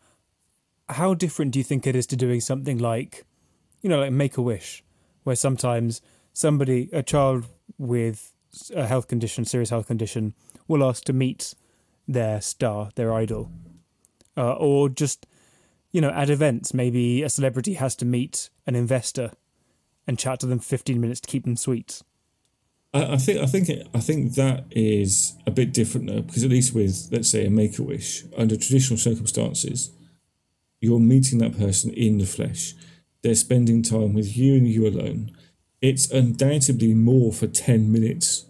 how 0.89 1.13
different 1.13 1.51
do 1.51 1.59
you 1.59 1.63
think 1.63 1.85
it 1.85 1.95
is 1.95 2.07
to 2.07 2.15
doing 2.15 2.41
something 2.41 2.77
like, 2.77 3.25
you 3.81 3.89
know, 3.89 3.99
like 3.99 4.11
Make 4.11 4.37
a 4.37 4.41
Wish, 4.41 4.83
where 5.23 5.35
sometimes 5.35 6.01
somebody, 6.33 6.89
a 6.91 7.03
child 7.03 7.45
with 7.77 8.33
a 8.75 8.87
health 8.87 9.07
condition, 9.07 9.45
serious 9.45 9.69
health 9.69 9.87
condition, 9.87 10.33
will 10.67 10.83
ask 10.83 11.03
to 11.05 11.13
meet 11.13 11.53
their 12.07 12.41
star, 12.41 12.89
their 12.95 13.13
idol, 13.13 13.51
uh, 14.35 14.53
or 14.53 14.89
just, 14.89 15.27
you 15.91 16.01
know, 16.01 16.09
at 16.09 16.29
events, 16.29 16.73
maybe 16.73 17.21
a 17.21 17.29
celebrity 17.29 17.75
has 17.75 17.95
to 17.97 18.05
meet 18.05 18.49
an 18.65 18.75
investor 18.75 19.31
and 20.07 20.17
chat 20.17 20.39
to 20.39 20.47
them 20.47 20.59
15 20.59 20.99
minutes 20.99 21.19
to 21.19 21.27
keep 21.27 21.43
them 21.43 21.55
sweet. 21.55 22.01
I, 22.93 23.13
I 23.13 23.17
think 23.17 23.39
I 23.39 23.45
think 23.45 23.69
I 23.93 23.99
think 23.99 24.33
that 24.35 24.65
is 24.71 25.35
a 25.45 25.51
bit 25.51 25.73
different 25.73 26.07
though, 26.07 26.21
because 26.21 26.43
at 26.43 26.49
least 26.49 26.73
with 26.73 27.09
let's 27.11 27.29
say 27.29 27.45
a 27.45 27.49
make 27.49 27.77
a 27.79 27.83
wish 27.83 28.23
under 28.37 28.55
traditional 28.55 28.97
circumstances, 28.97 29.91
you're 30.81 30.99
meeting 30.99 31.39
that 31.39 31.57
person 31.57 31.91
in 31.93 32.17
the 32.17 32.25
flesh. 32.25 32.73
They're 33.21 33.35
spending 33.35 33.83
time 33.83 34.13
with 34.13 34.37
you 34.37 34.55
and 34.55 34.67
you 34.67 34.87
alone. 34.87 35.31
It's 35.81 36.09
undoubtedly 36.11 36.93
more 36.93 37.31
for 37.31 37.47
ten 37.47 37.91
minutes, 37.91 38.45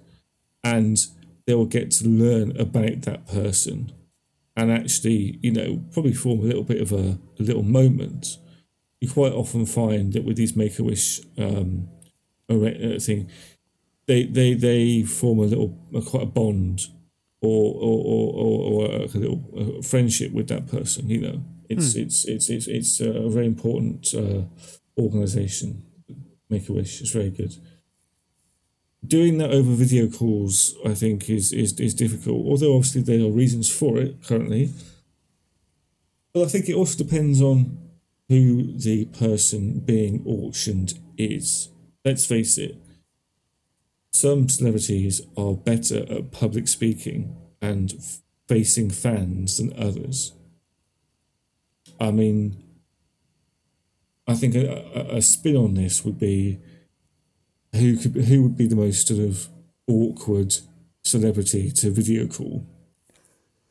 and 0.64 0.98
they 1.46 1.56
will 1.56 1.66
get 1.66 1.92
to 1.92 2.08
learn 2.08 2.56
about 2.58 3.02
that 3.02 3.28
person, 3.28 3.92
and 4.56 4.72
actually, 4.72 5.40
you 5.42 5.52
know, 5.52 5.82
probably 5.92 6.14
form 6.14 6.40
a 6.40 6.44
little 6.44 6.64
bit 6.64 6.82
of 6.82 6.92
a, 6.92 7.18
a 7.40 7.44
little 7.44 7.64
moment. 7.64 8.38
You 9.02 9.10
quite 9.10 9.32
often 9.32 9.66
find 9.66 10.14
that 10.14 10.26
with 10.26 10.38
these 10.38 10.56
make 10.56 10.78
a 10.78 10.84
wish 10.84 11.22
um, 11.38 11.88
uh, 12.50 13.00
thing, 13.00 13.30
they 14.10 14.24
they 14.24 14.56
they 14.56 15.04
form 15.04 15.40
a 15.40 15.44
little 15.44 15.78
a, 15.94 16.02
quite 16.02 16.24
a 16.24 16.34
bond 16.42 16.88
or 17.42 17.76
or 17.76 17.98
or, 18.12 18.26
or, 18.44 18.56
or 18.72 18.86
a 18.96 19.18
little 19.24 19.42
uh 19.60 19.82
friendship 19.84 20.32
with 20.34 20.48
that 20.48 20.68
person 20.68 21.10
you 21.10 21.22
know? 21.22 21.42
It's 21.70 21.96
it's 21.96 22.26
it's 22.26 22.50
it's 22.50 22.68
it's 22.68 23.00
a 23.00 23.30
very 23.30 23.46
important 23.46 24.12
uh, 24.16 24.42
organization. 25.00 25.84
Make 26.50 26.68
a 26.68 26.74
wish. 26.74 27.00
It's 27.00 27.12
very 27.12 27.30
good. 27.30 27.56
Doing 29.06 29.38
that 29.38 29.52
over 29.52 29.72
video 29.86 30.08
calls 30.08 30.76
i 30.84 30.94
think 30.96 31.30
is 31.30 31.54
is 31.54 31.80
is 31.80 31.94
difficult 31.94 32.46
although 32.48 32.76
obviously 32.76 33.02
there 33.04 33.24
are 33.26 33.32
reasons 33.32 33.70
for 33.70 34.00
it 34.00 34.12
currently. 34.28 34.72
But 36.34 36.44
i 36.46 36.48
think 36.48 36.68
it 36.68 36.76
also 36.76 36.98
depends 37.04 37.40
on 37.40 37.78
who 38.30 38.74
the 38.88 39.06
person 39.06 39.80
being 39.80 40.24
auctioned 40.26 40.98
is. 41.18 41.70
Let's 42.04 42.26
face 42.26 42.58
it 42.58 42.76
some 44.12 44.50
celebrities 44.50 45.22
are 45.38 45.54
better 45.54 46.06
at 46.12 46.32
public 46.32 46.68
speaking 46.68 47.36
and 47.62 47.94
f- 47.98 48.20
facing 48.48 48.90
fans 48.90 49.58
than 49.58 49.74
others. 49.78 50.34
I 52.00 52.12
mean, 52.12 52.64
I 54.28 54.36
think 54.36 54.56
a, 54.56 54.68
a, 54.96 55.18
a 55.18 55.22
spin 55.22 55.56
on 55.56 55.74
this 55.74 56.06
would 56.06 56.20
be 56.20 56.60
who 57.74 57.98
could 57.98 58.16
who 58.16 58.44
would 58.44 58.58
be 58.58 58.68
the 58.68 58.76
most 58.76 59.08
sort 59.08 59.20
of 59.20 59.48
awkward 59.88 60.56
celebrity 61.04 61.72
to 61.72 61.92
video 61.92 62.28
call, 62.28 62.66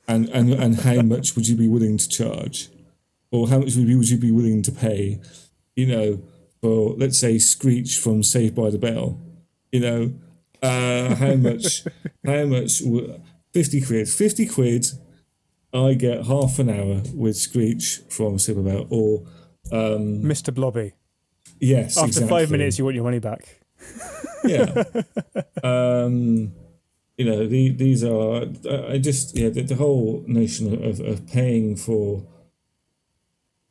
and 0.07 0.29
and 0.29 0.53
and 0.53 0.81
how 0.81 1.03
much 1.15 1.35
would 1.35 1.49
you 1.49 1.57
be 1.57 1.69
willing 1.69 1.99
to 1.99 2.09
charge, 2.09 2.69
or 3.31 3.49
how 3.49 3.59
much 3.59 3.77
would 3.77 3.89
you, 3.89 3.99
would 3.99 4.09
you 4.09 4.19
be 4.19 4.31
willing 4.31 4.63
to 4.63 4.73
pay, 4.73 5.21
you 5.75 5.87
know, 5.87 6.23
for 6.61 6.95
let's 6.97 7.19
say 7.19 7.39
Screech 7.39 7.99
from 7.99 8.23
Saved 8.23 8.55
by 8.55 8.71
the 8.71 8.79
Bell, 8.79 9.21
you 9.73 9.81
know, 9.81 10.13
uh, 10.63 11.15
how 11.15 11.35
much? 11.35 11.85
how 12.25 12.45
much? 12.47 12.81
w- 12.85 13.21
Fifty 13.53 13.81
quid. 13.81 14.09
Fifty 14.09 14.47
quid. 14.47 14.87
I 15.73 15.95
get 15.95 16.27
half 16.27 16.59
an 16.59 16.71
hour 16.71 17.03
with 17.15 17.37
Screech 17.37 18.01
from 18.09 18.39
Saved 18.39 18.65
by 18.65 18.71
the 18.71 18.71
Bell, 18.71 18.87
or 18.91 19.23
Um, 19.71 20.23
Mr. 20.23 20.55
Blobby. 20.55 20.95
yes, 21.61 21.97
After 21.99 22.09
exactly. 22.09 22.29
five 22.31 22.51
minutes, 22.51 22.79
you 22.79 22.85
want 22.85 22.95
your 22.95 23.05
money 23.05 23.19
back. 23.19 23.61
yeah. 24.45 24.85
um, 25.63 26.53
you 27.19 27.25
know, 27.25 27.47
the, 27.47 27.71
these 27.71 28.03
are. 28.05 28.47
I 28.93 28.99
just 28.99 29.37
yeah, 29.37 29.49
the, 29.51 29.63
the 29.63 29.75
whole 29.75 30.25
notion 30.27 30.83
of, 30.85 31.01
of 31.01 31.27
paying 31.27 31.77
for 31.77 32.25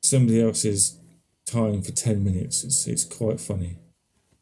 somebody 0.02 0.42
else's 0.42 0.98
time 1.46 1.82
for 1.82 1.92
ten 1.92 2.24
minutes 2.24 2.64
is 2.64 2.88
it's 2.88 3.04
quite 3.04 3.40
funny. 3.40 3.78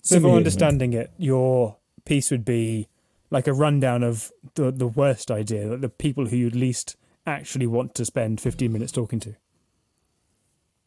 So, 0.02 0.16
if 0.16 0.24
I'm 0.24 0.32
understanding 0.32 0.94
it, 0.94 1.12
your 1.18 1.78
piece 2.06 2.32
would 2.32 2.46
be 2.46 2.88
like 3.32 3.48
a 3.48 3.54
rundown 3.54 4.04
of 4.04 4.32
the 4.56 4.72
the 4.72 4.88
worst 4.88 5.30
idea, 5.32 5.68
like 5.68 5.82
the 5.82 5.90
people 5.90 6.28
who 6.28 6.38
you'd 6.38 6.56
least 6.56 6.96
actually 7.28 7.66
want 7.68 7.96
to 7.96 8.06
spend 8.06 8.40
15 8.40 8.72
minutes 8.72 8.92
talking 8.92 9.20
to. 9.22 9.36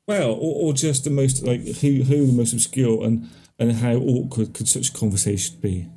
Well, 0.06 0.30
or, 0.32 0.68
or 0.70 0.72
just 0.72 1.04
the 1.04 1.10
most 1.10 1.42
like 1.44 1.60
who 1.66 2.02
who 2.02 2.26
the 2.26 2.32
most 2.32 2.52
obscure 2.52 3.04
and 3.04 3.28
and 3.58 3.72
how 3.72 3.94
awkward 3.94 4.54
could 4.54 4.68
such 4.68 4.88
a 4.90 4.92
conversation 4.92 5.56
be? 5.60 5.88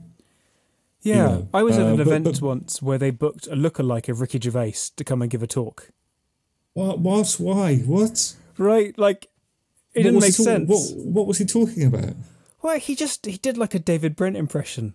Yeah, 1.04 1.16
know, 1.16 1.48
I 1.54 1.64
was 1.64 1.78
at 1.78 1.86
uh, 1.86 1.90
an 1.92 1.98
but- 1.98 2.08
event 2.08 2.26
but- 2.26 2.42
once 2.42 2.82
where 2.82 2.98
they 2.98 3.10
booked 3.12 3.48
a 3.48 3.56
lookalike 3.56 4.10
of 4.10 4.20
Ricky 4.22 4.40
Gervais 4.40 4.76
to 4.98 5.04
come 5.04 5.22
and 5.22 5.32
give 5.32 5.42
a 5.44 5.48
talk. 5.48 5.90
What? 6.74 7.00
What? 7.00 7.34
Why? 7.40 7.78
What? 7.78 8.36
Right, 8.58 8.98
like 8.98 9.26
it 9.94 10.00
What 10.00 10.04
didn't 10.04 10.20
make 10.22 10.36
talk- 10.36 10.44
sense. 10.46 10.70
What 10.70 11.06
What 11.06 11.28
was 11.28 11.38
he 11.38 11.46
talking 11.46 11.84
about? 11.86 12.16
Well, 12.62 12.80
he 12.80 12.96
just 12.96 13.26
he 13.26 13.38
did 13.38 13.58
like 13.58 13.74
a 13.74 13.80
David 13.80 14.16
Brent 14.16 14.36
impression, 14.38 14.94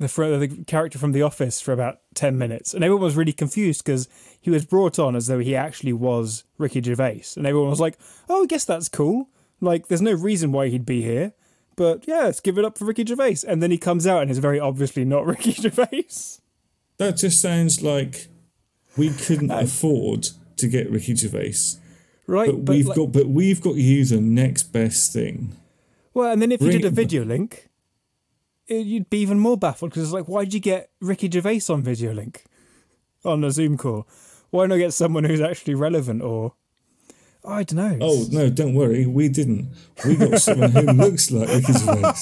the 0.00 0.38
the 0.38 0.64
character 0.64 0.98
from 0.98 1.12
The 1.12 1.22
Office 1.22 1.60
for 1.60 1.72
about 1.72 1.98
ten 2.14 2.36
minutes, 2.38 2.74
and 2.74 2.82
everyone 2.82 3.04
was 3.04 3.16
really 3.16 3.32
confused 3.32 3.84
because 3.84 4.08
he 4.40 4.50
was 4.50 4.64
brought 4.66 4.98
on 4.98 5.14
as 5.14 5.26
though 5.28 5.38
he 5.38 5.54
actually 5.54 5.92
was 5.92 6.44
Ricky 6.58 6.82
Gervais, 6.82 7.24
and 7.36 7.46
everyone 7.46 7.70
was 7.70 7.80
like, 7.80 7.96
"Oh, 8.28 8.42
I 8.42 8.46
guess 8.46 8.64
that's 8.64 8.88
cool. 8.88 9.28
Like, 9.60 9.86
there's 9.88 10.02
no 10.02 10.12
reason 10.12 10.50
why 10.52 10.68
he'd 10.68 10.86
be 10.86 11.02
here." 11.02 11.32
But 11.76 12.06
yeah, 12.08 12.24
let's 12.24 12.40
give 12.40 12.58
it 12.58 12.64
up 12.64 12.76
for 12.76 12.84
Ricky 12.84 13.06
Gervais. 13.06 13.38
And 13.48 13.62
then 13.62 13.70
he 13.70 13.78
comes 13.78 14.06
out 14.06 14.20
and 14.22 14.30
is 14.30 14.38
very 14.38 14.60
obviously 14.60 15.04
not 15.04 15.24
Ricky 15.32 15.52
Gervais. 15.52 16.08
That 16.98 17.16
just 17.16 17.40
sounds 17.40 17.82
like 17.82 18.28
we 18.98 19.10
couldn't 19.10 19.50
afford 19.52 20.28
to 20.56 20.68
get 20.68 20.90
Ricky 20.90 21.14
Gervais, 21.14 21.54
Right? 22.26 22.50
but, 22.50 22.74
we've 22.74 22.86
like- 22.86 22.96
got 22.96 23.12
but 23.12 23.28
we've 23.28 23.60
got 23.62 23.76
you 23.76 24.04
the 24.04 24.20
next 24.20 24.64
best 24.64 25.12
thing. 25.14 25.56
Well, 26.12 26.32
and 26.32 26.42
then 26.42 26.52
if 26.52 26.60
you 26.60 26.70
did 26.72 26.84
a 26.84 26.90
video 26.90 27.24
link, 27.24 27.69
you'd 28.76 29.10
be 29.10 29.18
even 29.18 29.38
more 29.38 29.56
baffled 29.56 29.90
because 29.90 30.04
it's 30.04 30.12
like, 30.12 30.28
why 30.28 30.44
did 30.44 30.54
you 30.54 30.60
get 30.60 30.90
Ricky 31.00 31.30
Gervais 31.30 31.62
on 31.68 31.82
video 31.82 32.12
link 32.12 32.44
on 33.24 33.42
a 33.44 33.50
Zoom 33.50 33.76
call? 33.76 34.06
Why 34.50 34.66
not 34.66 34.76
get 34.76 34.92
someone 34.94 35.24
who's 35.24 35.40
actually 35.40 35.74
relevant 35.74 36.22
or 36.22 36.54
I 37.44 37.62
don't 37.62 37.76
know. 37.76 37.98
Oh 38.02 38.26
no, 38.30 38.50
don't 38.50 38.74
worry, 38.74 39.06
we 39.06 39.28
didn't. 39.28 39.72
We 40.04 40.16
got 40.16 40.38
someone 40.42 40.72
who 40.72 40.82
looks 40.92 41.30
like 41.30 41.48
Ricky 41.48 41.72
Gervais. 41.72 42.12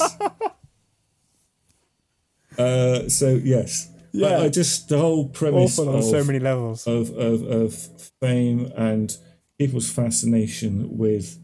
Uh, 2.57 3.09
so 3.09 3.41
yes, 3.43 3.89
Yeah. 4.13 4.29
I, 4.29 4.45
I 4.45 4.49
just 4.49 4.89
the 4.89 4.99
whole 4.99 5.29
premise 5.29 5.79
awful 5.79 5.91
on 5.93 5.99
of, 5.99 6.05
so 6.05 6.25
many 6.25 6.39
levels. 6.39 6.87
of, 6.87 7.11
of 7.17 7.43
of 7.43 7.75
fame 8.21 8.73
and 8.77 9.17
people's 9.59 9.91
fascination 9.91 10.97
with 10.97 11.39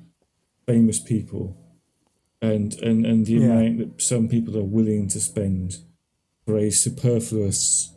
famous 0.67 0.99
people, 1.01 1.57
and 2.53 2.75
and 2.89 3.07
and 3.07 3.27
the 3.27 3.33
Yeah. 3.35 3.45
amount 3.47 3.79
that 3.79 4.03
some 4.03 4.29
people 4.29 4.57
are 4.59 4.71
willing 4.79 5.09
to 5.09 5.21
spend 5.21 5.79
for 6.45 6.59
a 6.59 6.71
superfluous, 6.71 7.93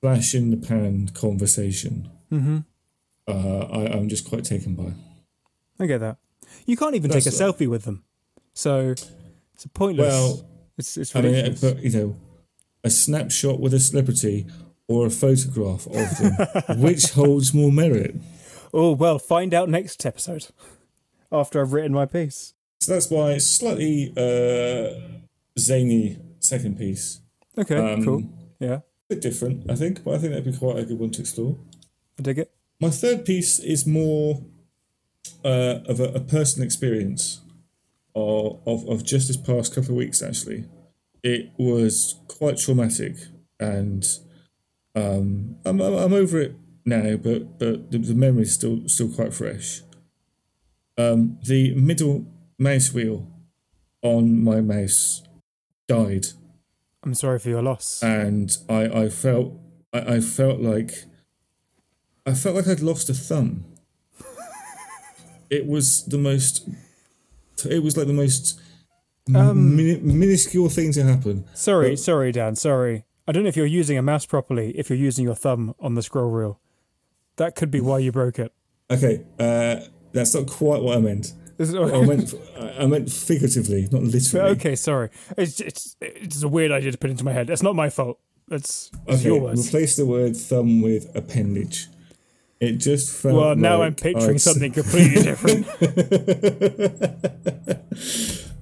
flash 0.00 0.34
in 0.34 0.50
the 0.50 0.56
pan 0.68 1.08
conversation. 1.14 1.94
hmm 2.30 2.58
Uh, 3.28 3.64
I, 3.78 3.80
I'm 3.94 4.08
just 4.08 4.28
quite 4.28 4.44
taken 4.44 4.74
by. 4.76 4.90
I 5.80 5.86
get 5.86 5.98
that. 6.00 6.16
You 6.66 6.76
can't 6.76 6.94
even 6.94 7.10
take 7.10 7.26
a 7.26 7.30
That's- 7.30 7.40
selfie 7.42 7.68
with 7.68 7.82
them, 7.84 8.04
so 8.54 8.94
it's 9.54 9.64
a 9.64 9.68
pointless. 9.68 10.08
Well, 10.12 10.46
it's 10.78 10.96
it's 10.96 11.16
I 11.16 11.20
mean, 11.22 11.56
but 11.60 11.82
you 11.82 11.90
know, 11.90 12.16
a 12.84 12.90
snapshot 12.90 13.58
with 13.60 13.74
a 13.74 13.80
celebrity 13.80 14.46
or 14.88 15.06
a 15.06 15.10
photograph 15.10 15.86
of 15.86 16.08
them, 16.18 16.34
which 16.86 17.10
holds 17.12 17.52
more 17.52 17.72
merit? 17.72 18.14
oh 18.72 18.92
well, 18.92 19.18
find 19.18 19.52
out 19.54 19.68
next 19.68 20.04
episode 20.06 20.46
after 21.32 21.60
I've 21.60 21.72
written 21.72 21.92
my 21.92 22.06
piece. 22.06 22.54
So 22.80 22.92
that's 22.92 23.10
why 23.10 23.32
it's 23.32 23.46
slightly 23.46 24.12
uh, 24.16 25.00
zany 25.58 26.18
second 26.40 26.78
piece. 26.78 27.20
Okay, 27.58 27.76
Um, 27.76 28.04
cool. 28.04 28.22
Yeah, 28.60 28.74
A 28.76 28.82
bit 29.08 29.20
different, 29.22 29.70
I 29.70 29.74
think, 29.74 30.04
but 30.04 30.14
I 30.14 30.18
think 30.18 30.32
that'd 30.32 30.44
be 30.52 30.56
quite 30.56 30.78
a 30.78 30.84
good 30.84 30.98
one 30.98 31.10
to 31.10 31.20
explore. 31.20 31.56
I 32.18 32.22
dig 32.22 32.38
it. 32.38 32.50
My 32.80 32.90
third 32.90 33.24
piece 33.24 33.58
is 33.58 33.86
more 33.86 34.42
uh, 35.44 35.80
of 35.86 36.00
a, 36.00 36.04
a 36.14 36.20
personal 36.20 36.64
experience 36.64 37.40
of, 38.14 38.60
of, 38.66 38.88
of 38.88 39.04
just 39.04 39.28
this 39.28 39.36
past 39.36 39.74
couple 39.74 39.90
of 39.90 39.96
weeks, 39.96 40.22
actually. 40.22 40.64
It 41.22 41.50
was 41.58 42.20
quite 42.28 42.56
traumatic, 42.58 43.16
and 43.58 44.04
um, 44.94 45.56
I'm, 45.64 45.80
I'm 45.80 45.94
I'm 45.94 46.12
over 46.12 46.38
it 46.40 46.54
now, 46.84 47.16
but, 47.16 47.58
but 47.58 47.90
the, 47.90 47.98
the 47.98 48.14
memory 48.14 48.42
is 48.42 48.54
still, 48.54 48.86
still 48.88 49.08
quite 49.10 49.34
fresh. 49.34 49.82
Um, 50.96 51.38
the 51.44 51.74
middle 51.74 52.26
mouse 52.58 52.92
wheel 52.92 53.26
on 54.02 54.42
my 54.42 54.60
mouse 54.60 55.22
died 55.88 56.26
I'm 57.02 57.14
sorry 57.14 57.38
for 57.38 57.48
your 57.50 57.62
loss. 57.62 58.02
and 58.02 58.50
I, 58.68 59.02
I 59.04 59.08
felt 59.08 59.52
I, 59.92 60.14
I 60.16 60.20
felt 60.20 60.60
like 60.60 61.04
I 62.24 62.34
felt 62.34 62.56
like 62.56 62.66
I'd 62.66 62.80
lost 62.80 63.08
a 63.08 63.14
thumb. 63.14 63.64
it 65.50 65.66
was 65.66 66.04
the 66.06 66.18
most 66.18 66.68
it 67.68 67.82
was 67.82 67.96
like 67.96 68.06
the 68.06 68.12
most 68.12 68.60
Um, 69.34 69.74
minuscule 69.76 70.68
thing 70.68 70.92
to 70.92 71.02
happen. 71.02 71.44
Sorry, 71.54 71.88
Well- 71.90 71.96
sorry, 71.96 72.30
Dan. 72.32 72.54
Sorry. 72.54 73.04
I 73.26 73.32
don't 73.32 73.42
know 73.42 73.48
if 73.48 73.56
you're 73.56 73.66
using 73.66 73.98
a 73.98 74.02
mouse 74.02 74.24
properly. 74.24 74.70
If 74.78 74.88
you're 74.88 74.98
using 74.98 75.24
your 75.24 75.34
thumb 75.34 75.74
on 75.80 75.94
the 75.96 76.02
scroll 76.02 76.30
wheel, 76.30 76.60
that 77.36 77.56
could 77.56 77.70
be 77.72 77.80
why 77.80 77.98
you 77.98 78.12
broke 78.12 78.38
it. 78.38 78.52
Okay, 78.88 79.24
uh, 79.40 79.80
that's 80.12 80.32
not 80.32 80.46
quite 80.46 80.80
what 80.80 80.96
I 80.96 81.00
meant. 81.00 81.32
I 81.58 82.04
meant 82.04 82.34
I 82.78 82.86
meant 82.86 83.10
figuratively, 83.10 83.88
not 83.90 84.02
literally. 84.02 84.50
okay, 84.56 84.76
sorry. 84.76 85.08
It's 85.38 85.60
it's 85.60 85.96
it's 86.00 86.42
a 86.42 86.48
weird 86.48 86.70
idea 86.72 86.92
to 86.92 86.98
put 86.98 87.10
into 87.10 87.24
my 87.24 87.32
head. 87.32 87.48
It's 87.50 87.62
not 87.62 87.74
my 87.74 87.88
fault. 87.90 88.18
It's, 88.50 88.90
it's 89.08 89.20
Okay, 89.20 89.28
your 89.34 89.40
words. 89.40 89.66
replace 89.68 89.96
the 89.96 90.06
word 90.06 90.36
thumb 90.36 90.80
with 90.80 91.14
appendage. 91.16 91.88
It 92.60 92.74
just 92.78 93.10
felt. 93.12 93.34
Well, 93.36 93.56
now 93.56 93.78
like 93.78 93.86
I'm 93.86 93.94
picturing 93.94 94.30
I'd- 94.30 94.38
something 94.38 94.72
completely 94.72 95.22
different. 95.22 95.66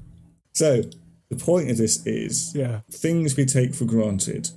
So 0.57 0.83
the 1.31 1.37
point 1.37 1.69
of 1.71 1.79
this 1.79 2.07
is 2.07 2.55
yeah. 2.55 2.81
things 2.91 3.37
we 3.37 3.45
take 3.45 3.75
for 3.75 3.85
granted 3.87 4.51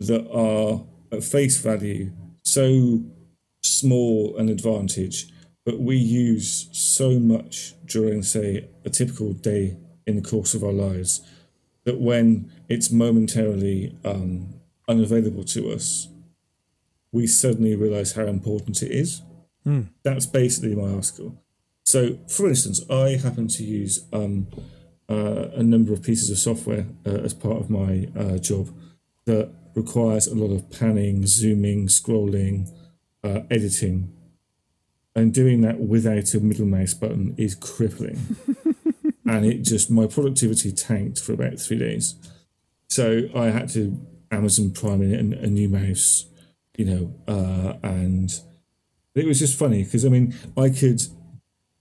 that 0.00 0.26
are 0.30 0.82
at 1.14 1.22
face 1.22 1.58
value 1.58 2.12
so 2.44 3.02
small 3.62 4.34
an 4.38 4.48
advantage, 4.48 5.26
but 5.64 5.80
we 5.80 5.96
use 5.96 6.68
so 6.72 7.18
much 7.18 7.74
during, 7.86 8.22
say, 8.22 8.68
a 8.84 8.90
typical 8.90 9.32
day 9.32 9.76
in 10.06 10.16
the 10.16 10.22
course 10.22 10.54
of 10.54 10.62
our 10.62 10.72
lives 10.72 11.22
that 11.84 12.00
when 12.00 12.50
it's 12.68 12.90
momentarily 12.90 13.96
um, 14.04 14.54
unavailable 14.88 15.44
to 15.44 15.70
us, 15.70 16.08
we 17.12 17.26
suddenly 17.26 17.74
realize 17.76 18.12
how 18.12 18.26
important 18.26 18.82
it 18.82 18.90
is. 18.90 19.22
That's 20.02 20.26
basically 20.26 20.74
my 20.74 20.90
article. 20.90 21.40
So, 21.84 22.18
for 22.28 22.48
instance, 22.48 22.82
I 22.90 23.10
happen 23.16 23.48
to 23.48 23.62
use 23.62 24.04
um, 24.12 24.48
uh, 25.08 25.48
a 25.54 25.62
number 25.62 25.92
of 25.92 26.02
pieces 26.02 26.30
of 26.30 26.38
software 26.38 26.86
uh, 27.06 27.10
as 27.10 27.34
part 27.34 27.58
of 27.58 27.70
my 27.70 28.08
uh, 28.18 28.38
job 28.38 28.68
that 29.26 29.50
requires 29.74 30.26
a 30.26 30.34
lot 30.34 30.54
of 30.54 30.70
panning, 30.70 31.26
zooming, 31.26 31.88
scrolling, 31.88 32.70
uh, 33.22 33.40
editing. 33.50 34.12
And 35.16 35.32
doing 35.32 35.60
that 35.60 35.78
without 35.78 36.34
a 36.34 36.40
middle 36.40 36.66
mouse 36.66 36.94
button 36.94 37.34
is 37.38 37.54
crippling. 37.54 38.36
and 39.26 39.46
it 39.46 39.62
just, 39.62 39.90
my 39.90 40.06
productivity 40.06 40.72
tanked 40.72 41.20
for 41.20 41.32
about 41.32 41.58
three 41.58 41.78
days. 41.78 42.16
So 42.88 43.28
I 43.34 43.46
had 43.46 43.68
to 43.70 43.96
Amazon 44.30 44.72
Prime 44.72 45.02
in 45.02 45.32
a, 45.32 45.36
a 45.38 45.46
new 45.46 45.68
mouse, 45.68 46.26
you 46.76 46.84
know, 46.84 47.14
uh, 47.28 47.74
and 47.82 48.32
it 49.14 49.26
was 49.26 49.38
just 49.38 49.56
funny 49.56 49.84
because 49.84 50.04
I 50.04 50.08
mean, 50.08 50.34
I 50.56 50.70
could, 50.70 51.00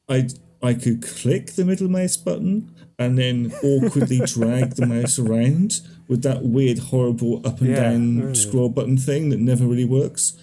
I 0.08 0.28
I 0.62 0.74
could 0.74 1.02
click 1.02 1.54
the 1.54 1.66
middle 1.66 1.90
mouse 1.90 2.16
button 2.16 2.74
and 3.00 3.18
then 3.18 3.54
awkwardly 3.64 4.20
drag 4.26 4.76
the 4.76 4.86
mouse 4.86 5.18
around 5.20 5.82
with 6.08 6.22
that 6.24 6.44
weird, 6.44 6.78
horrible 6.80 7.42
up 7.46 7.60
and 7.62 7.70
Yeah. 7.70 7.76
down 7.92 8.22
Mm. 8.22 8.36
scroll 8.36 8.70
button 8.70 8.98
thing 8.98 9.30
that 9.30 9.40
never 9.40 9.66
really 9.66 9.86
works. 9.86 10.34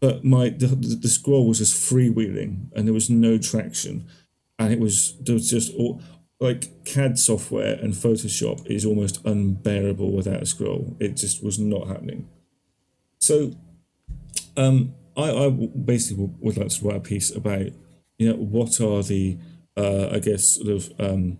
But 0.00 0.24
my 0.24 0.48
the, 0.50 0.66
the, 0.68 0.96
the 0.96 1.08
scroll 1.08 1.46
was 1.46 1.58
just 1.58 1.74
freewheeling 1.74 2.68
and 2.74 2.86
there 2.86 2.94
was 2.94 3.08
no 3.10 3.38
traction, 3.38 4.06
and 4.58 4.72
it 4.72 4.80
was 4.80 5.16
there 5.20 5.34
was 5.34 5.48
just 5.50 5.74
all. 5.74 6.00
Like 6.40 6.84
CAD 6.84 7.20
software 7.20 7.74
and 7.80 7.94
Photoshop 7.94 8.66
is 8.66 8.84
almost 8.84 9.24
unbearable 9.24 10.10
without 10.10 10.42
a 10.42 10.46
scroll. 10.46 10.96
It 10.98 11.14
just 11.14 11.40
was 11.44 11.56
not 11.60 11.86
happening. 11.86 12.26
So 13.20 13.52
um, 14.56 14.92
I, 15.16 15.30
I 15.30 15.50
basically 15.50 16.30
would 16.40 16.56
like 16.56 16.70
to 16.70 16.84
write 16.84 16.96
a 16.96 17.00
piece 17.00 17.30
about, 17.30 17.66
you 18.18 18.28
know, 18.28 18.34
what 18.34 18.80
are 18.80 19.04
the 19.04 19.38
uh, 19.76 20.08
I 20.12 20.18
guess, 20.18 20.56
sort 20.56 20.68
of 20.70 20.92
um, 20.98 21.38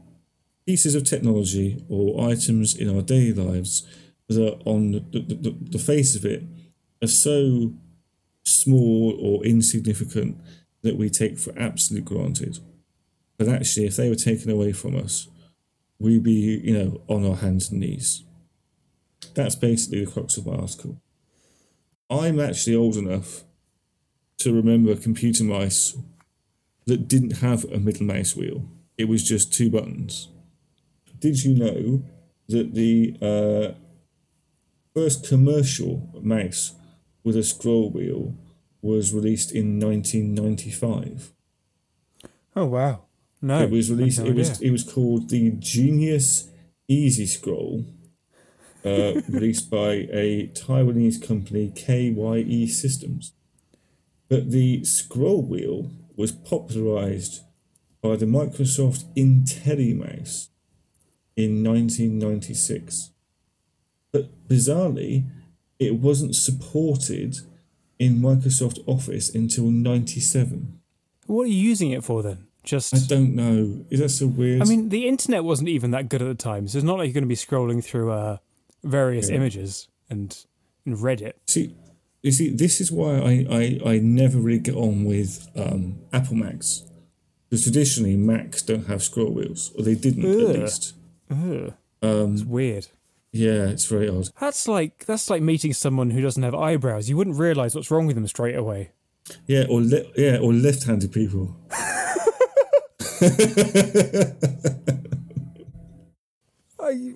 pieces 0.66 0.94
of 0.94 1.04
technology 1.04 1.84
or 1.88 2.28
items 2.28 2.76
in 2.76 2.94
our 2.94 3.02
daily 3.02 3.32
lives 3.32 3.86
that, 4.28 4.60
on 4.64 4.92
the, 4.92 5.00
the, 5.10 5.56
the 5.60 5.78
face 5.78 6.14
of 6.16 6.24
it, 6.24 6.44
are 7.02 7.08
so 7.08 7.72
small 8.44 9.16
or 9.20 9.44
insignificant 9.44 10.40
that 10.82 10.96
we 10.96 11.10
take 11.10 11.38
for 11.38 11.52
absolute 11.58 12.04
granted. 12.04 12.58
But 13.38 13.48
actually, 13.48 13.86
if 13.86 13.96
they 13.96 14.08
were 14.08 14.14
taken 14.14 14.50
away 14.50 14.72
from 14.72 14.96
us, 14.96 15.28
we'd 15.98 16.22
be, 16.22 16.60
you 16.64 16.76
know, 16.76 17.00
on 17.08 17.26
our 17.26 17.36
hands 17.36 17.70
and 17.70 17.80
knees. 17.80 18.24
That's 19.34 19.54
basically 19.54 20.04
the 20.04 20.10
crux 20.10 20.36
of 20.36 20.46
my 20.46 20.56
article. 20.56 21.00
I'm 22.10 22.40
actually 22.40 22.76
old 22.76 22.96
enough 22.96 23.44
to 24.38 24.52
remember 24.52 24.94
computer 24.96 25.44
mice 25.44 25.96
that 26.86 27.08
didn't 27.08 27.38
have 27.38 27.64
a 27.64 27.78
middle 27.78 28.06
mouse 28.06 28.34
wheel. 28.34 28.68
It 28.98 29.08
was 29.08 29.22
just 29.22 29.52
two 29.52 29.70
buttons. 29.70 30.28
Did 31.22 31.44
you 31.44 31.54
know 31.54 32.02
that 32.48 32.74
the 32.74 33.16
uh, 33.22 33.78
first 34.92 35.24
commercial 35.28 36.10
mouse 36.20 36.74
with 37.22 37.36
a 37.36 37.44
scroll 37.44 37.90
wheel 37.90 38.34
was 38.82 39.14
released 39.14 39.52
in 39.52 39.78
1995? 39.78 41.32
Oh 42.56 42.64
wow! 42.64 43.04
No, 43.40 43.62
it 43.62 43.70
was 43.70 43.88
released. 43.88 44.18
no 44.18 44.26
it 44.26 44.34
was 44.34 44.60
it 44.60 44.72
was 44.72 44.82
called 44.82 45.30
the 45.30 45.52
Genius 45.52 46.48
Easy 46.88 47.26
Scroll, 47.26 47.84
uh, 48.84 49.20
released 49.28 49.70
by 49.70 50.08
a 50.10 50.48
Taiwanese 50.48 51.24
company, 51.24 51.70
KYE 51.70 52.66
Systems. 52.66 53.32
But 54.28 54.50
the 54.50 54.82
scroll 54.82 55.42
wheel 55.42 55.92
was 56.16 56.32
popularized 56.32 57.42
by 58.02 58.16
the 58.16 58.26
Microsoft 58.26 59.04
IntelliMouse 59.14 60.48
in 61.36 61.62
1996. 61.64 63.10
But 64.12 64.48
bizarrely, 64.48 65.24
it 65.78 65.96
wasn't 65.96 66.34
supported 66.36 67.38
in 67.98 68.20
Microsoft 68.20 68.78
Office 68.86 69.34
until 69.34 69.70
97. 69.70 70.78
What 71.26 71.44
are 71.44 71.46
you 71.46 71.54
using 71.54 71.90
it 71.92 72.04
for 72.04 72.22
then? 72.22 72.46
Just 72.64 72.94
I 72.94 72.98
don't 73.08 73.34
know. 73.34 73.84
Is 73.90 74.00
that 74.00 74.10
so 74.10 74.26
weird? 74.28 74.62
I 74.62 74.64
mean, 74.66 74.88
the 74.90 75.08
internet 75.08 75.42
wasn't 75.44 75.68
even 75.68 75.90
that 75.92 76.08
good 76.08 76.22
at 76.22 76.28
the 76.28 76.34
time, 76.34 76.68
so 76.68 76.78
it's 76.78 76.84
not 76.84 76.98
like 76.98 77.06
you're 77.06 77.14
going 77.14 77.24
to 77.24 77.28
be 77.28 77.34
scrolling 77.34 77.82
through 77.82 78.12
uh, 78.12 78.36
various 78.84 79.28
Yeah. 79.30 79.36
images 79.36 79.88
and, 80.08 80.36
and 80.86 80.96
Reddit. 80.96 81.32
See, 81.46 81.74
you 82.22 82.30
see, 82.30 82.50
this 82.50 82.80
is 82.80 82.92
why 82.92 83.16
I, 83.18 83.46
I, 83.50 83.92
I 83.94 83.98
never 83.98 84.38
really 84.38 84.60
get 84.60 84.76
on 84.76 85.04
with 85.04 85.48
um, 85.56 85.98
Apple 86.12 86.36
Macs. 86.36 86.84
Because 87.50 87.64
traditionally, 87.64 88.16
Macs 88.16 88.62
don't 88.62 88.86
have 88.86 89.02
scroll 89.02 89.30
wheels, 89.32 89.72
or 89.76 89.82
they 89.82 89.94
didn't 89.96 90.24
Ugh. 90.24 90.54
at 90.54 90.60
least. 90.60 90.94
Ugh, 91.32 91.72
Um, 92.02 92.34
it's 92.34 92.44
weird. 92.44 92.88
yeah, 93.32 93.68
it's 93.68 93.86
very 93.86 94.08
odd. 94.08 94.28
That's 94.40 94.68
like 94.68 95.06
that's 95.06 95.30
like 95.30 95.42
meeting 95.42 95.72
someone 95.72 96.10
who 96.10 96.20
doesn't 96.20 96.42
have 96.42 96.54
eyebrows. 96.54 97.08
You 97.08 97.16
wouldn't 97.16 97.38
realize 97.38 97.74
what's 97.74 97.90
wrong 97.90 98.06
with 98.06 98.16
them 98.16 98.26
straight 98.26 98.56
away. 98.56 98.90
Yeah, 99.46 99.64
or 99.70 99.80
le- 99.80 100.04
yeah, 100.16 100.38
or 100.38 100.52
left-handed 100.52 101.12
people. 101.12 101.56
I, 106.80 107.14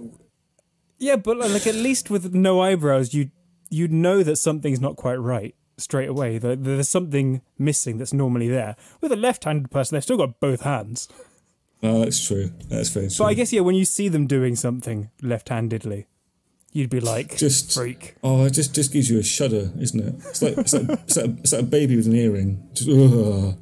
yeah, 0.99 1.17
but 1.17 1.37
like 1.39 1.67
at 1.67 1.75
least 1.75 2.11
with 2.11 2.35
no 2.35 2.61
eyebrows, 2.63 3.15
you 3.15 3.31
you'd 3.71 3.93
know 3.93 4.23
that 4.23 4.37
something's 4.37 4.81
not 4.81 4.97
quite 4.97 5.17
right 5.17 5.55
straight 5.77 6.09
away. 6.09 6.39
That 6.39 6.65
there's 6.65 6.89
something 6.89 7.43
missing 7.59 7.99
that's 7.99 8.13
normally 8.13 8.49
there. 8.49 8.77
With 9.01 9.13
a 9.13 9.17
left-handed 9.17 9.71
person, 9.71 9.97
they've 9.97 10.03
still 10.05 10.17
got 10.17 10.41
both 10.41 10.63
hands. 10.63 11.09
Oh, 11.83 12.01
that's 12.01 12.27
true. 12.27 12.51
That's 12.69 12.89
very 12.89 13.09
true. 13.09 13.17
But 13.19 13.25
I 13.27 13.35
guess 13.35 13.53
yeah, 13.53 13.61
when 13.61 13.75
you 13.75 13.85
see 13.85 14.09
them 14.09 14.27
doing 14.27 14.57
something 14.57 15.11
left-handedly, 15.23 16.07
you'd 16.73 16.91
be 16.91 17.01
like, 17.01 17.37
Just- 17.37 17.75
freak. 17.75 18.17
Oh, 18.23 18.45
it 18.47 18.51
just 18.53 18.75
just 18.75 18.93
gives 18.93 19.11
you 19.11 19.19
a 19.19 19.23
shudder, 19.23 19.71
isn't 19.79 20.01
it? 20.01 20.15
It's 20.29 20.43
like 20.43 20.57
it's 20.59 20.73
like, 20.73 20.89
it's 20.91 21.17
like, 21.17 21.31
it's 21.41 21.53
like 21.53 21.63
a 21.63 21.65
baby 21.67 21.97
with 21.97 22.07
an 22.07 22.15
earring. 22.17 22.67
Just, 22.75 22.89
ugh. 22.89 23.57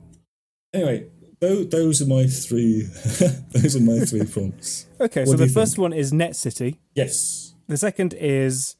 Anyway, 0.73 1.07
those, 1.41 1.69
those 1.69 2.03
are 2.03 2.07
my 2.07 2.27
three. 2.27 2.82
those 3.53 3.77
are 3.77 3.81
my 3.81 3.99
three 4.01 4.24
prompts. 4.27 4.86
Okay, 5.01 5.20
What 5.24 5.39
so 5.39 5.45
the 5.45 5.49
first 5.49 5.74
think? 5.74 5.82
one 5.82 5.93
is 5.93 6.12
Net 6.12 6.36
City. 6.36 6.81
Yes. 6.95 7.55
The 7.69 7.77
second 7.77 8.15
is 8.15 8.77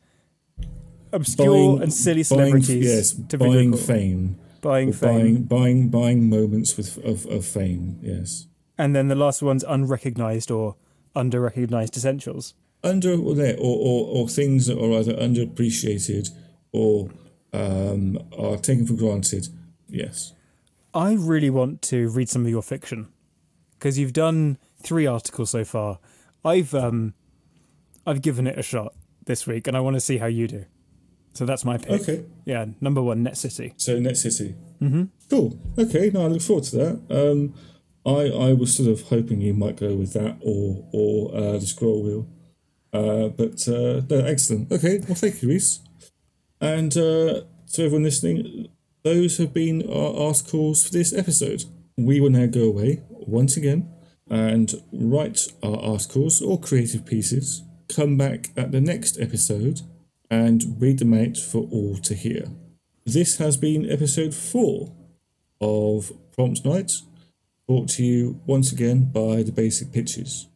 obscure 1.13 1.49
Buying- 1.77 1.83
and 1.83 1.93
silly 1.93 2.17
buying- 2.17 2.25
celebrities 2.25 2.85
yes, 2.85 3.29
to 3.29 3.39
buying 3.39 3.77
fame. 3.77 4.39
buying 4.61 4.93
fame. 4.93 5.11
Buying, 5.11 5.43
buying, 5.45 5.89
buying 5.89 6.29
moments 6.31 6.77
with 6.77 6.97
of, 7.05 7.27
of 7.27 7.45
fame. 7.45 7.99
Yes. 8.03 8.47
And 8.77 8.95
then 8.95 9.09
the 9.09 9.15
last 9.15 9.43
one's 9.43 9.65
unrecognized 9.65 10.51
or 10.51 10.77
under-recognized 11.15 11.97
essentials. 11.97 12.55
Under 12.83 13.15
or 13.15 13.35
there, 13.35 13.57
or, 13.59 14.07
or, 14.09 14.29
things 14.29 14.67
that 14.67 14.79
are 14.79 14.99
either 14.99 15.15
underappreciated 15.15 16.29
or 16.73 17.09
um, 17.53 18.19
are 18.37 18.59
taken 18.59 18.87
for 18.87 18.93
granted. 18.95 19.49
Yes. 19.89 20.35
I 20.93 21.15
really 21.15 21.51
want 21.51 21.81
to 21.83 22.09
read 22.11 22.29
some 22.29 22.45
of 22.45 22.51
your 22.51 22.63
fiction 22.63 23.09
because 23.79 23.99
you've 23.99 24.13
done 24.13 24.59
three 24.83 25.07
articles 25.07 25.51
so 25.51 25.65
far. 25.65 25.99
I've 26.45 26.75
um, 26.75 27.15
I've 28.07 28.23
given 28.23 28.47
it 28.47 28.59
a 28.59 28.63
shot 28.63 28.95
this 29.25 29.47
week, 29.47 29.67
and 29.67 29.77
I 29.77 29.81
want 29.81 29.95
to 29.95 30.01
see 30.01 30.19
how 30.19 30.27
you 30.27 30.47
do. 30.47 30.67
So 31.33 31.45
that's 31.45 31.65
my 31.65 31.79
pick. 31.79 32.03
Okay. 32.03 32.25
Yeah, 32.45 32.67
number 32.81 33.03
one, 33.03 33.23
Net 33.23 33.37
City. 33.37 33.75
So 33.77 33.99
Net 33.99 34.17
City. 34.17 34.55
Mm-hmm. 34.81 35.05
Cool. 35.29 35.59
Okay. 35.79 36.11
No, 36.13 36.25
I 36.25 36.29
look 36.29 36.43
forward 36.43 36.65
to 36.65 36.77
that. 36.77 37.01
Um, 37.11 37.55
I 38.07 38.29
I 38.49 38.53
was 38.53 38.77
sort 38.77 38.89
of 38.89 39.03
hoping 39.09 39.41
you 39.41 39.55
might 39.55 39.77
go 39.77 39.95
with 39.95 40.13
that 40.13 40.37
or 40.41 40.87
or 40.93 41.35
uh, 41.35 41.59
the 41.59 41.67
scroll 41.67 42.03
wheel. 42.03 42.27
Uh, 42.93 43.29
but 43.29 43.67
uh, 43.67 44.03
no, 44.09 44.25
excellent. 44.25 44.71
Okay. 44.71 45.01
Well, 45.07 45.17
thank 45.17 45.43
you, 45.43 45.49
Reese. 45.49 45.81
And 46.61 46.97
uh, 46.97 47.43
to 47.73 47.85
everyone 47.85 48.05
listening, 48.05 48.69
those 49.03 49.39
have 49.39 49.53
been 49.53 49.83
our 49.91 50.29
articles 50.29 50.85
for 50.85 50.93
this 50.93 51.13
episode. 51.13 51.65
We 51.97 52.21
will 52.21 52.31
now 52.31 52.47
go 52.47 52.63
away 52.63 53.03
once 53.11 53.57
again 53.57 53.91
and 54.31 54.73
write 54.93 55.47
our 55.63 55.77
articles 55.79 56.41
or 56.41 56.61
creative 56.61 57.05
pieces. 57.05 57.63
Come 57.89 58.17
back 58.17 58.49
at 58.57 58.73
the 58.73 58.81
next 58.81 59.21
episode 59.21 59.83
and 60.31 60.81
read 60.81 60.99
them 60.99 61.15
out 61.15 61.37
for 61.37 61.69
all 61.71 61.97
to 61.99 62.15
hear. 62.15 62.47
This 63.05 63.37
has 63.37 63.57
been 63.57 63.91
episode 63.91 64.35
four 64.35 64.93
of 65.61 66.13
Prompt 66.35 66.65
Night, 66.65 66.93
brought 67.67 67.89
to 67.91 68.05
you 68.05 68.41
once 68.47 68.73
again 68.73 69.11
by 69.11 69.43
the 69.43 69.53
Basic 69.53 69.93
Pitches. 69.93 70.49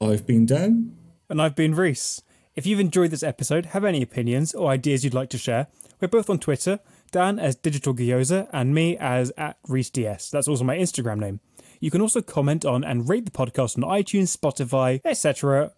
I've 0.00 0.26
been 0.26 0.46
Dan. 0.46 0.96
And 1.28 1.42
I've 1.42 1.56
been 1.56 1.74
Reese. 1.74 2.22
If 2.56 2.66
you've 2.66 2.80
enjoyed 2.80 3.10
this 3.10 3.22
episode, 3.22 3.66
have 3.66 3.84
any 3.84 4.02
opinions 4.02 4.54
or 4.54 4.70
ideas 4.70 5.04
you'd 5.04 5.14
like 5.14 5.30
to 5.30 5.38
share, 5.38 5.68
we're 6.00 6.08
both 6.08 6.30
on 6.30 6.38
Twitter, 6.38 6.80
Dan 7.10 7.38
as 7.38 7.56
Digital 7.56 7.94
Gyoza 7.94 8.48
and 8.52 8.74
me 8.74 8.96
as 8.98 9.32
at 9.36 9.62
ReeseDS. 9.64 10.30
That's 10.30 10.48
also 10.48 10.64
my 10.64 10.76
Instagram 10.76 11.18
name. 11.18 11.40
You 11.80 11.90
can 11.90 12.00
also 12.00 12.20
comment 12.20 12.64
on 12.64 12.82
and 12.82 13.08
rate 13.08 13.24
the 13.24 13.30
podcast 13.30 13.76
on 13.76 13.88
iTunes, 13.88 14.36
Spotify, 14.36 15.00
etc., 15.04 15.72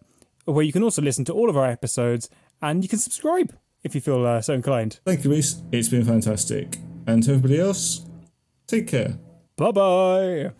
where 0.45 0.65
you 0.65 0.71
can 0.71 0.83
also 0.83 1.01
listen 1.01 1.25
to 1.25 1.33
all 1.33 1.49
of 1.49 1.57
our 1.57 1.67
episodes 1.67 2.29
and 2.61 2.83
you 2.83 2.89
can 2.89 2.99
subscribe 2.99 3.55
if 3.83 3.93
you 3.95 4.01
feel 4.01 4.25
uh, 4.25 4.41
so 4.41 4.53
inclined. 4.53 4.99
Thank 5.05 5.23
you, 5.23 5.31
Reese. 5.31 5.61
It's 5.71 5.89
been 5.89 6.05
fantastic. 6.05 6.77
And 7.07 7.21
to 7.23 7.31
everybody 7.31 7.59
else, 7.59 8.05
take 8.67 8.87
care. 8.87 9.17
Bye 9.55 9.71
bye. 9.71 10.51